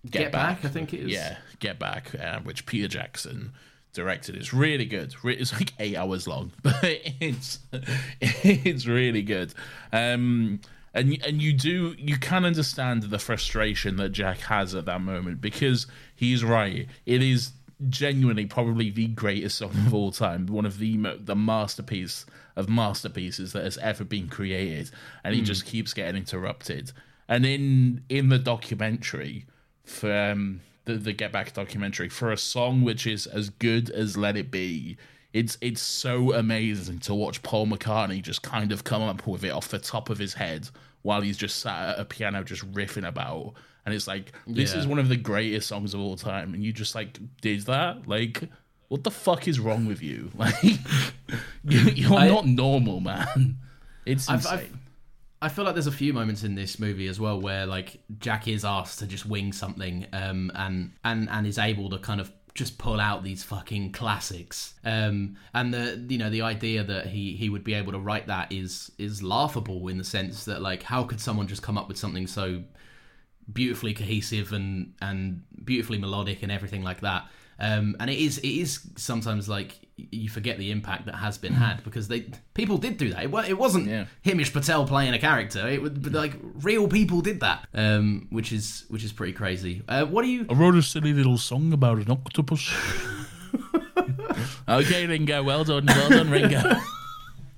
Get 0.08 0.32
Back, 0.32 0.64
I 0.64 0.68
think 0.68 0.94
it 0.94 1.00
is. 1.00 1.10
Yeah, 1.10 1.36
Get 1.58 1.78
Back, 1.78 2.14
uh, 2.14 2.40
which 2.40 2.66
Peter 2.66 2.88
Jackson 2.88 3.52
directed. 3.92 4.36
It's 4.36 4.52
really 4.52 4.86
good. 4.86 5.14
It's 5.24 5.52
like 5.52 5.72
eight 5.78 5.96
hours 5.96 6.26
long, 6.26 6.52
but 6.62 6.78
it's 6.82 7.58
it's 8.20 8.86
really 8.86 9.22
good. 9.22 9.52
Um, 9.92 10.60
and 10.94 11.18
and 11.24 11.40
you 11.40 11.52
do 11.52 11.94
you 11.98 12.16
can 12.16 12.44
understand 12.44 13.04
the 13.04 13.18
frustration 13.18 13.96
that 13.96 14.10
Jack 14.10 14.38
has 14.38 14.74
at 14.74 14.86
that 14.86 15.00
moment 15.00 15.40
because 15.40 15.86
he's 16.16 16.42
right. 16.42 16.88
It 17.06 17.22
is 17.22 17.52
genuinely 17.88 18.44
probably 18.46 18.90
the 18.90 19.06
greatest 19.08 19.58
song 19.58 19.70
of 19.86 19.94
all 19.94 20.12
time, 20.12 20.46
one 20.46 20.66
of 20.66 20.78
the 20.78 20.96
the 21.18 21.36
masterpiece 21.36 22.26
of 22.56 22.68
masterpieces 22.68 23.52
that 23.52 23.64
has 23.64 23.78
ever 23.78 24.04
been 24.04 24.28
created, 24.28 24.90
and 25.24 25.34
he 25.34 25.42
just 25.42 25.64
keeps 25.64 25.94
getting 25.94 26.16
interrupted. 26.16 26.92
And 27.28 27.46
in 27.46 28.02
in 28.08 28.28
the 28.28 28.38
documentary 28.38 29.46
for 29.90 30.12
um, 30.12 30.60
the 30.84 30.94
the 30.94 31.12
Get 31.12 31.32
Back 31.32 31.52
documentary 31.52 32.08
for 32.08 32.32
a 32.32 32.36
song 32.36 32.82
which 32.82 33.06
is 33.06 33.26
as 33.26 33.50
good 33.50 33.90
as 33.90 34.16
Let 34.16 34.36
It 34.36 34.50
Be. 34.50 34.96
It's 35.32 35.56
it's 35.60 35.82
so 35.82 36.32
amazing 36.34 36.98
to 37.00 37.14
watch 37.14 37.42
Paul 37.42 37.66
McCartney 37.66 38.20
just 38.22 38.42
kind 38.42 38.72
of 38.72 38.82
come 38.84 39.02
up 39.02 39.26
with 39.26 39.44
it 39.44 39.50
off 39.50 39.68
the 39.68 39.78
top 39.78 40.10
of 40.10 40.18
his 40.18 40.34
head 40.34 40.68
while 41.02 41.20
he's 41.20 41.36
just 41.36 41.60
sat 41.60 41.90
at 41.90 41.98
a 42.00 42.04
piano 42.04 42.42
just 42.44 42.70
riffing 42.72 43.06
about. 43.06 43.54
And 43.86 43.94
it's 43.94 44.06
like 44.06 44.32
this 44.46 44.74
Yeah. 44.74 44.80
is 44.80 44.86
one 44.86 44.98
of 44.98 45.08
the 45.08 45.16
greatest 45.16 45.68
songs 45.68 45.94
of 45.94 46.00
all 46.00 46.16
time, 46.16 46.52
and 46.54 46.64
you 46.64 46.72
just 46.72 46.94
like 46.94 47.18
did 47.40 47.62
that? 47.66 48.08
Like, 48.08 48.42
what 48.88 49.04
the 49.04 49.10
fuck 49.10 49.46
is 49.48 49.60
wrong 49.60 49.86
with 49.86 50.02
you? 50.02 50.30
Like, 50.36 50.62
you, 51.64 51.78
you're 51.94 52.14
I- 52.18 52.28
not 52.28 52.46
normal, 52.46 53.00
man. 53.00 53.56
It's 54.06 54.28
I've, 54.28 54.36
insane. 54.40 54.52
I've, 54.58 54.76
I 55.42 55.48
feel 55.48 55.64
like 55.64 55.74
there's 55.74 55.86
a 55.86 55.92
few 55.92 56.12
moments 56.12 56.44
in 56.44 56.54
this 56.54 56.78
movie 56.78 57.06
as 57.06 57.18
well 57.18 57.40
where 57.40 57.64
like 57.64 58.00
Jack 58.18 58.46
is 58.46 58.64
asked 58.64 58.98
to 58.98 59.06
just 59.06 59.24
wing 59.24 59.52
something, 59.52 60.06
um, 60.12 60.52
and 60.54 60.92
and 61.04 61.28
and 61.30 61.46
is 61.46 61.58
able 61.58 61.88
to 61.90 61.98
kind 61.98 62.20
of 62.20 62.30
just 62.54 62.78
pull 62.78 63.00
out 63.00 63.22
these 63.22 63.42
fucking 63.42 63.92
classics. 63.92 64.74
Um, 64.84 65.36
and 65.54 65.72
the 65.72 66.04
you 66.08 66.18
know 66.18 66.28
the 66.30 66.42
idea 66.42 66.84
that 66.84 67.06
he 67.06 67.36
he 67.36 67.48
would 67.48 67.64
be 67.64 67.74
able 67.74 67.92
to 67.92 67.98
write 67.98 68.26
that 68.26 68.52
is 68.52 68.92
is 68.98 69.22
laughable 69.22 69.88
in 69.88 69.96
the 69.98 70.04
sense 70.04 70.44
that 70.44 70.60
like 70.60 70.82
how 70.82 71.04
could 71.04 71.20
someone 71.20 71.46
just 71.46 71.62
come 71.62 71.78
up 71.78 71.88
with 71.88 71.96
something 71.96 72.26
so 72.26 72.62
beautifully 73.50 73.94
cohesive 73.94 74.52
and 74.52 74.94
and 75.00 75.42
beautifully 75.64 75.98
melodic 75.98 76.42
and 76.42 76.52
everything 76.52 76.82
like 76.82 77.00
that. 77.00 77.26
Um, 77.58 77.96
and 78.00 78.10
it 78.10 78.18
is 78.18 78.38
it 78.38 78.48
is 78.48 78.80
sometimes 78.96 79.48
like 79.48 79.78
you 80.10 80.28
forget 80.28 80.58
the 80.58 80.70
impact 80.70 81.06
that 81.06 81.16
has 81.16 81.38
been 81.38 81.52
had 81.52 81.82
because 81.84 82.08
they 82.08 82.26
people 82.54 82.78
did 82.78 82.96
do 82.96 83.10
that. 83.10 83.24
It, 83.24 83.34
it 83.48 83.58
wasn't 83.58 83.86
Yeah. 83.86 84.06
Himesh 84.24 84.52
Patel 84.52 84.86
playing 84.86 85.14
a 85.14 85.18
character. 85.18 85.68
It 85.68 85.82
was 85.82 85.92
but, 85.92 86.12
like 86.12 86.34
real 86.62 86.88
people 86.88 87.20
did 87.20 87.40
that, 87.40 87.68
um, 87.74 88.26
which 88.30 88.52
is 88.52 88.84
which 88.88 89.04
is 89.04 89.12
pretty 89.12 89.32
crazy. 89.32 89.82
Uh, 89.88 90.04
what 90.04 90.22
do 90.22 90.28
you? 90.28 90.46
I 90.48 90.54
wrote 90.54 90.74
a 90.74 90.82
silly 90.82 91.12
little 91.12 91.38
song 91.38 91.72
about 91.72 91.98
an 91.98 92.10
octopus. 92.10 92.72
okay, 94.68 95.06
Ringo. 95.06 95.42
Well 95.42 95.64
done. 95.64 95.86
Well 95.86 96.10
done, 96.10 96.30
Ringo. 96.30 96.62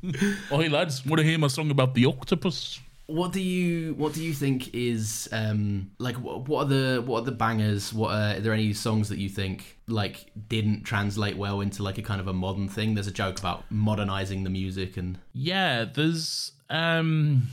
Oi, 0.53 0.68
lads, 0.68 1.07
want 1.07 1.20
to 1.20 1.24
hear 1.24 1.38
my 1.38 1.47
song 1.47 1.70
about 1.70 1.95
the 1.95 2.07
octopus? 2.07 2.80
What 3.07 3.32
do 3.32 3.40
you 3.40 3.94
what 3.94 4.14
do 4.14 4.22
you 4.22 4.32
think 4.32 4.74
is 4.74 5.28
um 5.32 5.90
like 5.98 6.16
what, 6.16 6.48
what 6.48 6.66
are 6.66 6.68
the 6.68 7.03
what 7.05 7.22
are 7.22 7.24
the 7.24 7.32
bangers? 7.32 7.92
What 7.92 8.11
are, 8.11 8.36
are 8.36 8.40
there 8.40 8.53
any 8.53 8.72
songs 8.72 9.09
that 9.09 9.18
you 9.18 9.28
think 9.28 9.78
like 9.86 10.30
didn't 10.48 10.84
translate 10.84 11.36
well 11.36 11.61
into 11.61 11.82
like 11.82 11.98
a 11.98 12.03
kind 12.03 12.20
of 12.20 12.28
a 12.28 12.32
modern 12.32 12.68
thing? 12.68 12.94
There's 12.94 13.09
a 13.09 13.12
joke 13.12 13.38
about 13.38 13.70
modernizing 13.70 14.44
the 14.44 14.50
music 14.50 14.96
and 14.96 15.18
Yeah, 15.32 15.84
there's 15.84 16.53
um, 16.70 17.48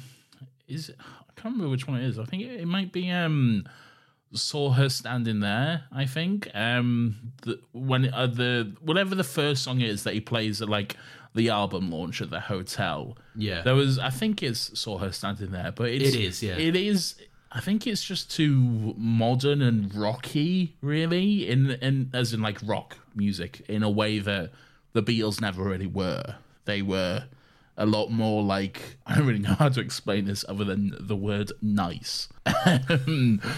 is 0.68 0.91
I 1.00 1.41
can't 1.41 1.56
remember 1.56 1.70
which 1.70 1.88
one 1.88 2.00
it 2.00 2.08
is. 2.08 2.20
I 2.20 2.26
think 2.26 2.43
it, 2.43 2.62
it 2.62 2.68
might 2.68 2.91
be 2.91 3.10
um, 3.10 3.66
saw 4.34 4.72
her 4.72 4.89
standing 4.89 5.39
there. 5.39 5.84
I 5.91 6.06
think 6.06 6.50
um, 6.54 7.34
the, 7.43 7.60
when 7.74 8.14
uh, 8.14 8.28
the 8.28 8.76
whatever 8.82 9.16
the 9.16 9.24
first 9.24 9.64
song 9.64 9.82
is 9.82 10.04
that 10.04 10.14
he 10.14 10.22
plays 10.22 10.62
like 10.62 10.95
the 11.36 11.50
album 11.50 11.92
launch 11.92 12.22
at 12.22 12.30
the 12.30 12.40
hotel. 12.40 13.18
Yeah. 13.36 13.62
there 13.62 13.76
was. 13.76 14.00
I 14.00 14.10
think 14.10 14.42
it's 14.44 14.78
saw 14.80 14.98
her 14.98 15.12
standing 15.12 15.52
there, 15.52 15.72
but 15.72 15.90
it's, 15.90 16.16
It 16.16 16.22
is, 16.22 16.44
yeah. 16.44 16.58
it 16.58 16.76
is. 16.76 17.16
I 17.52 17.62
think 17.62 17.88
it's 17.88 18.04
just 18.04 18.32
too 18.32 18.94
modern 18.98 19.62
and 19.62 19.94
rocky, 19.96 20.76
really, 20.82 21.48
in 21.50 21.72
in 21.72 22.12
as 22.14 22.34
in 22.34 22.42
like 22.42 22.60
rock 22.64 22.98
music 23.16 23.62
in 23.68 23.82
a 23.84 23.90
way 23.90 24.20
that 24.20 24.52
the 24.94 25.02
Beatles 25.02 25.42
never 25.42 25.64
really 25.64 25.88
were. 25.88 26.36
They 26.66 26.82
were 26.82 27.26
a 27.80 27.86
lot 27.86 28.10
more 28.10 28.44
like 28.44 28.98
I 29.08 29.16
don't 29.16 29.26
really 29.26 29.40
know 29.40 29.56
how 29.56 29.70
to 29.70 29.80
explain 29.80 30.26
this 30.26 30.46
other 30.48 30.64
than 30.64 30.96
the 31.00 31.16
word 31.16 31.52
nice. 31.62 32.30
Um, 32.46 33.42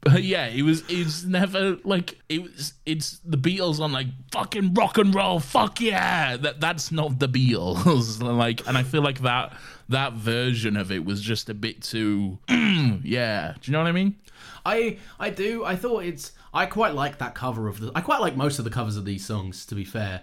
but 0.00 0.22
yeah, 0.22 0.46
it 0.46 0.62
was 0.62 0.84
it's 0.88 1.24
never 1.24 1.78
like 1.84 2.18
it 2.28 2.42
was 2.42 2.74
it's 2.86 3.18
the 3.24 3.36
Beatles 3.36 3.80
on 3.80 3.92
like 3.92 4.06
fucking 4.32 4.74
rock 4.74 4.96
and 4.96 5.14
roll, 5.14 5.40
fuck 5.40 5.80
yeah. 5.80 6.36
That 6.36 6.60
that's 6.60 6.90
not 6.90 7.18
the 7.18 7.28
Beatles. 7.28 8.22
like 8.38 8.66
and 8.66 8.78
I 8.78 8.82
feel 8.82 9.02
like 9.02 9.20
that 9.20 9.54
that 9.88 10.14
version 10.14 10.76
of 10.76 10.90
it 10.90 11.04
was 11.04 11.20
just 11.20 11.50
a 11.50 11.54
bit 11.54 11.82
too 11.82 12.38
yeah. 12.48 13.54
Do 13.60 13.70
you 13.70 13.72
know 13.72 13.82
what 13.82 13.88
I 13.88 13.92
mean? 13.92 14.16
I 14.64 14.98
I 15.18 15.30
do. 15.30 15.64
I 15.64 15.76
thought 15.76 16.04
it's. 16.04 16.32
I 16.54 16.66
quite 16.66 16.94
like 16.94 17.18
that 17.18 17.34
cover 17.34 17.68
of 17.68 17.80
the. 17.80 17.92
I 17.94 18.00
quite 18.00 18.20
like 18.20 18.36
most 18.36 18.58
of 18.58 18.64
the 18.64 18.70
covers 18.70 18.96
of 18.96 19.04
these 19.04 19.24
songs. 19.24 19.66
To 19.66 19.74
be 19.74 19.84
fair, 19.84 20.22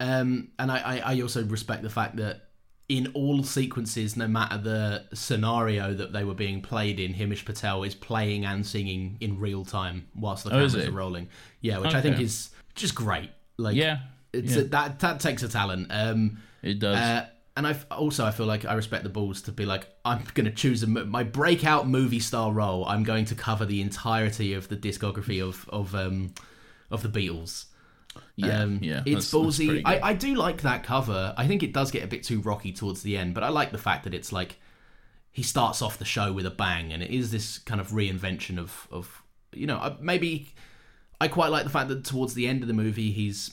um, 0.00 0.48
and 0.58 0.70
I, 0.72 0.78
I 0.78 1.12
I 1.14 1.20
also 1.20 1.44
respect 1.44 1.82
the 1.82 1.90
fact 1.90 2.16
that 2.16 2.48
in 2.88 3.06
all 3.14 3.44
sequences, 3.44 4.16
no 4.16 4.26
matter 4.26 4.58
the 4.58 5.04
scenario 5.14 5.94
that 5.94 6.12
they 6.12 6.24
were 6.24 6.34
being 6.34 6.60
played 6.60 6.98
in, 6.98 7.14
Himesh 7.14 7.44
Patel 7.44 7.84
is 7.84 7.94
playing 7.94 8.44
and 8.44 8.66
singing 8.66 9.16
in 9.20 9.38
real 9.38 9.64
time 9.64 10.08
whilst 10.16 10.42
the 10.42 10.50
Oh, 10.50 10.66
cameras 10.66 10.88
are 10.88 10.90
rolling. 10.90 11.28
Yeah, 11.60 11.78
which 11.78 11.94
I 11.94 12.00
think 12.00 12.18
is 12.18 12.50
just 12.74 12.96
great. 12.96 13.30
Like 13.58 13.76
Yeah, 13.76 13.98
it's 14.32 14.56
yeah. 14.56 14.62
A, 14.62 14.64
that 14.64 14.98
that 15.00 15.20
takes 15.20 15.44
a 15.44 15.48
talent. 15.48 15.86
Um, 15.90 16.38
It 16.62 16.80
does. 16.80 16.96
uh, 16.96 17.26
and 17.56 17.66
I 17.66 17.76
also 17.90 18.24
I 18.24 18.30
feel 18.32 18.46
like 18.46 18.64
I 18.64 18.74
respect 18.74 19.04
the 19.04 19.10
balls 19.10 19.42
to 19.42 19.52
be 19.52 19.66
like 19.66 19.86
I'm 20.04 20.24
going 20.34 20.46
to 20.46 20.52
choose 20.52 20.82
a, 20.82 20.86
my 20.88 21.22
breakout 21.22 21.86
movie 21.86 22.20
star 22.20 22.50
role. 22.52 22.84
I'm 22.86 23.04
going 23.04 23.26
to 23.26 23.34
cover 23.36 23.66
the 23.66 23.80
entirety 23.82 24.54
of 24.54 24.68
the 24.68 24.76
discography 24.76 25.40
of 25.46 25.68
of 25.68 25.94
um 25.94 26.32
of 26.90 27.02
the 27.02 27.08
Beatles. 27.08 27.66
Yeah, 28.36 28.62
um, 28.62 28.78
yeah, 28.82 29.02
it's 29.04 29.04
that's- 29.04 29.30
that's 29.30 29.34
ballsy. 29.34 29.66
pretty 29.66 29.84
I. 29.84 30.08
I 30.10 30.12
do 30.14 30.34
like 30.34 30.62
that 30.62 30.82
cover. 30.84 31.34
I 31.36 31.46
think 31.46 31.62
it 31.62 31.72
does 31.72 31.90
get 31.90 32.02
a 32.04 32.06
bit 32.06 32.22
too 32.22 32.40
rocky 32.40 32.72
towards 32.72 33.02
the 33.02 33.16
end, 33.16 33.34
but 33.34 33.42
I 33.44 33.48
like 33.48 33.70
the 33.72 33.78
fact 33.78 34.04
that 34.04 34.14
it's 34.14 34.32
like 34.32 34.58
he 35.32 35.42
starts 35.42 35.80
off 35.82 35.98
the 35.98 36.04
show 36.04 36.32
with 36.32 36.46
a 36.46 36.50
bang, 36.50 36.92
and 36.92 37.02
it 37.02 37.10
is 37.10 37.30
this 37.30 37.58
kind 37.58 37.80
of 37.80 37.88
reinvention 37.90 38.58
of 38.58 38.88
of 38.90 39.22
you 39.52 39.66
know 39.66 39.76
uh, 39.76 39.96
maybe 40.00 40.54
I 41.20 41.28
quite 41.28 41.50
like 41.50 41.64
the 41.64 41.70
fact 41.70 41.88
that 41.88 42.04
towards 42.04 42.34
the 42.34 42.46
end 42.48 42.62
of 42.62 42.68
the 42.68 42.74
movie 42.74 43.10
he's 43.12 43.52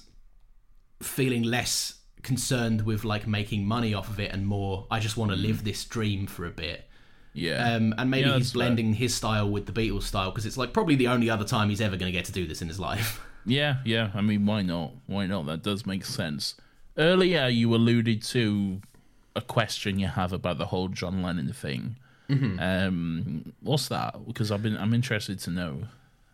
feeling 1.02 1.44
less 1.44 1.96
concerned 2.24 2.82
with 2.82 3.04
like 3.04 3.28
making 3.28 3.66
money 3.66 3.94
off 3.94 4.10
of 4.10 4.20
it 4.20 4.32
and 4.32 4.46
more 4.46 4.88
I 4.90 5.00
just 5.00 5.18
want 5.18 5.32
to 5.32 5.38
live 5.38 5.64
this 5.64 5.86
dream 5.86 6.26
for 6.28 6.46
a 6.46 6.50
bit. 6.50 6.86
yeah. 7.34 7.74
Um, 7.76 7.94
and 7.98 8.10
maybe 8.10 8.28
Yeah, 8.28 8.36
he's 8.38 8.48
that's 8.48 8.52
fair. 8.54 8.60
blending 8.60 8.94
his 8.94 9.14
style 9.14 9.50
with 9.50 9.66
the 9.68 9.72
Beatles 9.72 10.04
style 10.04 10.32
because 10.32 10.46
it's 10.46 10.58
like 10.58 10.74
probably 10.74 10.96
the 10.96 11.08
only 11.10 11.30
other 11.30 11.46
time 11.46 11.70
he's 11.70 11.82
ever 11.82 11.96
going 11.96 12.12
to 12.12 12.18
get 12.18 12.26
to 12.26 12.32
do 12.32 12.48
this 12.48 12.62
in 12.62 12.68
his 12.68 12.80
life. 12.80 13.22
Yeah, 13.48 13.78
yeah. 13.86 14.12
I 14.14 14.22
mean, 14.22 14.46
why 14.46 14.62
not? 14.62 14.92
Why 15.08 15.26
not? 15.26 15.46
That 15.46 15.64
does 15.64 15.86
make 15.86 16.06
sense. 16.06 16.56
Earlier, 16.98 17.48
you 17.48 17.74
alluded 17.74 18.22
to 18.24 18.82
a 19.36 19.42
question 19.42 20.00
you 20.00 20.08
have 20.08 20.34
about 20.34 20.58
the 20.58 20.66
whole 20.66 20.90
John 20.90 21.24
Lennon 21.24 21.54
thing. 21.54 21.96
Mm-hmm. 22.30 22.60
Um, 22.60 23.54
what's 23.62 23.88
that? 23.88 24.16
Because 24.28 24.52
I've 24.52 24.64
been, 24.64 24.78
I'm 24.78 24.94
interested 24.94 25.40
to 25.40 25.50
know. 25.50 25.84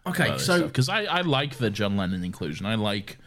Okay, 0.05 0.37
so 0.37 0.63
because 0.63 0.89
I, 0.89 1.03
I 1.03 1.21
like 1.21 1.57
the 1.57 1.69
John 1.69 1.95
Lennon 1.95 2.23
inclusion. 2.23 2.65
I 2.65 2.75
like 2.75 3.17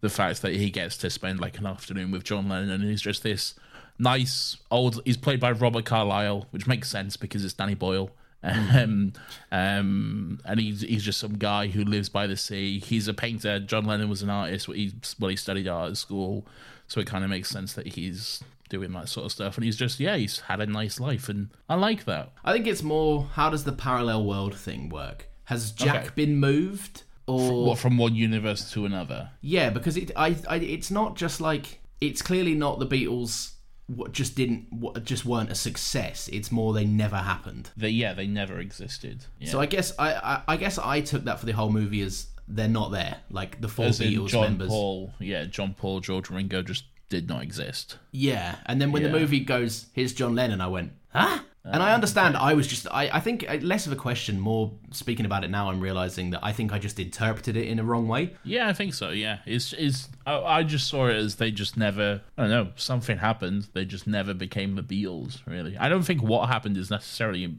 the 0.00 0.08
fact 0.08 0.42
that 0.42 0.52
he 0.52 0.70
gets 0.70 0.96
to 0.98 1.10
spend 1.10 1.40
like 1.40 1.58
an 1.58 1.66
afternoon 1.66 2.10
with 2.10 2.24
John 2.24 2.48
Lennon 2.48 2.70
and 2.70 2.84
he's 2.84 3.02
just 3.02 3.22
this 3.22 3.54
nice 3.98 4.56
old. 4.70 5.00
He's 5.04 5.16
played 5.16 5.40
by 5.40 5.52
Robert 5.52 5.84
Carlyle, 5.84 6.46
which 6.50 6.66
makes 6.66 6.88
sense 6.88 7.16
because 7.16 7.44
it's 7.44 7.54
Danny 7.54 7.74
Boyle. 7.74 8.10
Um, 8.42 9.12
um, 9.52 10.40
and 10.44 10.60
he's 10.60 10.80
he's 10.80 11.04
just 11.04 11.18
some 11.20 11.36
guy 11.38 11.66
who 11.68 11.84
lives 11.84 12.08
by 12.08 12.26
the 12.26 12.36
sea. 12.36 12.78
He's 12.78 13.08
a 13.08 13.14
painter. 13.14 13.58
John 13.60 13.84
Lennon 13.84 14.08
was 14.08 14.22
an 14.22 14.30
artist. 14.30 14.66
He 14.66 14.92
well, 15.18 15.28
he 15.30 15.36
studied 15.36 15.68
art 15.68 15.90
at 15.90 15.96
school, 15.96 16.46
so 16.86 17.00
it 17.00 17.06
kind 17.06 17.24
of 17.24 17.30
makes 17.30 17.48
sense 17.50 17.74
that 17.74 17.88
he's 17.88 18.42
doing 18.68 18.92
that 18.92 19.08
sort 19.08 19.26
of 19.26 19.32
stuff. 19.32 19.56
And 19.56 19.64
he's 19.64 19.76
just 19.76 20.00
yeah, 20.00 20.16
he's 20.16 20.40
had 20.40 20.60
a 20.60 20.66
nice 20.66 20.98
life, 21.00 21.28
and 21.28 21.50
I 21.68 21.74
like 21.74 22.04
that. 22.06 22.32
I 22.44 22.52
think 22.52 22.66
it's 22.66 22.82
more 22.82 23.24
how 23.34 23.50
does 23.50 23.64
the 23.64 23.72
parallel 23.72 24.24
world 24.24 24.56
thing 24.56 24.88
work? 24.88 25.26
Has 25.44 25.72
Jack 25.72 26.04
Okay. 26.04 26.10
been 26.14 26.36
moved 26.36 27.02
or 27.26 27.66
What 27.66 27.78
from 27.78 27.98
one 27.98 28.14
universe 28.14 28.70
to 28.72 28.86
another? 28.86 29.30
Yeah, 29.40 29.70
because 29.70 29.96
it, 29.96 30.12
I, 30.16 30.36
I, 30.48 30.56
it's 30.56 30.90
not 30.90 31.16
just 31.16 31.40
like 31.40 31.80
it's 32.00 32.22
clearly 32.22 32.54
not 32.54 32.78
the 32.78 32.86
Beatles. 32.86 33.54
What 33.94 34.12
just 34.12 34.36
didn't, 34.36 34.72
what 34.72 35.04
just 35.04 35.24
weren't 35.24 35.50
a 35.50 35.54
success. 35.54 36.28
It's 36.32 36.52
more 36.52 36.72
they 36.72 36.84
never 36.84 37.16
happened. 37.16 37.70
They 37.76 37.90
yeah, 37.90 38.14
they 38.14 38.26
never 38.26 38.60
existed. 38.60 39.24
Yeah. 39.38 39.50
So 39.50 39.60
I 39.60 39.66
guess 39.66 39.92
I, 39.98 40.14
I, 40.14 40.42
I 40.48 40.56
guess 40.56 40.78
I 40.78 41.00
took 41.00 41.24
that 41.24 41.40
for 41.40 41.46
the 41.46 41.52
whole 41.52 41.70
movie 41.70 42.02
as 42.02 42.28
they're 42.46 42.68
not 42.68 42.92
there. 42.92 43.18
Like 43.30 43.60
the 43.60 43.68
four 43.68 43.86
As 43.86 44.00
Beatles 44.00 44.28
John 44.28 44.42
members. 44.42 44.68
Paul, 44.68 45.12
yeah, 45.18 45.44
John 45.44 45.74
Paul, 45.74 46.00
George 46.00 46.30
Ringo 46.30 46.62
just 46.62 46.84
did 47.08 47.28
not 47.28 47.42
exist. 47.42 47.98
Yeah, 48.12 48.56
and 48.66 48.80
then 48.80 48.92
when 48.92 49.02
the 49.02 49.08
movie 49.08 49.40
goes, 49.40 49.86
"Here's 49.92 50.12
John 50.12 50.34
Lennon," 50.34 50.60
I 50.60 50.68
went, 50.68 50.92
"Huh?" 51.12 51.40
And 51.62 51.82
I 51.82 51.92
understand. 51.92 52.36
I 52.38 52.54
was 52.54 52.66
just, 52.66 52.86
I, 52.90 53.10
I 53.12 53.20
think 53.20 53.44
uh, 53.48 53.56
less 53.60 53.86
of 53.86 53.92
a 53.92 53.96
question. 53.96 54.40
More 54.40 54.72
speaking 54.92 55.26
about 55.26 55.44
it 55.44 55.50
now, 55.50 55.68
I'm 55.70 55.78
realizing 55.80 56.30
that 56.30 56.40
I 56.42 56.52
think 56.52 56.72
I 56.72 56.78
just 56.78 56.98
interpreted 56.98 57.54
it 57.54 57.68
in 57.68 57.78
a 57.78 57.84
wrong 57.84 58.08
way. 58.08 58.34
Yeah, 58.44 58.68
I 58.68 58.72
think 58.72 58.94
so. 58.94 59.10
Yeah, 59.10 59.40
it's 59.44 59.74
is. 59.74 60.08
I, 60.26 60.38
I 60.40 60.62
just 60.62 60.88
saw 60.88 61.08
it 61.08 61.16
as 61.16 61.36
they 61.36 61.50
just 61.50 61.76
never. 61.76 62.22
I 62.38 62.42
don't 62.42 62.50
know. 62.50 62.68
Something 62.76 63.18
happened. 63.18 63.68
They 63.74 63.84
just 63.84 64.06
never 64.06 64.32
became 64.32 64.74
the 64.74 64.82
Beatles. 64.82 65.40
Really, 65.46 65.76
I 65.76 65.90
don't 65.90 66.02
think 66.02 66.22
what 66.22 66.48
happened 66.48 66.78
is 66.78 66.88
necessarily 66.90 67.54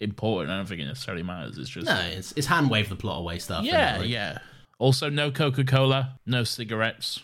important. 0.00 0.50
I 0.50 0.56
don't 0.56 0.66
think 0.66 0.80
it 0.80 0.86
necessarily 0.86 1.22
matters. 1.22 1.58
It's 1.58 1.68
just 1.68 1.86
No, 1.86 2.00
it's, 2.00 2.32
it's 2.32 2.46
hand 2.46 2.70
wave 2.70 2.88
the 2.88 2.96
plot 2.96 3.18
away 3.18 3.38
stuff. 3.38 3.64
yeah? 3.64 3.98
Like- 3.98 4.08
yeah. 4.08 4.38
Also, 4.78 5.08
no 5.10 5.30
Coca 5.30 5.64
Cola, 5.64 6.18
no 6.26 6.42
cigarettes, 6.44 7.20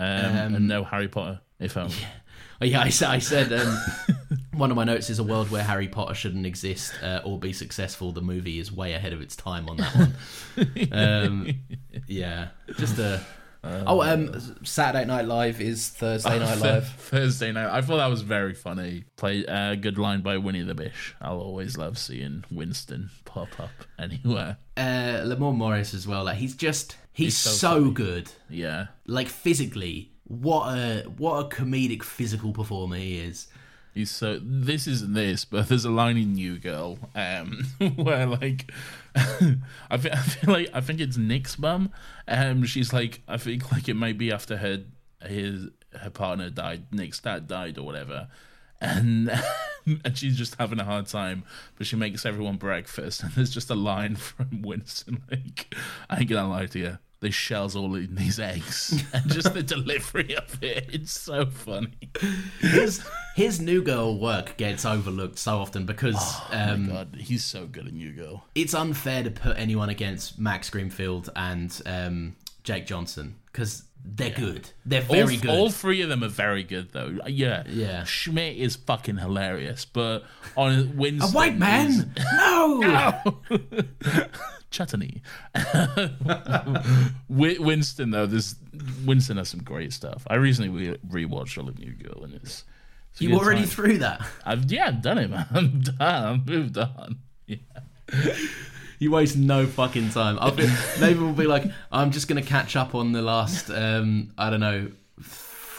um, 0.00 0.06
and 0.08 0.66
no 0.68 0.84
Harry 0.84 1.06
Potter. 1.08 1.40
If 1.58 1.76
only. 1.76 1.94
Oh, 2.04 2.19
yeah, 2.68 2.80
I 2.80 2.90
said, 2.90 3.08
I 3.08 3.18
said 3.18 3.52
um, 3.52 3.78
one 4.52 4.70
of 4.70 4.76
my 4.76 4.84
notes 4.84 5.08
is 5.08 5.18
a 5.18 5.24
world 5.24 5.50
where 5.50 5.62
Harry 5.62 5.88
Potter 5.88 6.14
shouldn't 6.14 6.44
exist 6.44 6.92
uh, 7.02 7.22
or 7.24 7.38
be 7.38 7.52
successful. 7.52 8.12
The 8.12 8.20
movie 8.20 8.58
is 8.58 8.70
way 8.70 8.92
ahead 8.92 9.12
of 9.12 9.20
its 9.20 9.34
time 9.34 9.68
on 9.68 9.78
that 9.78 9.94
one. 9.94 10.92
um, 10.92 11.48
yeah, 12.06 12.48
just 12.76 12.98
a. 12.98 13.22
oh, 13.64 14.02
um, 14.02 14.38
Saturday 14.62 15.06
Night 15.06 15.24
Live 15.24 15.60
is 15.60 15.88
Thursday 15.88 16.38
Night 16.38 16.58
Live. 16.60 16.88
Thursday 16.88 17.52
night. 17.52 17.70
I 17.74 17.80
thought 17.80 17.96
that 17.96 18.08
was 18.08 18.22
very 18.22 18.54
funny. 18.54 19.04
Play 19.16 19.44
a 19.44 19.52
uh, 19.52 19.74
good 19.76 19.96
line 19.96 20.20
by 20.20 20.36
Winnie 20.36 20.62
the 20.62 20.74
Bish. 20.74 21.14
I'll 21.20 21.40
always 21.40 21.78
love 21.78 21.96
seeing 21.96 22.44
Winston 22.50 23.10
pop 23.24 23.58
up 23.58 23.70
anywhere. 23.98 24.58
Uh, 24.76 25.22
Lamorne 25.24 25.56
Morris 25.56 25.94
as 25.94 26.06
well. 26.06 26.24
Like 26.24 26.36
he's 26.36 26.54
just 26.54 26.96
he's, 27.12 27.26
He's 27.28 27.36
so 27.38 27.50
so, 27.84 27.90
good. 27.90 28.30
Yeah. 28.48 28.88
Like 29.06 29.28
physically, 29.28 30.09
what 30.30 30.78
a 30.78 31.02
what 31.16 31.40
a 31.40 31.48
comedic 31.48 32.04
physical 32.04 32.52
performer 32.52 32.94
he 32.96 33.18
is. 33.18 33.48
He's 33.92 34.12
so 34.12 34.38
this 34.40 34.86
isn't 34.86 35.12
this, 35.12 35.44
but 35.44 35.68
there's 35.68 35.84
a 35.84 35.90
line 35.90 36.16
in 36.16 36.34
New 36.34 36.56
Girl 36.56 37.00
um, 37.16 37.64
where 37.96 38.26
like 38.26 38.70
I, 39.16 39.96
feel, 39.98 40.12
I 40.12 40.18
feel 40.18 40.54
like 40.54 40.68
I 40.72 40.80
think 40.80 41.00
it's 41.00 41.16
Nick's 41.16 41.58
mum. 41.58 41.90
Um, 42.28 42.62
she's 42.64 42.92
like 42.92 43.22
I 43.26 43.38
think 43.38 43.72
like 43.72 43.88
it 43.88 43.94
might 43.94 44.18
be 44.18 44.30
after 44.30 44.58
her 44.58 44.84
his 45.20 45.66
her 46.00 46.10
partner 46.10 46.48
died, 46.48 46.92
Nick's 46.92 47.18
dad 47.18 47.48
died 47.48 47.76
or 47.76 47.82
whatever, 47.82 48.28
and 48.80 49.32
and 50.04 50.16
she's 50.16 50.38
just 50.38 50.54
having 50.60 50.78
a 50.78 50.84
hard 50.84 51.06
time, 51.06 51.42
but 51.76 51.88
she 51.88 51.96
makes 51.96 52.24
everyone 52.24 52.56
breakfast, 52.56 53.24
and 53.24 53.32
there's 53.32 53.50
just 53.50 53.68
a 53.68 53.74
line 53.74 54.14
from 54.14 54.62
Winston 54.62 55.24
like 55.28 55.74
I 56.08 56.20
ain't 56.20 56.30
gonna 56.30 56.48
lie 56.48 56.66
to 56.66 56.78
you. 56.78 56.98
There's 57.20 57.34
shells 57.34 57.76
all 57.76 57.94
in 57.96 58.14
these 58.14 58.40
eggs, 58.40 59.04
and 59.12 59.30
just 59.30 59.52
the 59.52 59.62
delivery 59.62 60.34
of 60.36 60.62
it, 60.62 60.88
it's 60.90 61.12
so 61.12 61.46
funny. 61.46 62.10
His 62.60 63.06
his 63.36 63.60
new 63.60 63.82
girl 63.82 64.18
work 64.18 64.56
gets 64.56 64.86
overlooked 64.86 65.38
so 65.38 65.58
often 65.58 65.84
because 65.84 66.16
oh, 66.18 66.48
um, 66.52 66.88
God, 66.88 67.16
he's 67.20 67.44
so 67.44 67.66
good 67.66 67.86
at 67.86 67.92
New 67.92 68.12
Girl. 68.12 68.44
it's 68.54 68.74
unfair 68.74 69.22
to 69.22 69.30
put 69.30 69.58
anyone 69.58 69.90
against 69.90 70.38
Max 70.38 70.70
Greenfield 70.70 71.28
and 71.36 71.80
um, 71.84 72.36
Jake 72.64 72.86
Johnson 72.86 73.36
because 73.52 73.84
they're 74.04 74.30
good. 74.30 74.70
They're 74.86 75.00
very 75.02 75.36
all, 75.36 75.40
good. 75.42 75.50
All 75.50 75.70
three 75.70 76.00
of 76.02 76.08
them 76.08 76.24
are 76.24 76.28
very 76.28 76.62
good, 76.62 76.92
though. 76.92 77.18
Yeah, 77.26 77.64
Yeah. 77.68 78.04
Schmidt 78.04 78.56
is 78.56 78.76
fucking 78.76 79.18
hilarious, 79.18 79.84
but 79.84 80.24
on 80.56 80.72
a 80.72 81.26
white 81.26 81.58
man? 81.58 82.14
No. 82.34 83.40
chutney. 84.70 85.22
Winston 87.28 88.10
though, 88.10 88.26
this 88.26 88.54
Winston 89.04 89.36
has 89.36 89.48
some 89.48 89.62
great 89.62 89.92
stuff. 89.92 90.26
I 90.28 90.34
recently 90.36 90.90
re- 91.08 91.26
rewatched 91.26 91.58
all 91.58 91.68
of 91.68 91.78
New 91.78 91.92
Girl, 91.92 92.24
and 92.24 92.34
it's, 92.34 92.64
it's 93.12 93.20
You 93.20 93.34
already 93.36 93.60
time. 93.60 93.68
through 93.68 93.98
that. 93.98 94.26
I've 94.44 94.70
yeah, 94.70 94.86
I've 94.88 95.02
done 95.02 95.18
it, 95.18 95.30
man. 95.30 95.46
I'm 95.54 95.80
done. 95.80 95.96
I've 96.00 96.46
moved 96.46 96.78
on. 96.78 97.18
Yeah. 97.46 97.56
You 98.98 99.10
waste 99.12 99.36
no 99.36 99.66
fucking 99.66 100.10
time. 100.10 100.38
I'll 100.40 100.50
be, 100.54 100.68
maybe 101.00 101.18
we'll 101.20 101.32
be 101.32 101.46
like, 101.46 101.64
I'm 101.90 102.10
just 102.10 102.28
gonna 102.28 102.42
catch 102.42 102.76
up 102.76 102.94
on 102.94 103.12
the 103.12 103.22
last, 103.22 103.70
um, 103.70 104.32
I 104.36 104.50
don't 104.50 104.60
know, 104.60 104.90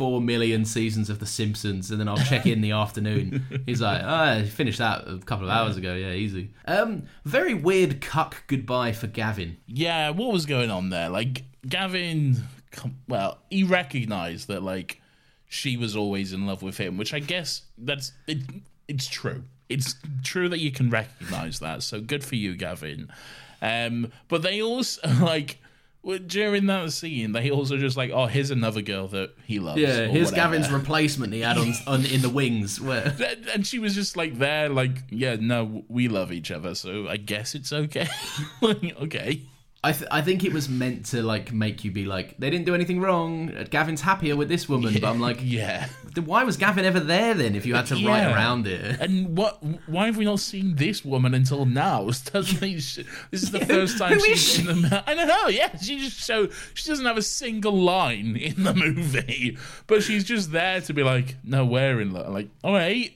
four 0.02 0.20
million 0.20 0.66
seasons 0.66 1.12
of 1.12 1.20
The 1.20 1.28
Simpsons, 1.28 1.92
and 1.92 2.00
then 2.00 2.08
I'll 2.08 2.18
check 2.18 2.48
in 2.48 2.62
the 2.62 2.72
afternoon. 2.84 3.46
He's 3.68 3.82
like, 3.82 4.02
oh, 4.04 4.08
I 4.08 4.46
finished 4.46 4.80
that 4.80 5.08
a 5.08 5.20
couple 5.20 5.46
of 5.46 5.52
hours 5.52 5.78
ago. 5.78 5.94
Yeah, 5.94 6.14
easy. 6.14 6.50
Um, 6.66 7.04
very 7.24 7.54
weird 7.54 8.02
cuck 8.02 8.46
goodbye 8.48 8.94
for 8.94 9.06
Gavin. 9.06 9.58
yeah, 9.68 10.10
what 10.10 10.34
was 10.34 10.48
going 10.48 10.72
on 10.72 10.90
there? 10.90 11.08
Like 11.10 11.44
Gavin, 11.70 12.38
well, 13.08 13.38
he 13.52 13.64
recognized 13.64 14.48
that 14.48 14.64
like 14.64 15.00
she 15.48 15.78
was 15.78 15.96
always 15.96 16.34
in 16.34 16.48
love 16.48 16.64
with 16.64 16.78
him, 16.78 16.98
which 16.98 17.14
I 17.14 17.20
guess 17.20 17.62
that's 17.78 18.12
it. 18.26 18.40
It's 18.88 19.08
true. 19.08 19.44
It's 19.70 19.94
true 20.24 20.50
that 20.50 20.60
you 20.62 20.72
can 20.72 20.90
recognize 20.90 21.60
that. 21.60 21.84
So 21.84 22.02
good 22.02 22.24
for 22.24 22.36
you, 22.38 22.56
Gavin. 22.56 23.12
Um, 23.62 24.12
but 24.30 24.42
they 24.42 24.64
also 24.64 25.00
like 25.22 25.61
during 26.28 26.66
that 26.66 26.92
scene, 26.92 27.32
they 27.32 27.52
also 27.52 27.78
just 27.78 27.96
like, 27.96 28.10
oh, 28.12 28.26
here's 28.26 28.50
another 28.52 28.82
girl 28.82 29.08
that 29.10 29.36
he 29.46 29.60
loves. 29.60 29.80
Yeah, 29.80 30.08
here's 30.08 30.32
whatever. 30.32 30.56
Gavin's 30.56 30.72
replacement 30.72 31.32
he 31.34 31.42
had 31.42 31.58
on, 31.58 31.74
on 31.88 32.06
in 32.06 32.22
the 32.22 32.30
wings. 32.30 32.82
Where 32.82 33.16
And- 33.54 33.66
she 33.68 33.78
was 33.80 33.94
just 33.94 34.18
like 34.18 34.38
there, 34.40 34.68
like, 34.70 35.04
yeah, 35.10 35.36
no, 35.40 35.84
we 35.88 36.08
love 36.08 36.32
each 36.32 36.50
other, 36.52 36.74
so 36.76 37.08
I 37.08 37.18
guess 37.18 37.54
it's 37.54 37.72
okay. 37.72 38.08
like, 38.62 38.96
okay. 39.02 39.42
I, 39.84 39.94
th- 39.94 40.08
I 40.12 40.22
think 40.22 40.44
it 40.44 40.54
was 40.54 40.70
meant 40.70 41.08
to 41.08 41.24
like 41.24 41.52
make 41.52 41.84
you 41.84 41.90
be 41.90 42.06
like 42.06 42.38
they 42.38 42.52
didn't 42.52 42.66
do 42.68 42.76
anything 42.76 43.00
wrong. 43.02 43.52
Gavin's 43.72 44.02
happier 44.02 44.36
with 44.36 44.48
this 44.48 44.70
woman, 44.70 44.94
but 45.02 45.06
I'm 45.10 45.20
like, 45.20 45.40
Yeah. 45.42 45.88
why 46.24 46.44
was 46.44 46.56
Gavin 46.56 46.86
ever 46.86 47.00
there 47.00 47.34
then? 47.34 47.56
If 47.56 47.66
you 47.66 47.74
had 47.74 47.88
to 47.88 47.96
write 48.06 48.32
around 48.32 48.68
it, 48.68 49.00
And 49.02 49.36
what? 49.36 49.58
Why 49.88 50.06
have 50.06 50.18
we 50.18 50.26
not 50.26 50.40
seen 50.40 50.76
this 50.76 51.04
woman 51.04 51.34
until 51.34 51.66
now? 51.66 52.04
Doesn't 52.32 52.62
he, 52.64 52.76
this 52.76 53.00
is 53.32 53.50
the 53.50 53.66
first 53.66 53.98
time 53.98 54.20
she's 54.20 54.60
in 54.60 54.84
the. 54.84 55.04
I 55.08 55.16
don't 55.16 55.28
know. 55.28 55.48
Yeah, 55.48 55.76
she 55.78 55.98
just 56.00 56.20
so 56.22 56.50
she 56.76 56.88
doesn't 56.88 57.06
have 57.08 57.18
a 57.18 57.24
single 57.24 57.74
line 57.82 58.36
in 58.36 58.64
the 58.64 58.74
movie, 58.86 59.58
but 59.88 60.04
she's 60.04 60.24
just 60.26 60.52
there 60.52 60.82
to 60.82 60.94
be 60.94 61.02
like, 61.02 61.38
no, 61.44 61.66
we're 61.66 62.00
in 62.02 62.12
love. 62.12 62.32
Like, 62.32 62.50
all 62.64 62.74
right. 62.74 63.12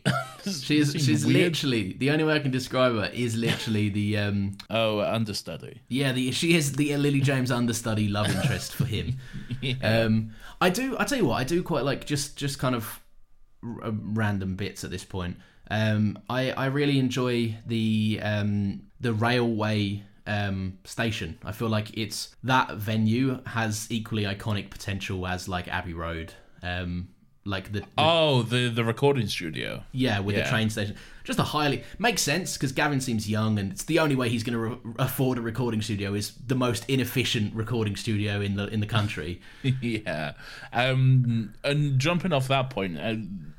She's 0.46 0.92
she's 0.94 1.26
weird. 1.26 1.38
literally 1.54 1.94
the 1.98 2.12
only 2.12 2.24
way 2.24 2.34
I 2.36 2.40
can 2.40 2.52
describe 2.52 2.94
her 2.94 3.10
is 3.12 3.36
literally 3.36 3.90
the 3.90 4.18
um 4.20 4.58
oh 4.70 5.00
understudy. 5.00 5.82
yeah 5.90 6.12
the 6.12 6.32
she 6.32 6.55
is 6.56 6.74
the 6.74 6.96
Lily 6.98 7.22
James 7.22 7.52
understudy 7.52 8.08
love 8.08 8.30
interest 8.30 8.74
for 8.74 8.86
him. 8.86 9.18
Um, 9.82 10.32
I 10.62 10.70
do. 10.70 10.96
I 11.00 11.06
tell 11.06 11.18
you 11.18 11.26
what, 11.26 11.38
I 11.38 11.44
do 11.44 11.64
quite 11.64 11.84
like 11.86 12.06
just 12.06 12.38
just 12.38 12.60
kind 12.60 12.76
of 12.76 13.02
r- 13.64 13.86
uh, 13.86 13.92
random 13.94 14.56
bits 14.56 14.84
at 14.84 14.92
this 14.92 15.04
point. 15.04 15.38
Um, 15.72 16.20
I 16.30 16.52
I 16.52 16.66
really 16.68 17.00
enjoy 17.00 17.58
the 17.66 18.20
um 18.22 18.84
the 19.00 19.12
railway 19.14 20.04
um 20.28 20.78
station. 20.84 21.40
I 21.44 21.52
feel 21.52 21.70
like 21.70 21.98
it's 21.98 22.36
that 22.44 22.76
venue 22.76 23.42
has 23.48 23.88
equally 23.90 24.24
iconic 24.24 24.70
potential 24.70 25.26
as 25.26 25.48
like 25.50 25.68
Abbey 25.68 25.94
Road. 25.94 26.34
Um, 26.62 27.08
like 27.48 27.72
the, 27.72 27.82
the 27.82 27.86
Oh, 27.98 28.42
the 28.42 28.70
the 28.70 28.84
recording 28.84 29.28
studio. 29.28 29.84
yeah, 29.92 30.20
with 30.20 30.36
the 30.36 30.44
train 30.44 30.70
station. 30.70 30.96
Just 31.24 31.40
a 31.40 31.44
highly 31.44 31.84
makes 32.00 32.22
sense 32.22 32.56
because 32.58 32.72
Gavin 32.72 33.00
seems 33.02 33.30
young, 33.30 33.58
and 33.60 33.72
it's 33.72 33.84
the 33.84 34.00
only 34.00 34.16
way 34.16 34.30
he's 34.30 34.44
going 34.44 34.54
to 34.54 34.60
re- 34.60 34.94
afford 35.00 35.38
a 35.38 35.42
recording 35.42 35.82
studio 35.82 36.14
is 36.14 36.34
the 36.46 36.56
most 36.56 36.88
inefficient 36.90 37.54
recording 37.56 37.96
studio 37.96 38.42
in 38.42 38.56
the 38.56 38.68
in 38.68 38.80
the 38.80 38.86
country. 38.88 39.42
yeah. 39.82 40.34
Um, 40.74 41.54
and 41.64 42.00
jumping 42.00 42.34
off 42.34 42.48
that 42.50 42.70
point, 42.70 42.98
uh, 43.00 43.16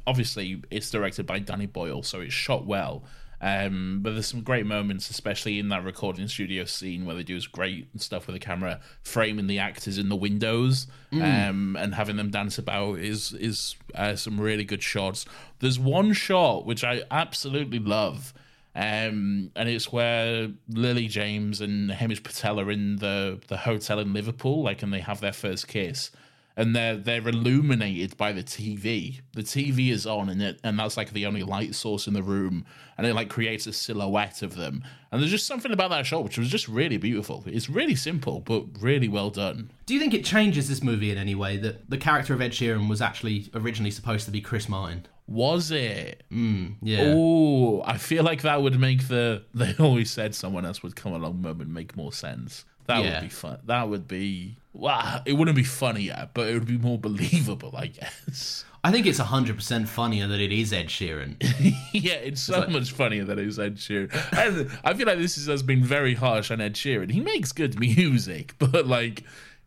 obviously 0.07 0.63
it's 0.71 0.91
directed 0.91 1.27
by 1.27 1.39
Danny 1.39 1.67
Boyle, 1.67 2.03
so 2.03 2.21
it's 2.21 2.35
shot 2.35 2.67
well. 2.67 3.05
Um, 3.41 4.01
but 4.03 4.15
there's 4.15 4.27
some 4.27 4.41
great 4.41 4.65
moments, 4.65 5.11
especially 5.11 5.59
in 5.59 5.69
that 5.69 5.85
recording 5.85 6.27
studio 6.27 6.65
scene 6.65 7.05
where 7.05 7.15
they 7.15 7.23
do 7.23 7.35
this 7.35 7.47
great 7.47 7.89
stuff 8.01 8.27
with 8.27 8.35
the 8.35 8.41
camera, 8.41 8.81
framing 9.03 9.47
the 9.47 9.59
actors 9.59 9.99
in 9.99 10.09
the 10.09 10.17
windows 10.17 10.87
um, 11.13 11.77
and 11.79 11.95
having 11.95 12.17
them 12.17 12.31
dance 12.31 12.59
about 12.59 12.99
is 12.99 13.33
is 13.35 13.77
uh, 13.95 14.17
some 14.17 14.41
really 14.41 14.65
good 14.65 14.83
shots. 14.83 15.27
There's 15.59 15.79
one 15.79 16.13
shot 16.15 16.65
which 16.65 16.83
I 16.83 17.03
absolutely 17.11 17.79
love, 17.79 18.33
um, 18.75 19.51
and 19.55 19.69
it's 19.69 19.93
where 19.93 20.49
Lily 20.69 21.07
James 21.07 21.61
and 21.61 21.91
Hamish 21.91 22.23
Patel 22.23 22.59
are 22.59 22.71
in 22.71 22.97
the 22.97 23.41
the 23.49 23.59
hotel 23.59 23.99
in 23.99 24.15
Liverpool, 24.15 24.63
like, 24.63 24.83
and 24.83 24.93
they 24.93 25.01
have 25.01 25.21
their 25.21 25.33
first 25.33 25.69
kiss 25.69 26.11
and 26.57 26.75
they're 26.75 26.97
they're 26.97 27.29
illuminated 27.29 28.17
by 28.17 28.33
the 28.33 28.43
TV. 28.43 29.21
The 29.35 29.43
TV 29.43 29.91
is 29.91 30.07
on, 30.07 30.29
and 30.29 30.43
it 30.43 30.59
and 30.65 30.79
that's 30.79 30.97
like 30.97 31.13
the 31.13 31.27
only 31.27 31.43
light 31.43 31.75
source 31.75 32.07
in 32.07 32.15
the 32.15 32.23
room, 32.23 32.65
and 32.97 33.07
it 33.07 33.15
like 33.15 33.29
creates 33.29 33.67
a 33.67 33.73
silhouette 33.73 34.43
of 34.43 34.57
them. 34.57 34.83
And 35.13 35.21
there's 35.21 35.31
just 35.31 35.47
something 35.47 35.73
about 35.73 35.91
that 35.91 36.07
shot 36.07 36.25
which 36.25 36.39
was 36.39 36.49
just 36.49 36.69
really 36.69 36.97
beautiful. 36.97 37.45
It's 37.47 37.69
really 37.69 37.95
simple, 37.95 38.41
but 38.41 38.65
really 38.81 39.09
well 39.09 39.31
done. 39.31 39.71
Do 39.85 39.95
you 39.95 40.01
think 40.01 40.15
it 40.15 40.25
changes 40.25 40.69
this 40.69 40.83
movie 40.83 41.11
in 41.11 41.19
any 41.19 41.35
way 41.35 41.57
that 41.59 41.89
the 41.91 41.99
character 41.99 42.35
of 42.35 42.41
Ed 42.41 42.53
Sheeran 42.53 42.89
was 42.89 43.01
actually 43.01 43.49
originally 43.55 43.91
supposed 43.91 44.25
to 44.25 44.31
be 44.31 44.41
Chris 44.41 44.69
Martin? 44.69 45.07
Was 45.29 45.71
it? 45.73 46.23
Hmm, 46.31 46.69
yeah. 46.83 47.13
Oh, 47.15 47.83
I 47.85 47.99
feel 47.99 48.23
like 48.23 48.43
that 48.43 48.63
would 48.63 48.79
make 48.79 49.09
the 49.09 49.45
they 49.55 49.75
always 49.79 50.11
said 50.11 50.35
someone 50.35 50.65
else 50.65 50.83
would 50.83 50.97
come 50.97 51.13
along 51.13 51.43
moment 51.43 51.71
make 51.71 51.97
more 51.97 52.13
sense. 52.13 52.65
That 52.87 53.03
Yeah. 53.05 53.15
would 53.15 53.23
be 53.23 53.29
fun. 53.29 53.59
That 53.67 53.89
would 53.89 54.07
be 54.09 54.57
wow. 54.73 55.23
It 55.25 55.33
wouldn't 55.35 55.57
be 55.57 55.65
funnier, 55.65 56.29
but 56.35 56.49
it 56.49 56.55
would 56.55 56.67
be 56.67 56.79
more 56.79 56.99
believable, 57.09 57.75
I 57.77 57.87
guess. 57.89 58.65
I 58.85 58.93
think 58.93 59.07
it's 59.07 59.19
100% 59.19 59.89
funnier 59.89 60.29
that 60.29 60.39
it 60.41 60.53
is 60.53 60.73
Ed 60.73 60.87
Sheeran. 60.87 61.35
yeah, 61.93 62.15
it's 62.15 62.41
so 62.41 62.69
much 62.69 62.93
funnier 62.93 63.25
that 63.25 63.37
it 63.39 63.49
is 63.49 63.59
Ed 63.59 63.77
Sheeran. 63.79 64.13
I 64.85 64.95
feel 64.95 65.07
like 65.09 65.19
this 65.19 65.37
is, 65.37 65.49
has 65.49 65.65
been 65.65 65.83
very 65.83 66.15
harsh 66.15 66.53
on 66.53 66.61
Ed 66.61 66.75
Sheeran. 66.75 67.11
He 67.11 67.21
makes 67.21 67.51
good 67.51 67.81
music, 67.81 68.55
but 68.61 68.87
like, 68.87 69.25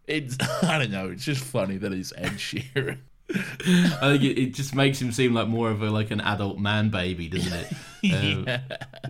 it's 0.08 0.38
I 0.64 0.80
don't 0.80 0.92
know. 0.92 1.10
It's 1.10 1.26
just 1.26 1.44
funny 1.44 1.76
that 1.78 1.92
it's 1.92 2.14
Ed 2.16 2.34
Sheeran. 2.38 3.00
I 3.32 4.12
think 4.18 4.24
it, 4.24 4.40
it 4.42 4.54
just 4.56 4.74
makes 4.74 5.02
him 5.02 5.12
seem 5.12 5.34
like 5.34 5.48
more 5.48 5.70
of 5.70 5.82
a 5.84 5.90
like 5.92 6.12
an 6.12 6.22
adult 6.22 6.58
man 6.58 6.90
baby, 6.90 7.28
doesn't 7.28 7.54
it? 7.54 8.46
Um, 8.48 8.48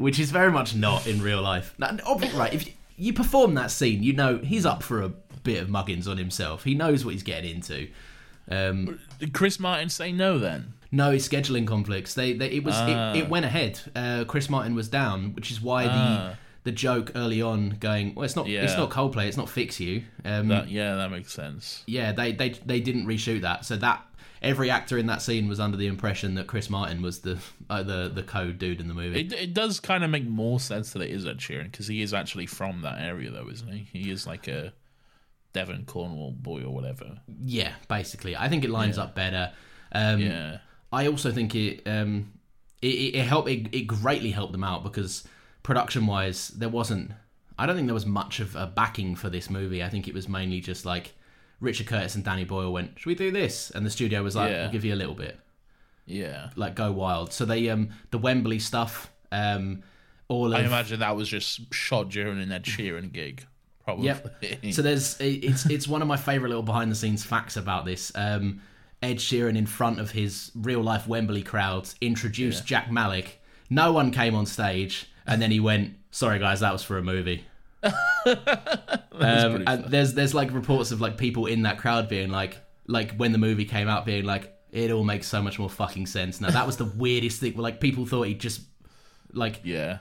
Which 0.02 0.20
is 0.20 0.32
very 0.32 0.52
much 0.52 0.76
not 0.76 1.06
in 1.08 1.22
real 1.22 1.42
life. 1.42 1.74
Now, 1.78 1.98
right, 2.34 2.54
if 2.54 2.66
you 2.68 2.74
perform 3.14 3.54
that 3.56 3.72
scene, 3.72 4.04
you 4.04 4.14
know 4.14 4.38
he's 4.40 4.66
up 4.66 4.84
for 4.84 5.02
a 5.02 5.10
bit 5.44 5.62
of 5.62 5.70
muggins 5.70 6.08
on 6.08 6.18
himself. 6.18 6.64
He 6.66 6.76
knows 6.76 7.06
what 7.06 7.14
he's 7.14 7.24
getting 7.24 7.56
into. 7.56 7.88
Um, 8.50 9.00
Did 9.20 9.34
Chris 9.34 9.60
Martin 9.60 9.90
say 9.90 10.12
no 10.12 10.38
then? 10.40 10.74
no, 10.92 11.12
it's 11.12 11.28
scheduling 11.28 11.68
conflicts. 11.68 12.16
They, 12.16 12.34
they 12.34 12.48
it 12.50 12.64
was 12.64 12.74
Ah. 12.76 13.14
it, 13.14 13.20
it 13.20 13.30
went 13.30 13.46
ahead. 13.46 13.80
Uh, 13.96 14.24
Chris 14.26 14.50
Martin 14.50 14.74
was 14.74 14.88
down, 14.88 15.34
which 15.36 15.52
is 15.52 15.62
why 15.62 15.86
Ah. 15.86 15.90
the 15.90 16.38
the 16.64 16.72
joke 16.72 17.12
early 17.16 17.42
on 17.42 17.78
going, 17.80 18.14
well, 18.16 18.26
it's 18.26 18.36
not 18.36 18.48
it's 18.48 18.74
Yeah. 18.74 18.78
not 18.78 18.90
Coldplay, 18.90 19.28
it's 19.28 19.38
not 19.38 19.50
Fix 19.50 19.80
You. 19.80 20.04
Um, 20.26 20.48
That, 20.50 20.70
yeah, 20.70 20.96
that 20.96 21.10
makes 21.12 21.32
sense. 21.34 21.84
yeah, 21.88 22.12
they, 22.12 22.32
they 22.34 22.50
they 22.50 22.80
didn't 22.82 23.06
reshoot 23.08 23.42
that, 23.42 23.66
so 23.66 23.76
that 23.78 24.06
every 24.42 24.70
actor 24.70 24.98
in 24.98 25.06
that 25.08 25.22
scene 25.22 25.48
was 25.50 25.60
under 25.60 25.76
the 25.78 25.88
impression 25.88 26.36
that 26.36 26.48
Chris 26.48 26.70
Martin 26.70 27.02
was 27.02 27.20
the 27.20 27.38
uh, 27.70 27.84
the 27.84 28.10
the 28.14 28.24
code 28.24 28.58
dude 28.58 28.80
in 28.82 28.88
the 28.88 28.94
movie. 28.94 29.22
It, 29.22 29.34
it 29.34 29.54
does 29.54 29.80
kind 29.80 30.04
of 30.04 30.10
make 30.10 30.26
more 30.26 30.60
sense 30.60 30.92
that 30.94 31.02
it 31.02 31.12
is 31.12 31.26
Ed 31.26 31.38
Sheeran 31.40 31.72
because 31.72 31.88
he 31.88 32.02
is 32.02 32.14
actually 32.14 32.46
from 32.46 32.82
that 32.82 33.00
area, 33.02 33.30
though, 33.32 33.50
isn't 33.50 33.72
he? 33.72 33.88
He 33.92 34.12
is 34.12 34.26
like 34.28 34.48
a 34.48 34.74
Devon 35.54 35.86
Cornwall 35.86 36.32
boy 36.32 36.64
or 36.64 36.74
whatever. 36.74 37.20
yeah, 37.42 37.74
basically, 37.88 38.36
I 38.36 38.50
think 38.50 38.64
it 38.64 38.70
lines 38.70 38.98
up 38.98 39.16
better. 39.16 39.52
Um, 39.92 40.20
Yeah. 40.20 40.58
I 40.92 41.08
also 41.08 41.32
think 41.32 41.54
it 41.56 41.88
um 41.88 42.34
it, 42.82 42.88
it, 42.88 43.16
it 43.18 43.26
helped 43.26 43.50
it, 43.50 43.68
it 43.74 43.82
greatly 43.88 44.32
helped 44.32 44.52
them 44.54 44.64
out 44.64 44.84
because 44.84 45.24
production 45.70 46.08
wise 46.08 46.48
there 46.48 46.68
wasn't 46.68 47.12
I 47.60 47.68
don't 47.68 47.76
think 47.76 47.88
there 47.88 47.94
was 47.94 48.08
much 48.08 48.40
of 48.40 48.56
a 48.56 48.66
backing 48.66 49.16
for 49.16 49.30
this 49.30 49.50
movie. 49.52 49.84
I 49.84 49.90
think 49.90 50.08
it 50.08 50.16
was 50.16 50.28
mainly 50.28 50.62
just 50.62 50.84
like 50.84 51.14
Richard 51.60 51.86
Curtis 51.86 52.16
and 52.16 52.24
Danny 52.24 52.44
Boyle 52.44 52.74
went, 52.74 52.98
"Should 52.98 53.06
we 53.06 53.14
do 53.16 53.30
this?" 53.30 53.70
And 53.70 53.86
the 53.86 53.90
studio 53.92 54.24
was 54.24 54.36
like, 54.36 54.50
Yeah. 54.50 54.62
"We'll 54.64 54.72
give 54.72 54.84
you 54.84 54.96
a 54.96 55.02
little 55.04 55.14
bit." 55.14 55.40
Yeah. 56.08 56.50
Like 56.56 56.74
go 56.74 56.92
wild. 56.92 57.32
So 57.32 57.46
they 57.46 57.70
um 57.70 57.90
the 58.10 58.18
Wembley 58.18 58.58
stuff 58.58 59.12
um 59.32 59.84
all 60.28 60.54
of 60.54 60.60
I 60.60 60.64
imagine 60.64 61.02
that 61.02 61.16
was 61.16 61.30
just 61.30 61.72
shot 61.72 62.10
during 62.10 62.42
an 62.42 62.52
Ed 62.52 62.64
Sheeran 62.64 63.12
gig. 63.12 63.46
Probably. 63.84 64.06
Yep. 64.06 64.44
So 64.72 64.82
there's 64.82 65.18
it's 65.20 65.68
it's 65.68 65.88
one 65.88 66.02
of 66.02 66.08
my 66.08 66.18
favorite 66.18 66.50
little 66.50 66.64
behind 66.64 66.90
the 66.92 66.96
scenes 66.96 67.24
facts 67.24 67.58
about 67.58 67.86
this. 67.86 68.12
Um, 68.16 68.62
Ed 69.04 69.18
Sheeran 69.18 69.56
in 69.56 69.68
front 69.68 70.00
of 70.00 70.12
his 70.12 70.52
real 70.56 70.82
life 70.82 71.08
Wembley 71.08 71.44
crowds 71.44 71.96
introduced 72.02 72.66
Jack 72.66 72.92
Malik. 72.92 73.40
No 73.70 73.92
one 73.94 74.10
came 74.12 74.34
on 74.34 74.46
stage, 74.48 75.08
and 75.30 75.42
then 75.42 75.52
he 75.52 75.60
went, 75.60 75.94
"Sorry 76.12 76.40
guys, 76.40 76.60
that 76.60 76.74
was 76.74 76.84
for 76.84 76.98
a 76.98 77.04
movie." 77.04 77.46
um, 77.84 79.64
and 79.66 79.86
there's 79.86 80.14
there's 80.16 80.34
like 80.34 80.52
reports 80.52 80.92
of 80.92 81.00
like 81.00 81.18
people 81.18 81.46
in 81.46 81.62
that 81.62 81.78
crowd 81.78 82.10
being 82.10 82.30
like 82.30 82.58
like 82.88 83.16
when 83.16 83.32
the 83.32 83.38
movie 83.38 83.64
came 83.64 83.88
out 83.88 84.06
being 84.06 84.26
like 84.26 84.54
it 84.72 84.92
all 84.92 85.04
makes 85.04 85.28
so 85.28 85.42
much 85.42 85.58
more 85.60 85.70
fucking 85.70 86.08
sense 86.08 86.42
now. 86.42 86.50
That 86.50 86.66
was 86.66 86.78
the 86.78 86.86
weirdest 86.98 87.40
thing. 87.40 87.56
Like 87.56 87.80
people 87.80 88.06
thought 88.06 88.24
he 88.24 88.34
just 88.34 88.62
like 89.32 89.62
yeah. 89.64 90.00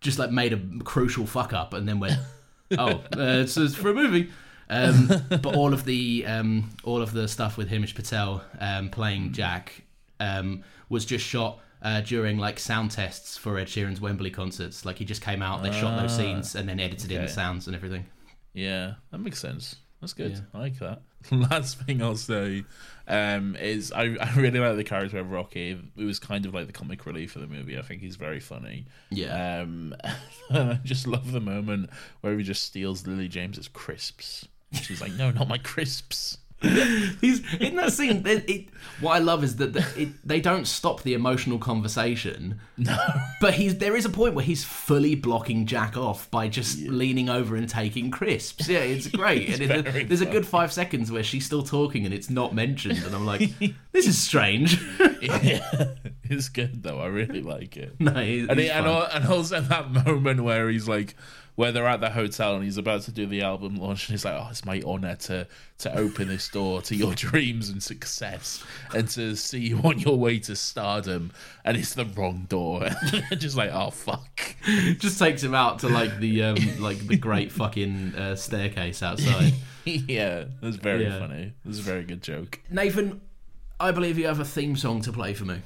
just 0.00 0.18
like 0.18 0.30
made 0.30 0.52
a 0.52 0.60
crucial 0.84 1.26
fuck 1.26 1.52
up 1.52 1.72
and 1.72 1.88
then 1.88 1.98
went, 1.98 2.18
oh, 2.78 2.88
uh, 2.88 3.00
it's, 3.16 3.56
it's 3.56 3.74
for 3.74 3.90
a 3.90 3.94
movie. 3.94 4.30
Um, 4.68 5.08
but 5.30 5.54
all 5.54 5.72
of 5.72 5.84
the 5.84 6.24
um, 6.26 6.70
all 6.84 7.00
of 7.00 7.12
the 7.12 7.28
stuff 7.28 7.56
with 7.56 7.68
Hamish 7.68 7.94
Patel 7.94 8.44
um, 8.60 8.90
playing 8.90 9.32
Jack 9.32 9.82
um, 10.20 10.64
was 10.88 11.04
just 11.06 11.24
shot 11.24 11.60
uh, 11.86 12.00
during 12.00 12.36
like 12.36 12.58
sound 12.58 12.90
tests 12.90 13.38
for 13.38 13.58
Ed 13.58 13.68
Sheeran's 13.68 14.00
Wembley 14.00 14.30
concerts. 14.30 14.84
Like 14.84 14.98
he 14.98 15.04
just 15.04 15.22
came 15.22 15.40
out, 15.40 15.62
they 15.62 15.70
shot 15.70 16.00
those 16.00 16.16
scenes, 16.16 16.56
and 16.56 16.68
then 16.68 16.80
edited 16.80 17.12
in 17.12 17.22
the 17.22 17.28
sounds 17.28 17.68
and 17.68 17.76
everything. 17.76 18.04
Yeah, 18.52 18.94
that 19.12 19.18
makes 19.18 19.38
sense. 19.38 19.76
That's 20.00 20.12
good. 20.12 20.32
Yeah. 20.32 20.40
I 20.52 20.58
like 20.58 20.78
that. 20.80 21.02
Last 21.30 21.78
thing 21.82 22.02
I'll 22.02 22.16
say 22.16 22.64
um, 23.06 23.54
is 23.56 23.92
I, 23.92 24.16
I 24.20 24.34
really 24.34 24.58
like 24.58 24.76
the 24.76 24.84
character 24.84 25.18
of 25.18 25.30
Rocky. 25.30 25.80
It 25.96 26.04
was 26.04 26.18
kind 26.18 26.44
of 26.44 26.52
like 26.52 26.66
the 26.66 26.72
comic 26.72 27.06
relief 27.06 27.36
of 27.36 27.42
the 27.42 27.48
movie. 27.48 27.78
I 27.78 27.82
think 27.82 28.00
he's 28.00 28.16
very 28.16 28.40
funny. 28.40 28.86
Yeah. 29.10 29.60
Um, 29.60 29.94
I 30.50 30.80
just 30.82 31.06
love 31.06 31.30
the 31.30 31.40
moment 31.40 31.90
where 32.20 32.36
he 32.36 32.42
just 32.42 32.64
steals 32.64 33.06
Lily 33.06 33.28
James's 33.28 33.68
crisps. 33.68 34.48
She's 34.72 35.00
like, 35.00 35.12
no, 35.12 35.30
not 35.30 35.46
my 35.46 35.58
crisps. 35.58 36.38
He's 37.20 37.42
in 37.56 37.76
that 37.76 37.92
scene. 37.92 38.26
It, 38.26 38.48
it, 38.48 38.66
what 39.00 39.12
I 39.12 39.18
love 39.18 39.44
is 39.44 39.56
that 39.56 39.74
the, 39.74 39.86
it, 39.96 40.08
they 40.26 40.40
don't 40.40 40.66
stop 40.66 41.02
the 41.02 41.12
emotional 41.12 41.58
conversation. 41.58 42.60
No, 42.78 42.96
but 43.42 43.54
he's 43.54 43.76
there 43.76 43.94
is 43.94 44.06
a 44.06 44.08
point 44.08 44.34
where 44.34 44.44
he's 44.44 44.64
fully 44.64 45.14
blocking 45.14 45.66
Jack 45.66 45.98
off 45.98 46.30
by 46.30 46.48
just 46.48 46.78
leaning 46.78 47.28
over 47.28 47.56
and 47.56 47.68
taking 47.68 48.10
crisps. 48.10 48.68
Yeah, 48.68 48.78
it's 48.78 49.06
great. 49.08 49.60
and 49.60 49.86
it, 49.86 50.08
there's 50.08 50.22
a 50.22 50.26
good 50.26 50.46
five 50.46 50.72
seconds 50.72 51.12
where 51.12 51.22
she's 51.22 51.44
still 51.44 51.62
talking 51.62 52.06
and 52.06 52.14
it's 52.14 52.30
not 52.30 52.54
mentioned, 52.54 53.02
and 53.04 53.14
I'm 53.14 53.26
like, 53.26 53.50
this 53.92 54.06
is 54.06 54.16
strange. 54.16 54.80
yeah, 55.20 55.88
it's 56.24 56.48
good 56.48 56.82
though. 56.82 57.00
I 57.00 57.06
really 57.06 57.42
like 57.42 57.76
it. 57.76 58.00
no, 58.00 58.12
and, 58.12 58.50
and, 58.50 58.86
fun. 58.86 59.08
and 59.12 59.26
also 59.26 59.60
that 59.60 59.90
moment 59.90 60.42
where 60.42 60.70
he's 60.70 60.88
like 60.88 61.16
where 61.56 61.72
they're 61.72 61.86
at 61.86 62.00
the 62.00 62.10
hotel 62.10 62.54
and 62.54 62.64
he's 62.64 62.76
about 62.78 63.02
to 63.02 63.10
do 63.10 63.26
the 63.26 63.42
album 63.42 63.76
launch 63.76 64.06
and 64.08 64.12
he's 64.14 64.24
like 64.24 64.34
oh 64.34 64.46
it's 64.50 64.64
my 64.64 64.80
honor 64.86 65.16
to 65.16 65.46
to 65.78 65.98
open 65.98 66.28
this 66.28 66.48
door 66.48 66.80
to 66.82 66.94
your 66.94 67.14
dreams 67.16 67.68
and 67.70 67.82
success 67.82 68.62
and 68.94 69.08
to 69.08 69.34
see 69.34 69.58
you 69.58 69.78
on 69.82 69.98
your 69.98 70.16
way 70.18 70.38
to 70.38 70.54
stardom 70.54 71.32
and 71.64 71.76
it's 71.76 71.94
the 71.94 72.04
wrong 72.16 72.46
door 72.48 72.88
just 73.38 73.56
like 73.56 73.70
oh 73.72 73.90
fuck 73.90 74.40
just 74.98 75.18
takes 75.18 75.42
him 75.42 75.54
out 75.54 75.78
to 75.80 75.88
like 75.88 76.18
the 76.20 76.42
um, 76.42 76.56
like 76.78 76.98
the 77.06 77.16
great 77.16 77.50
fucking 77.50 78.14
uh, 78.16 78.36
staircase 78.36 79.02
outside. 79.02 79.52
yeah 79.84 80.44
that's 80.60 80.76
very 80.76 81.04
Yeah. 81.04 81.18
funny 81.18 81.52
that's 81.64 81.78
a 81.78 81.82
very 81.82 82.04
good 82.04 82.22
joke 82.22 82.60
Nathan, 82.70 83.20
I 83.80 83.90
believe 83.92 84.18
you 84.18 84.26
have 84.26 84.40
a 84.40 84.44
theme 84.44 84.76
song 84.76 85.00
to 85.02 85.12
play 85.12 85.34
for 85.34 85.44
me. 85.44 85.58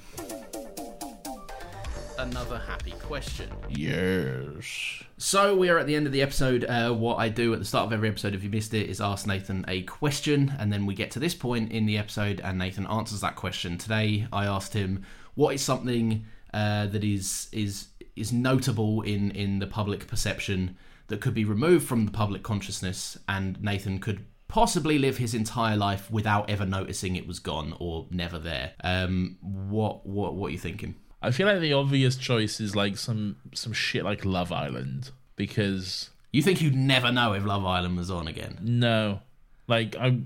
Another 2.20 2.58
happy 2.58 2.90
question. 3.02 3.48
yes 3.70 5.02
So 5.16 5.56
we 5.56 5.70
are 5.70 5.78
at 5.78 5.86
the 5.86 5.96
end 5.96 6.04
of 6.04 6.12
the 6.12 6.20
episode. 6.20 6.64
Uh, 6.64 6.92
what 6.92 7.16
I 7.16 7.30
do 7.30 7.54
at 7.54 7.58
the 7.58 7.64
start 7.64 7.86
of 7.86 7.94
every 7.94 8.10
episode, 8.10 8.34
if 8.34 8.44
you 8.44 8.50
missed 8.50 8.74
it, 8.74 8.90
is 8.90 9.00
ask 9.00 9.26
Nathan 9.26 9.64
a 9.66 9.84
question, 9.84 10.52
and 10.58 10.70
then 10.70 10.84
we 10.84 10.94
get 10.94 11.10
to 11.12 11.18
this 11.18 11.34
point 11.34 11.72
in 11.72 11.86
the 11.86 11.96
episode, 11.96 12.38
and 12.44 12.58
Nathan 12.58 12.86
answers 12.88 13.22
that 13.22 13.36
question. 13.36 13.78
Today, 13.78 14.26
I 14.30 14.44
asked 14.44 14.74
him 14.74 15.02
what 15.34 15.54
is 15.54 15.62
something 15.62 16.26
uh, 16.52 16.88
that 16.88 17.04
is 17.04 17.48
is 17.52 17.88
is 18.16 18.34
notable 18.34 19.00
in 19.00 19.30
in 19.30 19.58
the 19.58 19.66
public 19.66 20.06
perception 20.06 20.76
that 21.06 21.22
could 21.22 21.34
be 21.34 21.46
removed 21.46 21.88
from 21.88 22.04
the 22.04 22.12
public 22.12 22.42
consciousness, 22.42 23.16
and 23.30 23.62
Nathan 23.62 23.98
could 23.98 24.26
possibly 24.46 24.98
live 24.98 25.16
his 25.16 25.32
entire 25.32 25.76
life 25.76 26.10
without 26.10 26.50
ever 26.50 26.66
noticing 26.66 27.16
it 27.16 27.26
was 27.26 27.38
gone 27.38 27.74
or 27.80 28.06
never 28.10 28.38
there. 28.38 28.72
Um, 28.84 29.38
what 29.40 30.04
what 30.04 30.34
what 30.34 30.48
are 30.48 30.52
you 30.52 30.58
thinking? 30.58 30.96
I 31.22 31.30
feel 31.30 31.46
like 31.46 31.60
the 31.60 31.72
obvious 31.72 32.16
choice 32.16 32.60
is 32.60 32.74
like 32.76 32.96
some 32.96 33.36
some 33.54 33.72
shit 33.72 34.04
like 34.04 34.24
love 34.24 34.50
island 34.52 35.10
because 35.36 36.10
You 36.32 36.42
think 36.42 36.60
you'd 36.60 36.74
never 36.76 37.10
know 37.10 37.32
if 37.32 37.44
Love 37.44 37.64
Island 37.64 37.96
was 37.96 38.08
on 38.10 38.28
again? 38.28 38.58
No, 38.62 39.20
like 39.66 39.96
I, 39.96 40.18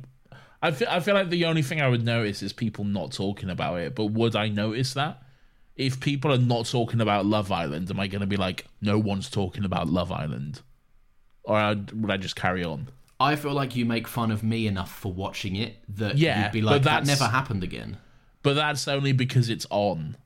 I 0.60 0.70
feel 0.72 0.88
I 0.90 1.00
feel 1.00 1.14
like 1.14 1.30
the 1.30 1.46
only 1.46 1.62
thing 1.62 1.80
I 1.80 1.88
would 1.88 2.04
notice 2.04 2.42
is 2.42 2.52
people 2.52 2.84
not 2.84 3.12
talking 3.12 3.48
about 3.48 3.76
it. 3.80 3.94
But 3.94 4.06
would 4.06 4.36
I 4.36 4.48
notice 4.48 4.92
that? 4.94 5.22
if 5.76 5.98
people 6.00 6.30
are 6.32 6.38
not 6.38 6.66
talking 6.66 7.00
about 7.00 7.24
Love 7.26 7.50
Island, 7.50 7.90
am 7.90 7.98
I 7.98 8.06
going 8.06 8.20
to 8.20 8.26
be 8.28 8.36
like, 8.36 8.66
no 8.80 8.96
one's 8.98 9.28
talking 9.30 9.64
about 9.64 9.88
Love 9.88 10.12
Island, 10.12 10.60
or 11.42 11.56
I'd- 11.56 11.92
would 11.94 12.10
I 12.12 12.16
just 12.16 12.36
carry 12.36 12.62
on? 12.62 12.88
I 13.18 13.34
feel 13.36 13.52
like 13.54 13.74
you 13.74 13.84
make 13.86 14.06
fun 14.06 14.30
of 14.30 14.42
me 14.44 14.66
enough 14.66 14.92
for 14.94 15.12
watching 15.12 15.56
it 15.56 15.76
that 15.96 16.16
Yeah, 16.18 16.42
you'd 16.44 16.52
be 16.52 16.62
like, 16.62 16.82
that 16.82 17.06
never 17.06 17.24
happened 17.26 17.64
again. 17.64 17.96
But 18.42 18.54
that's 18.54 18.86
only 18.88 19.12
because 19.12 19.48
it's 19.48 19.66
on, 19.70 20.16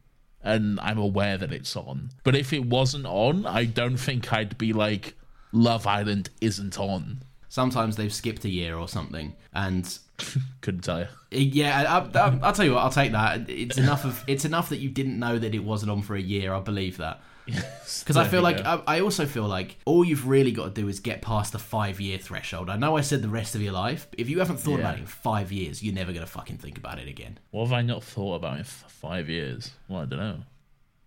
and 0.43 0.79
I'm 0.81 0.99
aware 0.99 1.37
that 1.39 1.53
it's 1.53 1.77
on. 1.77 2.11
But 2.25 2.37
if 2.37 2.53
it 2.53 2.65
wasn't 2.67 3.07
on, 3.07 3.47
I 3.47 3.65
don't 3.65 3.97
think 3.97 4.33
I'd 4.33 4.59
be 4.59 4.73
like, 4.73 5.15
Love 5.53 5.87
Island 5.87 6.31
isn't 6.41 6.79
on. 6.79 7.23
Sometimes 7.49 7.97
they've 7.97 8.13
skipped 8.13 8.45
a 8.45 8.51
year 8.51 8.77
or 8.77 8.89
something, 8.89 9.35
and 9.55 9.99
Couldn't 10.61 10.83
tell 10.83 11.01
you. 11.01 11.07
yeah, 11.31 12.01
I, 12.15 12.19
I, 12.19 12.39
I'll 12.43 12.53
tell 12.53 12.65
you 12.65 12.75
what, 12.75 12.81
I'll 12.81 12.91
take 12.91 13.13
that. 13.13 13.49
It's 13.49 13.79
enough 13.79 14.05
of 14.05 14.23
it's 14.27 14.45
enough 14.45 14.69
that 14.71 14.79
you 14.79 14.89
didn't 14.89 15.19
know 15.19 15.39
that 15.39 15.55
it 15.55 15.65
wasn't 15.65 15.91
on 15.93 16.03
for 16.03 16.17
a 16.17 16.21
year. 16.21 16.53
I 16.53 16.61
believe 16.61 16.97
that. 16.99 17.21
Because 18.01 18.17
I 18.17 18.29
feel 18.29 18.43
like 18.43 18.65
I, 18.65 18.81
I 18.87 19.01
also 19.01 19.27
feel 19.27 19.47
like 19.47 19.77
all 19.85 20.03
you've 20.05 20.27
really 20.27 20.53
got 20.53 20.75
to 20.75 20.81
do 20.81 20.89
is 20.89 21.01
get 21.01 21.21
past 21.21 21.53
the 21.53 21.59
five 21.59 22.01
year 22.01 22.17
threshold. 22.17 22.71
I 22.71 22.77
know 22.77 22.97
I 22.97 23.03
said 23.03 23.21
the 23.23 23.29
rest 23.29 23.55
of 23.55 23.61
your 23.61 23.73
life. 23.73 24.07
But 24.11 24.21
if 24.21 24.31
you 24.31 24.39
haven't 24.39 24.59
thought 24.59 24.79
about 24.81 24.97
it 24.97 25.01
in 25.01 25.07
five 25.07 25.53
years, 25.53 25.83
you're 25.83 25.95
never 25.95 26.13
gonna 26.13 26.27
fucking 26.27 26.57
think 26.59 26.79
about 26.79 26.99
it 26.99 27.09
again. 27.09 27.39
What 27.51 27.65
have 27.65 27.73
I 27.75 27.83
not 27.83 28.03
thought 28.03 28.37
about 28.37 28.55
in 28.55 28.61
f- 28.61 28.85
five 28.89 29.29
years? 29.29 29.73
Well, 29.89 30.03
I 30.03 30.05
don't 30.07 30.19
know. 30.21 30.39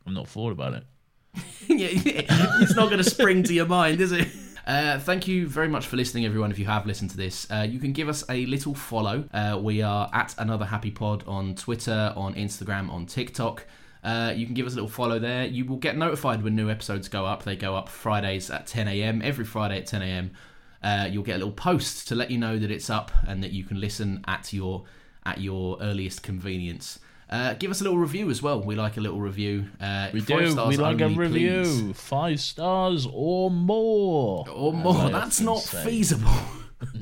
I'm 0.06 0.14
not 0.14 0.28
thought 0.28 0.52
about 0.52 0.74
it. 0.74 0.84
Yeah, 1.68 1.88
it's 1.92 2.76
not 2.76 2.90
going 2.90 2.98
to 3.02 3.10
spring 3.10 3.44
to 3.44 3.54
your 3.54 3.68
mind, 3.68 4.02
is 4.02 4.12
it? 4.12 4.28
Uh, 4.68 5.00
thank 5.00 5.28
you 5.28 5.48
very 5.48 5.68
much 5.68 5.88
for 5.88 5.96
listening, 5.98 6.24
everyone. 6.24 6.52
If 6.52 6.60
you 6.60 6.66
have 6.66 6.86
listened 6.86 7.10
to 7.12 7.18
this, 7.18 7.50
uh, 7.50 7.66
you 7.68 7.80
can 7.80 7.94
give 7.94 8.08
us 8.08 8.24
a 8.30 8.46
little 8.46 8.76
follow. 8.76 9.24
Uh, 9.34 9.60
we 9.60 9.82
are 9.82 10.08
at 10.14 10.36
Another 10.38 10.66
Happy 10.66 10.92
Pod 10.92 11.24
on 11.28 11.56
Twitter, 11.56 12.14
on 12.16 12.36
Instagram, 12.36 12.92
on 12.92 13.08
TikTok. 13.08 13.66
Uh, 14.04 14.34
you 14.36 14.46
can 14.46 14.56
give 14.56 14.66
us 14.66 14.74
a 14.74 14.76
little 14.76 14.90
follow 14.90 15.20
there. 15.20 15.46
You 15.46 15.66
will 15.66 15.78
get 15.78 15.96
notified 15.98 16.44
when 16.44 16.56
new 16.56 16.70
episodes 16.70 17.08
go 17.08 17.26
up. 17.26 17.44
They 17.44 17.56
go 17.56 17.76
up 17.76 17.88
Fridays 17.90 18.50
at 18.50 18.66
10 18.68 18.88
a.m. 18.88 19.22
Every 19.22 19.46
Friday 19.46 19.78
at 19.78 19.86
10 19.86 20.02
a.m. 20.02 20.32
Uh, 20.84 21.08
you'll 21.12 21.24
get 21.24 21.36
a 21.36 21.38
little 21.38 21.54
post 21.54 22.08
to 22.08 22.16
let 22.16 22.32
you 22.32 22.38
know 22.40 22.58
that 22.58 22.72
it's 22.72 22.90
up 22.90 23.12
and 23.28 23.44
that 23.44 23.52
you 23.52 23.64
can 23.64 23.80
listen 23.80 24.24
at 24.28 24.52
your 24.54 24.84
at 25.24 25.40
your 25.40 25.78
earliest 25.82 26.24
convenience. 26.24 26.98
Uh, 27.30 27.54
give 27.54 27.70
us 27.72 27.80
a 27.80 27.84
little 27.84 28.00
review 28.00 28.30
as 28.32 28.42
well. 28.42 28.60
We 28.62 28.76
like 28.76 28.98
a 28.98 29.02
little 29.02 29.22
review. 29.22 29.68
Uh, 29.80 30.10
We 30.12 30.20
five 30.22 30.40
do. 30.40 30.52
stars 30.52 30.70
We 30.70 30.78
like 30.78 31.00
a 31.00 31.08
review. 31.08 31.62
please. 31.64 31.98
Five 31.98 32.42
stars 32.42 33.08
or 33.14 33.50
more. 33.52 34.46
Or 34.50 34.74
more. 34.74 35.10
That's 35.12 35.40
not 35.40 35.62
feasible. 35.62 36.32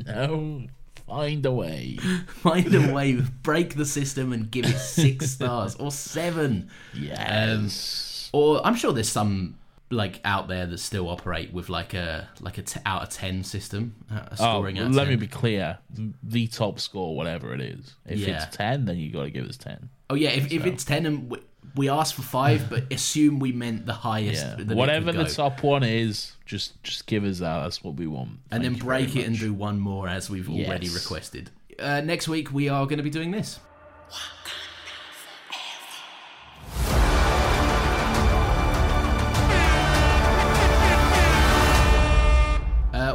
No. 0.06 0.64
Find 1.10 1.46
a 1.46 1.52
way. 1.52 1.98
Find 2.28 2.74
a 2.74 2.94
way, 2.94 3.14
break 3.44 3.76
the 3.76 3.86
system, 3.86 4.32
and 4.32 4.50
give 4.50 4.66
it 4.66 4.78
six 4.78 5.32
stars 5.32 5.76
or 5.76 5.92
seven. 5.92 6.70
Yes. 6.94 8.30
Or 8.32 8.66
I'm 8.66 8.76
sure 8.76 8.94
there's 8.94 9.10
some 9.10 9.56
like 9.92 10.22
out 10.24 10.48
there 10.48 10.68
that 10.68 10.78
still 10.78 11.10
operate 11.10 11.52
with 11.52 11.68
like 11.68 11.96
a 11.96 12.30
like 12.42 12.60
a 12.60 12.62
t- 12.62 12.80
out 12.86 13.02
of 13.02 13.10
ten 13.10 13.44
system, 13.44 13.96
uh, 14.12 14.22
oh, 14.40 14.44
out 14.66 14.74
let 14.76 14.76
10. 14.94 15.08
me 15.08 15.16
be 15.16 15.28
clear. 15.28 15.80
The 16.24 16.48
top 16.48 16.80
score, 16.80 17.16
whatever 17.16 17.54
it 17.54 17.62
is. 17.62 17.96
If 18.06 18.20
Yeah. 18.20 18.44
it's 18.46 18.56
10, 18.56 18.86
then 18.86 18.98
you 18.98 19.12
got 19.12 19.24
to 19.24 19.32
give 19.32 19.48
us 19.48 19.58
10. 19.58 19.90
Oh 20.12 20.16
yeah, 20.16 20.30
if, 20.30 20.52
if 20.52 20.66
it's 20.66 20.84
ten 20.84 21.06
and 21.06 21.38
we 21.80 21.90
asked 21.90 22.14
for 22.14 22.22
five, 22.22 22.70
but 22.70 22.92
assume 22.92 23.40
we 23.40 23.52
meant 23.52 23.86
the 23.86 23.94
highest. 23.94 24.46
Yeah. 24.46 24.64
that 24.66 24.76
Whatever 24.78 25.12
the 25.12 25.26
top 25.26 25.64
one 25.64 25.84
is, 25.84 26.34
just 26.46 26.82
just 26.84 27.08
give 27.08 27.24
us 27.24 27.40
that. 27.40 27.64
That's 27.64 27.84
what 27.84 27.96
we 27.96 28.06
want. 28.06 28.32
and 28.52 28.64
then 28.64 28.72
Thank 28.74 28.84
you 28.84 28.88
break 28.90 29.16
it 29.16 29.26
and 29.26 29.40
do 29.40 29.54
one 29.54 29.80
more 29.80 30.08
as 30.08 30.30
we've 30.30 30.50
already 30.50 30.88
Yes. 30.88 30.96
requested. 30.96 31.50
Uh, 31.80 32.02
next 32.02 32.28
week 32.28 32.52
we 32.54 32.68
are 32.70 32.86
going 32.86 32.98
to 32.98 33.04
be 33.04 33.10
doing 33.10 33.32
this. 33.32 33.60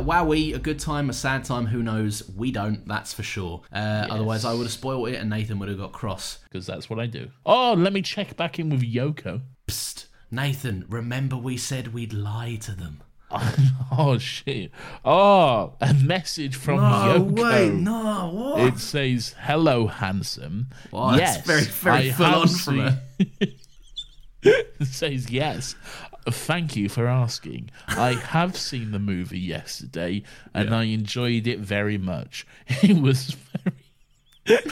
Wowie, 0.05 0.55
a 0.55 0.59
good 0.59 0.79
time, 0.79 1.09
a 1.11 1.13
sad 1.13 1.45
time, 1.45 1.67
who 1.67 1.83
knows? 1.83 2.23
We 2.37 2.51
don't, 2.53 2.87
that's 2.87 3.13
for 3.13 3.23
sure. 3.23 3.63
Uh, 3.73 4.07
Otherwise, 4.11 4.45
I 4.45 4.53
would 4.53 4.65
have 4.65 4.73
spoiled 4.73 5.09
it 5.09 5.17
and 5.17 5.31
Nathan 5.31 5.59
would 5.59 5.69
have 5.69 5.79
got 5.79 5.93
cross. 5.93 6.39
because 6.45 6.67
that's 6.67 6.89
what 6.91 6.99
I 6.99 7.07
do. 7.07 7.31
Oh, 7.45 7.75
let 7.77 7.93
me 7.93 8.03
check 8.03 8.37
back 8.37 8.59
in 8.59 8.71
with 8.71 8.83
Yoko. 8.83 9.43
Psst, 9.67 10.07
Nathan, 10.31 10.85
remember 10.89 11.37
we 11.37 11.57
said 11.57 11.93
we'd 11.95 12.13
lie 12.13 12.57
to 12.63 12.73
them. 12.73 13.03
Oh 13.97 14.19
shit! 14.19 14.71
Oh, 15.05 15.75
a 15.81 15.95
message 15.95 16.57
from 16.57 16.79
Yoko. 16.81 17.81
no, 17.81 18.31
what? 18.33 18.61
It 18.61 18.79
says, 18.79 19.35
"Hello, 19.41 19.87
handsome." 19.87 20.69
Wow, 20.91 21.15
yes, 21.17 21.45
very, 21.47 21.63
very 21.65 22.09
I 22.11 22.13
full 22.13 22.27
on 22.27 22.49
from 22.49 22.79
her. 22.79 23.03
it 24.43 24.87
says 24.87 25.31
yes. 25.31 25.75
Thank 26.27 26.75
you 26.77 26.89
for 26.89 27.07
asking. 27.07 27.71
I 27.89 28.15
have 28.15 28.57
seen 28.57 28.93
the 28.93 28.99
movie 28.99 29.39
yesterday, 29.39 30.23
and 30.55 30.75
I 30.75 30.85
enjoyed 30.85 31.47
it 31.47 31.61
very 31.61 31.99
much. 31.99 32.47
It 32.83 33.01
was 33.01 33.37
very, 33.63 33.77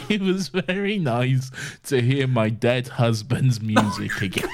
it 0.09 0.21
was 0.21 0.49
very 0.49 0.99
nice 0.99 1.51
to 1.85 2.01
hear 2.03 2.27
my 2.27 2.51
dead 2.51 2.89
husband's 2.89 3.61
music 3.61 4.21
again. 4.23 4.49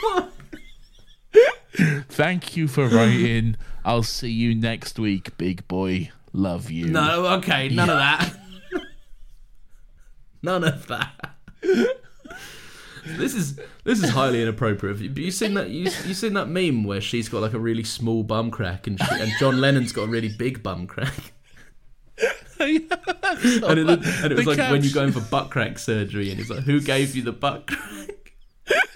Thank 2.09 2.57
you 2.57 2.67
for 2.69 2.89
writing. 2.89 3.57
I'll 3.85 4.03
see 4.03 4.31
you 4.31 4.55
next 4.55 4.99
week, 4.99 5.37
big 5.39 5.67
boy. 5.69 6.11
Love 6.33 6.71
you. 6.71 6.87
No, 6.89 7.27
okay, 7.39 7.69
none 7.69 7.91
of 7.91 7.97
that. 7.97 8.35
none 10.43 10.65
of 10.65 10.87
that. 10.89 11.35
This 13.17 13.35
is 13.35 13.59
this 13.85 14.03
is 14.03 14.11
highly 14.11 14.43
inappropriate. 14.43 15.01
Have 15.01 15.19
you, 15.19 15.31
seen 15.31 15.55
that? 15.55 15.71
You 15.71 15.85
you 15.85 16.15
seen 16.15 16.35
that 16.35 16.49
meme 16.49 16.85
where 16.85 17.01
she's 17.01 17.29
got 17.29 17.43
like 17.43 17.55
a 17.55 17.59
really 17.59 17.85
small 17.85 18.23
bum 18.23 18.51
crack 18.51 18.87
and 18.87 18.99
she, 19.01 19.07
and 19.21 19.33
John 19.39 19.61
Lennon's 19.61 19.93
got 19.93 20.03
a 20.03 20.09
really 20.09 20.29
big 20.29 20.63
bum 20.63 20.87
crack. 20.87 21.33
and 22.61 22.69
it, 22.69 22.91
and 22.91 24.33
it 24.33 24.37
was 24.37 24.45
The 24.45 24.55
like 24.57 24.71
when 24.71 24.83
you're 24.83 24.93
going 24.93 25.13
for 25.13 25.21
butt 25.21 25.51
crack 25.51 25.79
surgery, 25.79 26.31
and 26.33 26.41
it's 26.41 26.51
like, 26.51 26.65
who 26.65 26.81
gave 26.81 27.15
you 27.15 27.23
the 27.23 27.33
butt 27.33 27.69
crack? 27.69 28.35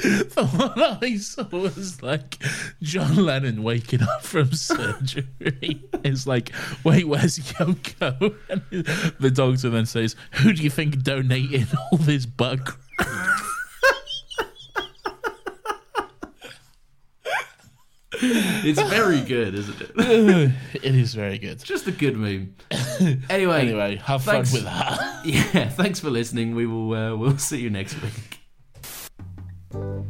The 0.00 0.46
one 0.46 0.98
I 1.02 1.18
saw 1.18 1.44
was 1.44 2.02
like 2.02 2.42
John 2.80 3.16
Lennon 3.16 3.62
waking 3.62 4.02
up 4.02 4.22
from 4.22 4.50
surgery. 4.52 5.82
It's 6.02 6.26
like, 6.26 6.52
wait, 6.84 7.06
where's 7.06 7.38
Yoko? 7.38 8.34
And 8.48 8.62
the 9.20 9.30
doctor 9.30 9.68
then 9.68 9.84
says, 9.84 10.16
Who 10.36 10.54
do 10.54 10.62
you 10.62 10.70
think 10.70 11.02
donated 11.02 11.68
all 11.92 11.98
this 11.98 12.24
bug? 12.24 12.78
It's 18.62 18.80
very 18.82 19.22
good, 19.22 19.54
isn't 19.54 19.80
it? 19.80 19.90
it 20.74 20.94
is 20.94 21.14
very 21.14 21.38
good. 21.38 21.62
Just 21.64 21.86
a 21.86 21.92
good 21.92 22.16
meme. 22.16 22.54
Anyway, 23.30 23.62
Anyway, 23.62 23.96
have 23.96 24.22
fun 24.22 24.40
with 24.40 24.64
that. 24.64 25.20
Yeah, 25.24 25.70
thanks 25.70 26.00
for 26.00 26.10
listening. 26.10 26.54
We 26.54 26.66
will 26.66 26.92
uh, 26.92 27.16
we'll 27.16 27.38
see 27.38 27.60
you 27.60 27.70
next 27.70 27.96
week. 28.02 28.40
Who 29.72 30.02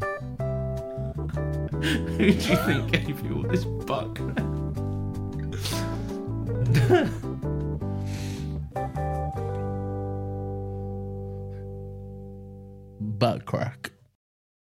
do 2.19 2.25
you 2.27 2.57
think 2.57 2.91
gave 2.91 3.25
you 3.25 3.37
all 3.37 3.43
this 3.43 3.65
buck? 3.65 4.19
Butt 13.21 13.45
crack. 13.45 14.00